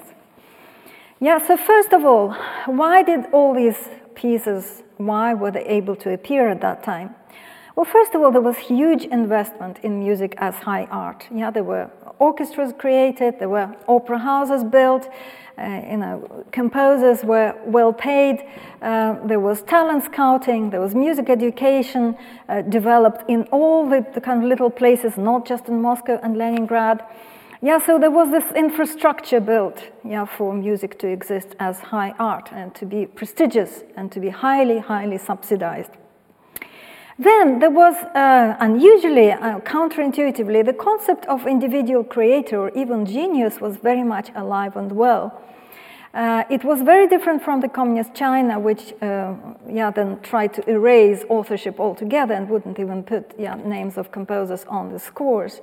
Yeah, 1.19 1.39
so 1.47 1.55
first 1.55 1.93
of 1.93 2.03
all, 2.03 2.33
why 2.65 3.01
did 3.03 3.25
all 3.31 3.53
these 3.53 3.89
pieces, 4.13 4.83
why 4.97 5.33
were 5.33 5.51
they 5.51 5.65
able 5.65 5.95
to 5.97 6.11
appear 6.11 6.49
at 6.49 6.61
that 6.61 6.83
time? 6.83 7.15
Well, 7.75 7.85
first 7.85 8.13
of 8.13 8.21
all, 8.21 8.31
there 8.31 8.41
was 8.41 8.57
huge 8.57 9.05
investment 9.05 9.79
in 9.83 9.99
music 9.99 10.35
as 10.37 10.55
high 10.55 10.85
art. 10.91 11.25
Yeah, 11.33 11.49
there 11.49 11.63
were 11.63 11.89
orchestras 12.19 12.73
created, 12.77 13.39
there 13.39 13.49
were 13.49 13.75
opera 13.87 14.17
houses 14.17 14.63
built, 14.63 15.09
uh, 15.57 15.81
you 15.89 15.97
know, 15.97 16.45
composers 16.51 17.23
were 17.23 17.55
well 17.65 17.93
paid, 17.93 18.43
uh, 18.81 19.15
there 19.25 19.39
was 19.39 19.61
talent 19.63 20.03
scouting, 20.03 20.71
there 20.71 20.81
was 20.81 20.95
music 20.95 21.29
education 21.29 22.15
uh, 22.49 22.61
developed 22.63 23.29
in 23.29 23.43
all 23.51 23.87
the, 23.87 24.05
the, 24.13 24.21
kind 24.21 24.43
of 24.43 24.49
little 24.49 24.69
places, 24.69 25.17
not 25.17 25.45
just 25.45 25.67
in 25.67 25.81
Moscow 25.81 26.19
and 26.23 26.37
Leningrad. 26.37 27.05
Yeah, 27.61 27.79
so 27.79 27.97
there 27.97 28.11
was 28.11 28.29
this 28.29 28.51
infrastructure 28.55 29.39
built 29.39 29.91
yeah, 30.03 30.25
for 30.25 30.53
music 30.53 30.99
to 30.99 31.07
exist 31.07 31.55
as 31.59 31.79
high 31.79 32.13
art 32.19 32.49
and 32.51 32.73
to 32.75 32.85
be 32.85 33.05
prestigious 33.05 33.83
and 33.95 34.11
to 34.11 34.19
be 34.19 34.29
highly, 34.29 34.79
highly 34.79 35.17
subsidized. 35.17 35.91
Then 37.19 37.59
there 37.59 37.69
was 37.69 37.95
uh, 38.15 38.55
unusually, 38.59 39.31
uh, 39.31 39.59
counterintuitively, 39.59 40.65
the 40.65 40.73
concept 40.73 41.25
of 41.27 41.45
individual 41.45 42.03
creator 42.03 42.59
or 42.59 42.71
even 42.71 43.05
genius 43.05 43.61
was 43.61 43.77
very 43.77 44.03
much 44.03 44.31
alive 44.35 44.75
and 44.75 44.91
well. 44.91 45.39
Uh, 46.13 46.43
it 46.49 46.63
was 46.63 46.81
very 46.81 47.07
different 47.07 47.43
from 47.43 47.61
the 47.61 47.67
communist 47.67 48.13
China, 48.13 48.59
which 48.59 48.93
uh, 49.01 49.33
yeah, 49.67 49.89
then 49.89 50.19
tried 50.21 50.53
to 50.53 50.67
erase 50.69 51.23
authorship 51.29 51.79
altogether 51.79 52.33
and 52.33 52.49
wouldn't 52.49 52.79
even 52.79 53.03
put 53.03 53.33
yeah, 53.39 53.55
names 53.55 53.97
of 53.97 54.11
composers 54.11 54.63
on 54.65 54.91
the 54.91 54.99
scores. 54.99 55.61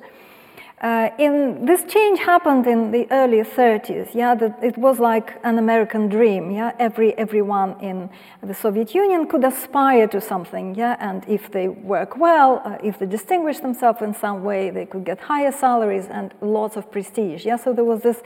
Uh, 0.80 1.10
in 1.18 1.66
this 1.66 1.84
change 1.84 2.18
happened 2.18 2.66
in 2.66 2.90
the 2.90 3.06
early 3.10 3.42
30s. 3.42 4.14
Yeah, 4.14 4.34
that 4.36 4.58
it 4.62 4.78
was 4.78 4.98
like 4.98 5.38
an 5.44 5.58
American 5.58 6.08
dream. 6.08 6.50
Yeah, 6.50 6.72
every 6.78 7.12
everyone 7.18 7.78
in 7.80 8.08
the 8.42 8.54
Soviet 8.54 8.94
Union 8.94 9.26
could 9.26 9.44
aspire 9.44 10.08
to 10.08 10.22
something. 10.22 10.74
Yeah, 10.74 10.96
and 10.98 11.22
if 11.28 11.50
they 11.50 11.68
work 11.68 12.16
well, 12.16 12.62
uh, 12.64 12.78
if 12.82 12.98
they 12.98 13.04
distinguish 13.04 13.60
themselves 13.60 14.00
in 14.00 14.14
some 14.14 14.42
way, 14.42 14.70
they 14.70 14.86
could 14.86 15.04
get 15.04 15.20
higher 15.20 15.52
salaries 15.52 16.06
and 16.06 16.32
lots 16.40 16.76
of 16.76 16.90
prestige. 16.90 17.44
Yeah, 17.44 17.56
so 17.56 17.74
there 17.74 17.84
was 17.84 18.00
this 18.00 18.22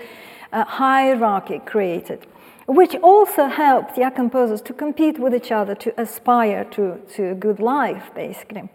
uh, 0.53 0.65
hierarchy 0.65 1.59
created, 1.59 2.25
which 2.69 2.95
also 3.03 3.47
helped 3.47 3.99
yeah 3.99 4.11
composers 4.11 4.63
to 4.63 4.73
compete 4.73 5.19
with 5.19 5.35
each 5.35 5.51
other 5.51 5.75
to 5.75 6.01
aspire 6.01 6.63
to 6.77 7.01
to 7.17 7.33
a 7.33 7.35
good 7.35 7.59
life, 7.59 8.13
basically. 8.15 8.69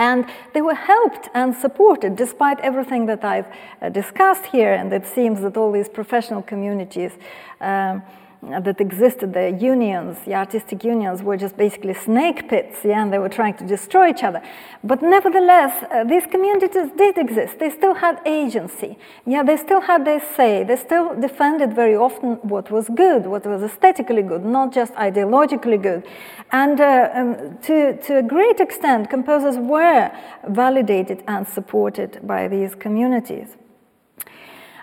And 0.00 0.24
they 0.54 0.62
were 0.62 0.74
helped 0.74 1.28
and 1.34 1.54
supported 1.54 2.16
despite 2.16 2.58
everything 2.60 3.04
that 3.06 3.22
I've 3.22 3.46
uh, 3.82 3.90
discussed 3.90 4.46
here. 4.46 4.72
And 4.72 4.90
it 4.94 5.06
seems 5.06 5.42
that 5.42 5.58
all 5.58 5.70
these 5.70 5.90
professional 5.90 6.40
communities 6.40 7.12
um, 7.60 8.02
that 8.42 8.80
existed, 8.80 9.34
the 9.34 9.50
unions, 9.50 10.16
the 10.24 10.34
artistic 10.34 10.82
unions, 10.82 11.22
were 11.22 11.36
just 11.36 11.56
basically 11.58 11.92
snake 11.92 12.48
pits, 12.48 12.78
yeah, 12.84 13.02
and 13.02 13.12
they 13.12 13.18
were 13.18 13.28
trying 13.28 13.54
to 13.54 13.66
destroy 13.66 14.08
each 14.08 14.24
other. 14.24 14.40
But 14.82 15.02
nevertheless, 15.02 15.84
uh, 15.90 16.04
these 16.04 16.24
communities 16.26 16.90
did 16.96 17.18
exist. 17.18 17.58
They 17.58 17.68
still 17.68 17.94
had 17.94 18.18
agency. 18.24 18.96
Yeah, 19.26 19.42
they 19.42 19.58
still 19.58 19.82
had 19.82 20.06
their 20.06 20.22
say. 20.36 20.64
They 20.64 20.76
still 20.76 21.14
defended 21.20 21.74
very 21.74 21.94
often 21.94 22.36
what 22.36 22.70
was 22.70 22.88
good, 22.88 23.26
what 23.26 23.44
was 23.44 23.62
aesthetically 23.62 24.22
good, 24.22 24.44
not 24.44 24.72
just 24.72 24.94
ideologically 24.94 25.80
good. 25.80 26.06
And 26.50 26.80
uh, 26.80 27.10
um, 27.14 27.58
to, 27.64 27.96
to 28.06 28.18
a 28.18 28.22
great 28.22 28.58
extent, 28.58 29.10
composers 29.10 29.58
were 29.58 30.10
validated 30.48 31.22
and 31.28 31.46
supported 31.46 32.26
by 32.26 32.48
these 32.48 32.74
communities. 32.74 33.56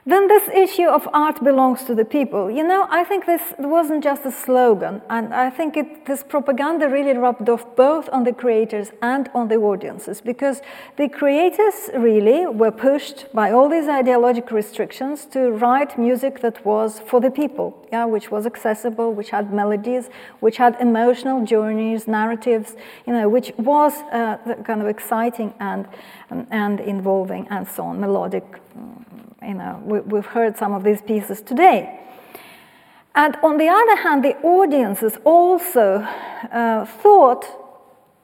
Then 0.08 0.30
this 0.30 0.48
issue 0.48 0.88
of 0.88 1.06
art 1.12 1.44
belongs 1.44 1.84
to 1.84 1.94
the 1.94 2.06
people. 2.06 2.50
You 2.50 2.66
know, 2.66 2.88
I 2.90 3.04
think 3.04 3.26
this 3.26 3.42
wasn't 3.60 4.02
just 4.02 4.26
a 4.26 4.32
slogan, 4.32 5.02
and 5.10 5.34
I 5.34 5.50
think 5.50 5.76
it, 5.76 6.06
this 6.06 6.24
propaganda 6.24 6.88
really 6.88 7.12
rubbed 7.12 7.50
off 7.50 7.76
both 7.76 8.08
on 8.14 8.24
the 8.24 8.32
creators 8.32 8.94
and 9.02 9.30
on 9.36 9.50
the 9.50 9.58
audiences, 9.58 10.22
because 10.22 10.62
the 10.96 11.10
creators 11.10 11.90
really 11.94 12.46
were 12.46 12.72
pushed 12.72 13.26
by 13.34 13.52
all 13.52 13.68
these 13.68 13.90
ideological 13.90 14.56
restrictions 14.56 15.26
to 15.26 15.52
write 15.52 16.00
music 16.00 16.40
that 16.40 16.66
was 16.66 17.02
for 17.02 17.20
the 17.20 17.30
people, 17.30 17.86
yeah, 17.92 18.06
which 18.06 18.32
was 18.32 18.46
accessible, 18.46 19.14
which 19.14 19.32
had 19.32 19.54
melodies, 19.54 20.10
which 20.40 20.56
had 20.56 20.78
emotional 20.80 21.44
journeys, 21.44 22.08
narratives, 22.08 22.78
you 23.06 23.12
know, 23.12 23.28
which 23.28 23.52
was 23.58 23.92
uh, 24.14 24.38
kind 24.64 24.82
of 24.82 24.88
exciting 24.88 25.54
and, 25.60 25.86
and 26.50 26.80
involving 26.80 27.46
and 27.50 27.68
so 27.68 27.84
on, 27.84 28.00
melodic 28.00 28.46
you 29.42 29.54
know, 29.54 29.82
we, 29.84 30.18
have 30.18 30.28
heard 30.28 30.58
some 30.58 30.74
of 30.74 30.84
these 30.84 31.02
pieces 31.02 31.42
today. 31.42 32.00
And 33.16 33.36
on 33.44 33.58
the 33.58 33.68
other 33.68 33.96
hand, 33.96 34.24
the 34.24 34.36
audiences 34.44 35.18
also 35.24 36.02
uh, 36.52 36.86
thought 36.86 37.46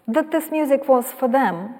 that 0.08 0.32
this 0.32 0.52
music 0.52 0.88
was 0.88 1.12
for 1.12 1.28
them. 1.28 1.76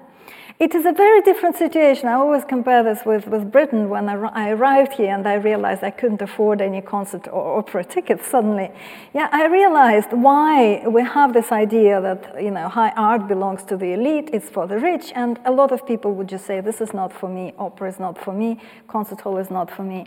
It 0.60 0.72
is 0.72 0.86
a 0.86 0.92
very 0.92 1.20
different 1.20 1.56
situation. 1.56 2.06
I 2.06 2.12
always 2.12 2.44
compare 2.44 2.84
this 2.84 3.04
with, 3.04 3.26
with 3.26 3.50
Britain 3.50 3.88
when 3.88 4.08
I, 4.08 4.14
I 4.14 4.50
arrived 4.50 4.92
here 4.92 5.12
and 5.12 5.26
I 5.26 5.34
realized 5.34 5.82
I 5.82 5.90
couldn't 5.90 6.22
afford 6.22 6.60
any 6.60 6.80
concert 6.80 7.26
or 7.26 7.58
opera 7.58 7.84
tickets 7.84 8.28
suddenly. 8.28 8.70
Yeah, 9.12 9.28
I 9.32 9.46
realized 9.46 10.12
why 10.12 10.86
we 10.86 11.02
have 11.02 11.34
this 11.34 11.50
idea 11.50 12.00
that, 12.00 12.40
you 12.40 12.52
know, 12.52 12.68
high 12.68 12.90
art 12.90 13.26
belongs 13.26 13.64
to 13.64 13.76
the 13.76 13.94
elite, 13.94 14.30
it's 14.32 14.48
for 14.48 14.68
the 14.68 14.78
rich, 14.78 15.10
and 15.16 15.40
a 15.44 15.50
lot 15.50 15.72
of 15.72 15.84
people 15.84 16.12
would 16.14 16.28
just 16.28 16.46
say, 16.46 16.60
this 16.60 16.80
is 16.80 16.94
not 16.94 17.12
for 17.12 17.28
me, 17.28 17.52
opera 17.58 17.88
is 17.88 17.98
not 17.98 18.16
for 18.16 18.32
me, 18.32 18.60
concert 18.86 19.22
hall 19.22 19.38
is 19.38 19.50
not 19.50 19.72
for 19.72 19.82
me. 19.82 20.06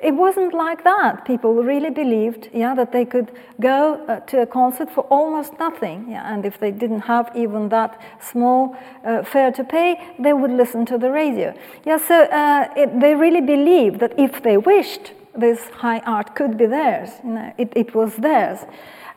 It 0.00 0.12
wasn't 0.12 0.54
like 0.54 0.84
that. 0.84 1.24
People 1.24 1.54
really 1.54 1.90
believed, 1.90 2.50
yeah, 2.52 2.72
that 2.76 2.92
they 2.92 3.04
could 3.04 3.32
go 3.60 3.94
uh, 4.06 4.20
to 4.20 4.42
a 4.42 4.46
concert 4.46 4.92
for 4.92 5.00
almost 5.10 5.58
nothing, 5.58 6.06
yeah, 6.08 6.32
and 6.32 6.46
if 6.46 6.60
they 6.60 6.70
didn't 6.70 7.00
have 7.00 7.32
even 7.34 7.68
that 7.70 8.00
small 8.20 8.76
uh, 9.04 9.24
fare 9.24 9.50
to 9.50 9.64
pay, 9.64 9.87
they 10.18 10.32
would 10.32 10.50
listen 10.50 10.86
to 10.86 10.98
the 10.98 11.10
radio. 11.10 11.54
Yeah, 11.84 11.98
so 11.98 12.16
uh, 12.24 12.68
it, 12.76 13.00
they 13.00 13.14
really 13.14 13.40
believed 13.40 14.00
that 14.00 14.12
if 14.18 14.42
they 14.42 14.56
wished, 14.56 15.12
this 15.34 15.60
high 15.84 16.00
art 16.00 16.34
could 16.34 16.56
be 16.56 16.66
theirs. 16.66 17.10
You 17.24 17.30
know, 17.30 17.54
it, 17.56 17.72
it 17.76 17.94
was 17.94 18.16
theirs, 18.16 18.60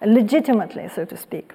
legitimately, 0.06 0.90
so 0.96 1.06
to 1.06 1.18
speak. 1.18 1.54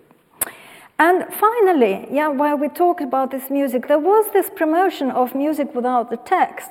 And 0.99 1.27
finally, 1.35 2.09
yeah, 2.11 2.29
while 2.29 2.57
we 2.57 2.69
talk 2.69 3.03
about 3.03 3.31
this 3.31 3.51
music, 3.51 3.87
there 3.87 3.99
was 3.99 4.33
this 4.33 4.49
promotion 4.57 5.11
of 5.11 5.35
music 5.35 5.75
without 5.75 6.09
the 6.09 6.17
text. 6.17 6.71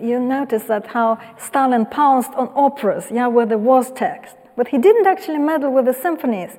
You 0.00 0.18
notice 0.18 0.64
that 0.64 0.86
how 0.86 1.18
Stalin 1.36 1.84
pounced 1.84 2.32
on 2.32 2.50
operas, 2.54 3.06
yeah, 3.12 3.26
where 3.26 3.44
there 3.44 3.58
was 3.58 3.92
text. 3.92 4.36
But 4.56 4.68
he 4.68 4.78
didn't 4.78 5.06
actually 5.06 5.38
meddle 5.38 5.70
with 5.70 5.84
the 5.84 5.92
symphonies 5.92 6.56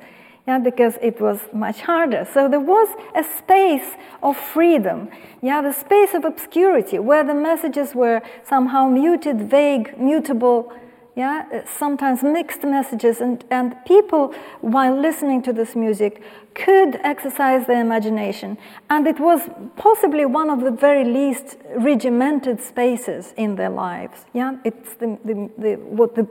yeah, 0.50 0.58
because 0.58 0.98
it 1.00 1.22
was 1.22 1.40
much 1.54 1.82
harder. 1.82 2.26
So 2.34 2.50
there 2.50 2.60
was 2.60 2.90
a 3.14 3.24
space 3.38 3.90
of 4.24 4.36
freedom, 4.36 5.10
yeah, 5.44 5.62
the 5.62 5.72
space 5.72 6.16
of 6.16 6.26
obscurity 6.26 6.98
where 6.98 7.24
the 7.24 7.36
messages 7.36 7.94
were 7.94 8.24
somehow 8.44 8.90
muted, 8.90 9.38
vague, 9.48 9.96
mutable, 10.00 10.74
yeah, 11.16 11.64
sometimes 11.66 12.24
mixed 12.24 12.64
messages, 12.64 13.22
and, 13.22 13.46
and 13.52 13.76
people, 13.86 14.34
while 14.62 15.00
listening 15.00 15.44
to 15.44 15.54
this 15.54 15.76
music, 15.76 16.24
could 16.56 16.96
exercise 17.04 17.68
their 17.68 17.82
imagination. 17.82 18.58
And 18.90 19.06
it 19.06 19.20
was 19.20 19.42
possibly 19.76 20.26
one 20.26 20.50
of 20.50 20.62
the 20.62 20.72
very 20.72 21.06
least 21.06 21.58
regimented 21.78 22.60
spaces 22.60 23.36
in 23.38 23.56
their 23.56 23.70
lives. 23.70 24.26
Yeah, 24.34 24.56
it's 24.64 24.96
the, 24.96 25.20
the, 25.24 25.36
the, 25.60 25.76
what 25.76 26.16
the 26.16 26.28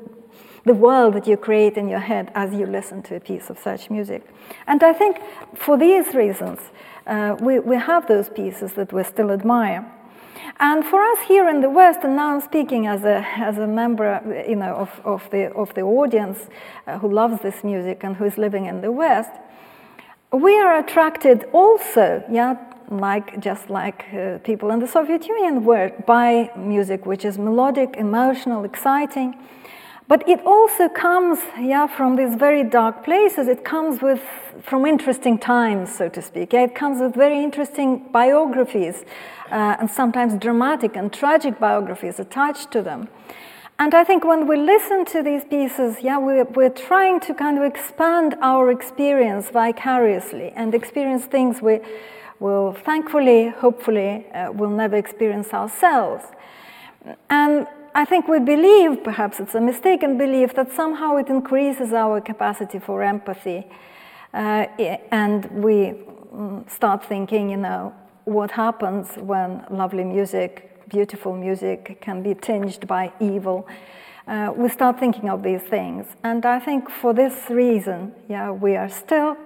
the 0.64 0.74
world 0.74 1.14
that 1.14 1.26
you 1.26 1.36
create 1.36 1.76
in 1.76 1.88
your 1.88 2.00
head 2.00 2.30
as 2.34 2.52
you 2.52 2.66
listen 2.66 3.02
to 3.02 3.16
a 3.16 3.20
piece 3.20 3.50
of 3.50 3.58
such 3.58 3.90
music. 3.90 4.22
And 4.66 4.82
I 4.82 4.92
think 4.92 5.18
for 5.54 5.76
these 5.78 6.14
reasons, 6.14 6.60
uh, 7.06 7.36
we, 7.40 7.58
we 7.58 7.76
have 7.76 8.06
those 8.06 8.28
pieces 8.28 8.72
that 8.74 8.92
we 8.92 9.02
still 9.04 9.30
admire. 9.30 9.90
And 10.60 10.84
for 10.84 11.00
us 11.00 11.18
here 11.26 11.48
in 11.48 11.60
the 11.60 11.70
West, 11.70 12.00
and 12.02 12.16
now 12.16 12.34
I'm 12.34 12.40
speaking 12.40 12.86
as 12.86 13.04
a, 13.04 13.24
as 13.36 13.58
a 13.58 13.66
member 13.66 14.44
you 14.48 14.56
know, 14.56 14.74
of, 14.74 15.00
of, 15.04 15.30
the, 15.30 15.52
of 15.52 15.72
the 15.74 15.82
audience 15.82 16.38
uh, 16.86 16.98
who 16.98 17.12
loves 17.12 17.40
this 17.42 17.62
music 17.62 18.02
and 18.02 18.16
who 18.16 18.24
is 18.24 18.36
living 18.38 18.66
in 18.66 18.80
the 18.80 18.90
West, 18.90 19.30
we 20.32 20.58
are 20.58 20.78
attracted 20.78 21.48
also, 21.52 22.22
yeah, 22.30 22.56
like 22.90 23.40
just 23.40 23.70
like 23.70 24.04
uh, 24.12 24.38
people 24.38 24.70
in 24.70 24.80
the 24.80 24.86
Soviet 24.86 25.26
Union 25.26 25.64
were, 25.64 25.92
by 26.06 26.50
music 26.56 27.06
which 27.06 27.24
is 27.24 27.38
melodic, 27.38 27.96
emotional, 27.96 28.64
exciting, 28.64 29.36
but 30.08 30.26
it 30.26 30.40
also 30.46 30.88
comes, 30.88 31.38
yeah, 31.60 31.86
from 31.86 32.16
these 32.16 32.34
very 32.34 32.64
dark 32.64 33.04
places. 33.04 33.46
It 33.46 33.62
comes 33.64 34.00
with 34.00 34.22
from 34.62 34.86
interesting 34.86 35.38
times, 35.38 35.94
so 35.94 36.08
to 36.08 36.22
speak. 36.22 36.52
Yeah, 36.52 36.64
it 36.64 36.74
comes 36.74 37.00
with 37.00 37.14
very 37.14 37.42
interesting 37.44 38.08
biographies, 38.10 39.04
uh, 39.50 39.76
and 39.78 39.90
sometimes 39.90 40.34
dramatic 40.40 40.96
and 40.96 41.12
tragic 41.12 41.60
biographies 41.60 42.18
attached 42.18 42.70
to 42.72 42.82
them. 42.82 43.08
And 43.80 43.94
I 43.94 44.02
think 44.02 44.24
when 44.24 44.48
we 44.48 44.56
listen 44.56 45.04
to 45.06 45.22
these 45.22 45.44
pieces, 45.44 45.98
yeah, 46.02 46.18
we're, 46.18 46.44
we're 46.44 46.70
trying 46.70 47.20
to 47.20 47.34
kind 47.34 47.58
of 47.58 47.64
expand 47.64 48.34
our 48.40 48.72
experience 48.72 49.50
vicariously 49.50 50.52
and 50.56 50.74
experience 50.74 51.26
things 51.26 51.62
we 51.62 51.78
will 52.40 52.72
thankfully, 52.72 53.50
hopefully, 53.50 54.26
uh, 54.32 54.50
will 54.52 54.70
never 54.70 54.96
experience 54.96 55.52
ourselves. 55.54 56.24
And 57.30 57.68
I 57.98 58.04
think 58.04 58.28
we 58.28 58.38
believe, 58.38 59.02
perhaps 59.02 59.40
it's 59.40 59.56
a 59.56 59.60
mistaken 59.60 60.16
belief, 60.16 60.54
that 60.54 60.70
somehow 60.70 61.16
it 61.16 61.26
increases 61.26 61.92
our 61.92 62.20
capacity 62.20 62.78
for 62.78 63.02
empathy. 63.02 63.66
Uh, 64.32 64.66
and 65.10 65.50
we 65.50 65.94
mm, 66.32 66.70
start 66.70 67.04
thinking, 67.04 67.50
you 67.50 67.56
know, 67.56 67.92
what 68.22 68.52
happens 68.52 69.08
when 69.16 69.64
lovely 69.68 70.04
music, 70.04 70.88
beautiful 70.88 71.34
music, 71.34 72.00
can 72.00 72.22
be 72.22 72.34
tinged 72.34 72.86
by 72.86 73.12
evil. 73.18 73.66
Uh, 74.28 74.52
we 74.54 74.68
start 74.68 75.00
thinking 75.00 75.28
of 75.28 75.42
these 75.42 75.62
things. 75.62 76.06
And 76.22 76.46
I 76.46 76.60
think 76.60 76.88
for 76.88 77.12
this 77.12 77.50
reason, 77.50 78.12
yeah, 78.28 78.52
we 78.52 78.76
are 78.76 78.88
still 78.88 79.36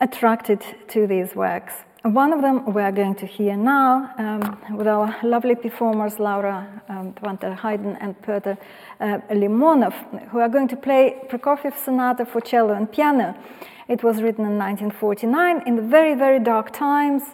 attracted 0.00 0.60
to 0.88 1.06
these 1.06 1.36
works. 1.36 1.85
One 2.06 2.32
of 2.32 2.40
them 2.40 2.72
we 2.72 2.82
are 2.82 2.92
going 2.92 3.16
to 3.16 3.26
hear 3.26 3.56
now 3.56 4.12
um, 4.16 4.76
with 4.76 4.86
our 4.86 5.16
lovely 5.24 5.56
performers 5.56 6.20
Laura 6.20 6.80
um, 6.88 7.12
Heijden 7.14 7.96
and 8.00 8.14
Peter 8.22 8.56
uh, 9.00 9.18
Limonov, 9.30 10.28
who 10.28 10.38
are 10.38 10.48
going 10.48 10.68
to 10.68 10.76
play 10.76 11.16
Prokofiev 11.28 11.76
Sonata 11.76 12.24
for 12.24 12.40
cello 12.40 12.74
and 12.74 12.92
piano. 12.92 13.34
It 13.88 14.04
was 14.04 14.22
written 14.22 14.44
in 14.44 14.56
1949 14.56 15.64
in 15.66 15.74
the 15.74 15.82
very, 15.82 16.14
very 16.14 16.38
dark 16.38 16.72
times. 16.72 17.24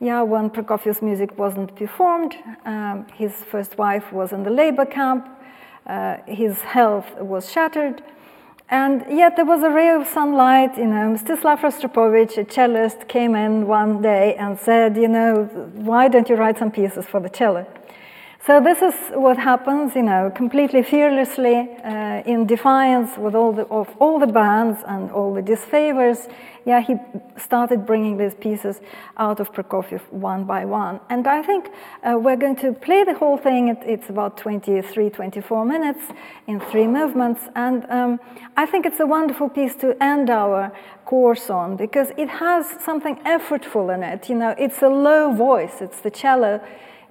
Yeah, 0.00 0.22
when 0.22 0.48
Prokofiev's 0.48 1.02
music 1.02 1.36
wasn't 1.36 1.76
performed, 1.76 2.36
um, 2.64 3.06
his 3.12 3.44
first 3.44 3.76
wife 3.76 4.14
was 4.14 4.32
in 4.32 4.44
the 4.44 4.50
labor 4.50 4.86
camp, 4.86 5.28
uh, 5.86 6.16
his 6.26 6.62
health 6.62 7.14
was 7.18 7.52
shattered, 7.52 8.02
and 8.68 9.04
yet 9.08 9.36
there 9.36 9.44
was 9.44 9.62
a 9.62 9.70
ray 9.70 9.90
of 9.90 10.08
sunlight, 10.08 10.76
you 10.76 10.86
know, 10.86 11.14
Mstislav 11.16 11.60
Rostropovich, 11.60 12.36
a 12.36 12.44
cellist, 12.44 13.06
came 13.06 13.36
in 13.36 13.68
one 13.68 14.02
day 14.02 14.34
and 14.34 14.58
said, 14.58 14.96
you 14.96 15.06
know, 15.06 15.44
why 15.74 16.08
don't 16.08 16.28
you 16.28 16.34
write 16.34 16.58
some 16.58 16.72
pieces 16.72 17.06
for 17.06 17.20
the 17.20 17.28
cello? 17.28 17.64
So 18.46 18.60
this 18.60 18.80
is 18.80 18.94
what 19.12 19.38
happens, 19.38 19.96
you 19.96 20.04
know, 20.04 20.30
completely 20.30 20.84
fearlessly, 20.84 21.68
uh, 21.82 22.22
in 22.26 22.46
defiance 22.46 23.18
with 23.18 23.34
all 23.34 23.52
the, 23.52 23.64
of 23.64 23.88
all 23.98 24.20
the 24.20 24.28
bans 24.28 24.78
and 24.86 25.10
all 25.10 25.34
the 25.34 25.42
disfavors. 25.42 26.30
Yeah, 26.64 26.80
he 26.80 26.94
started 27.36 27.84
bringing 27.84 28.18
these 28.18 28.36
pieces 28.36 28.80
out 29.16 29.40
of 29.40 29.52
Prokofiev 29.52 30.00
one 30.12 30.44
by 30.44 30.64
one. 30.64 31.00
And 31.10 31.26
I 31.26 31.42
think 31.42 31.70
uh, 32.04 32.18
we're 32.20 32.36
going 32.36 32.54
to 32.58 32.72
play 32.72 33.02
the 33.02 33.14
whole 33.14 33.36
thing. 33.36 33.66
It, 33.66 33.78
it's 33.84 34.10
about 34.10 34.36
23, 34.36 35.10
24 35.10 35.64
minutes 35.64 36.04
in 36.46 36.60
three 36.60 36.86
movements. 36.86 37.40
And 37.56 37.84
um, 37.90 38.20
I 38.56 38.64
think 38.64 38.86
it's 38.86 39.00
a 39.00 39.06
wonderful 39.08 39.48
piece 39.48 39.74
to 39.76 40.00
end 40.00 40.30
our 40.30 40.70
course 41.04 41.50
on 41.50 41.74
because 41.74 42.12
it 42.16 42.28
has 42.28 42.64
something 42.84 43.16
effortful 43.24 43.92
in 43.92 44.04
it. 44.04 44.28
You 44.28 44.36
know, 44.36 44.54
it's 44.56 44.82
a 44.82 44.88
low 44.88 45.34
voice. 45.34 45.80
It's 45.80 46.00
the 46.00 46.12
cello 46.12 46.60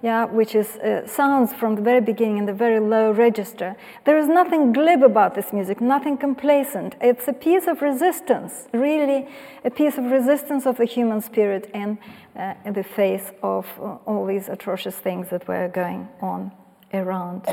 yeah, 0.06 0.26
which 0.26 0.54
is 0.54 0.76
uh, 0.76 1.08
sounds 1.08 1.52
from 1.52 1.74
the 1.74 1.82
very 1.82 2.00
beginning 2.00 2.38
in 2.38 2.46
the 2.46 2.54
very 2.54 2.80
low 2.80 3.10
register. 3.10 3.76
There 4.04 4.20
is 4.20 4.28
nothing 4.28 4.72
glib 4.72 5.02
about 5.02 5.34
this 5.34 5.52
music, 5.52 5.82
nothing 5.82 6.16
complacent. 6.16 6.96
It's 7.02 7.28
a 7.28 7.34
piece 7.34 7.66
of 7.66 7.82
resistance, 7.82 8.68
really 8.72 9.28
a 9.64 9.72
piece 9.72 9.98
of 9.98 10.04
resistance 10.12 10.68
of 10.68 10.78
the 10.78 10.86
human 10.86 11.22
spirit 11.22 11.72
in, 11.74 11.98
uh, 12.38 12.54
in 12.66 12.74
the 12.74 12.84
face 12.84 13.32
of 13.42 13.66
uh, 13.80 13.98
all 14.06 14.28
these 14.28 14.48
atrocious 14.48 14.96
things 14.96 15.30
that 15.30 15.48
were 15.48 15.70
going 15.70 16.08
on 16.22 16.52
around 16.94 17.48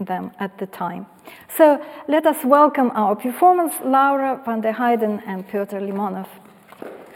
them 0.00 0.32
at 0.40 0.58
the 0.58 0.66
time. 0.66 1.06
So 1.56 1.80
let 2.08 2.26
us 2.26 2.44
welcome 2.44 2.90
our 2.96 3.14
performance, 3.14 3.74
Laura 3.84 4.42
van 4.44 4.60
der 4.60 4.72
Heijden 4.72 5.22
and 5.24 5.46
Piotr 5.46 5.76
Limonov. 5.76 6.26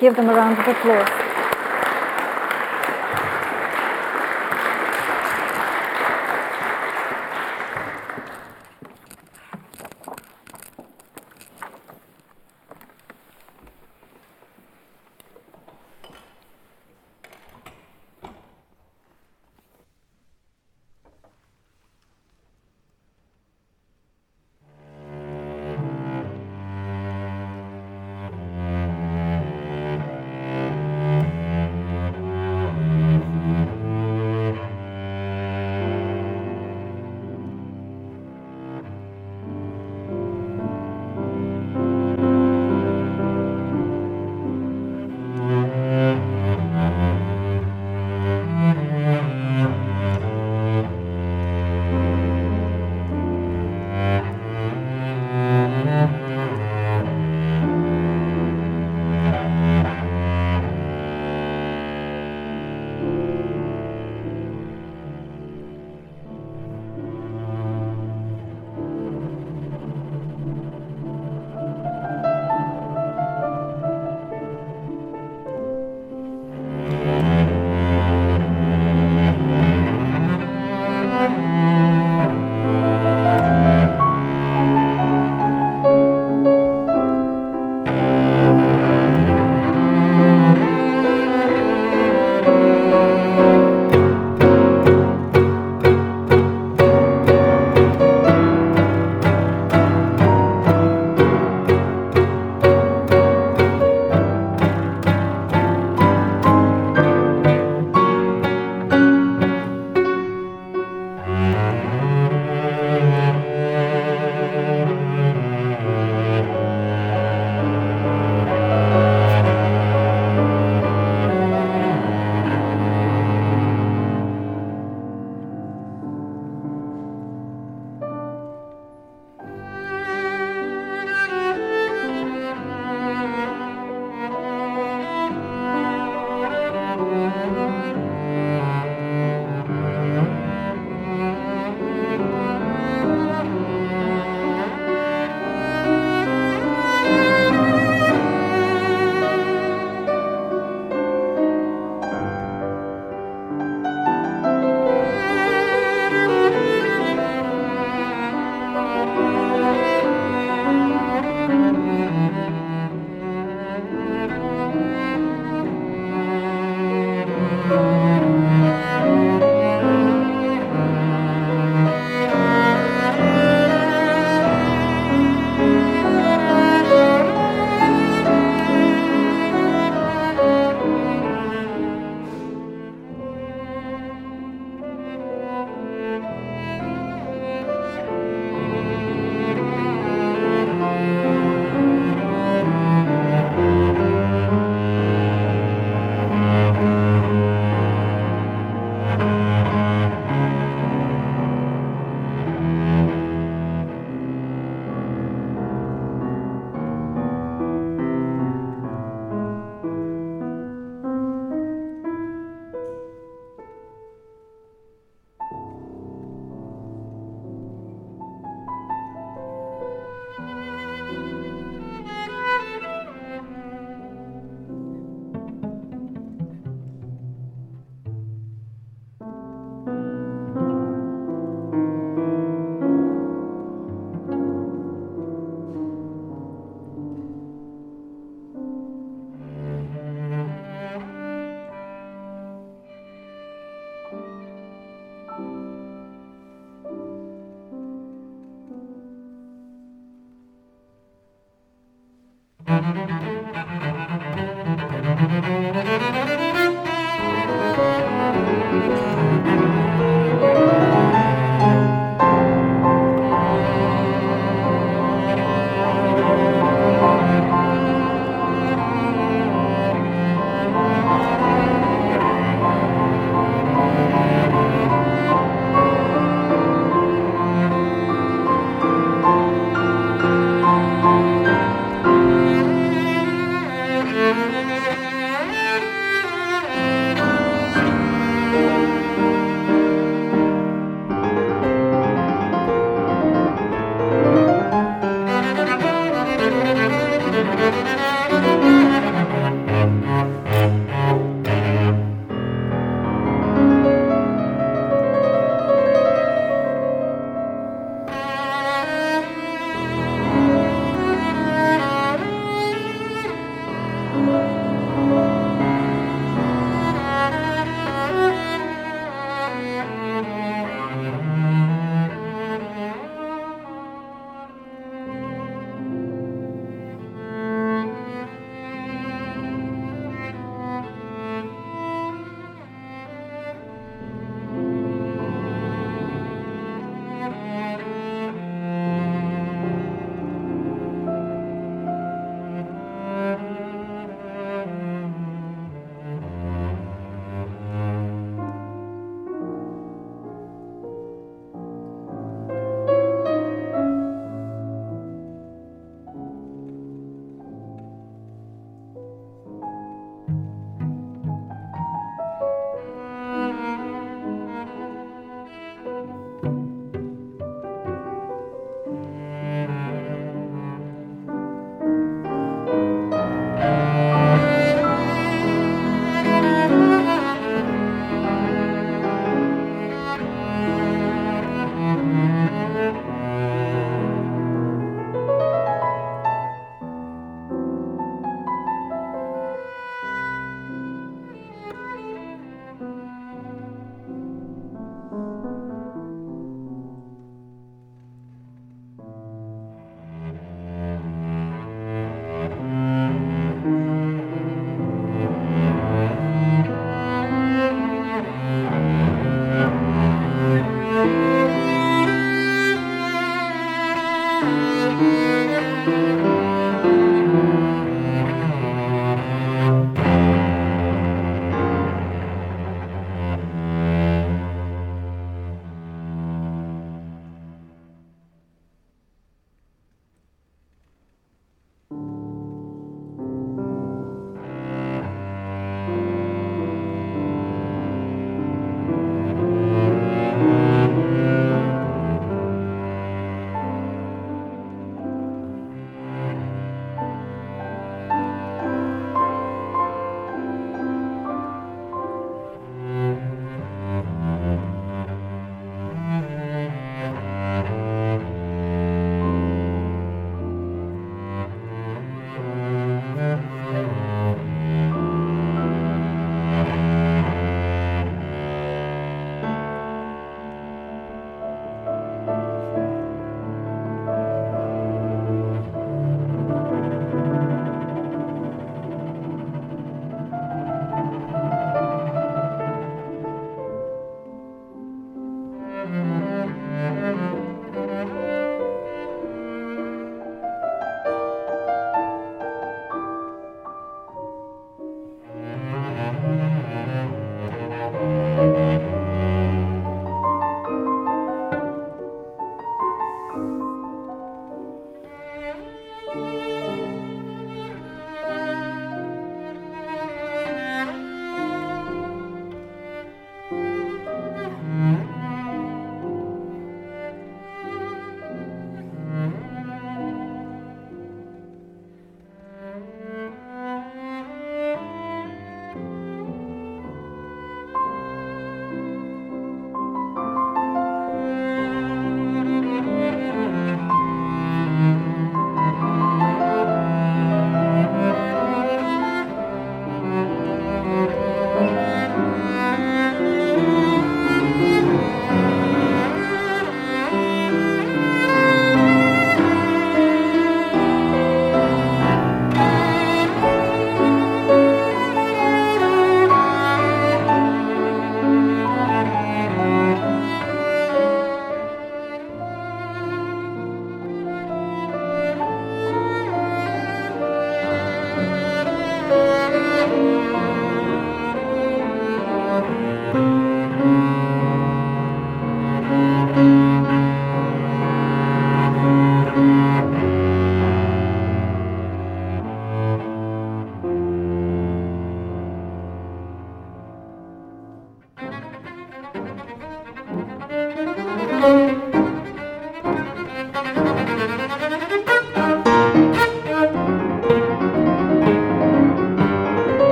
Give 0.00 0.16
them 0.16 0.30
a 0.30 0.34
round 0.34 0.58
of 0.58 0.68
applause. 0.68 1.37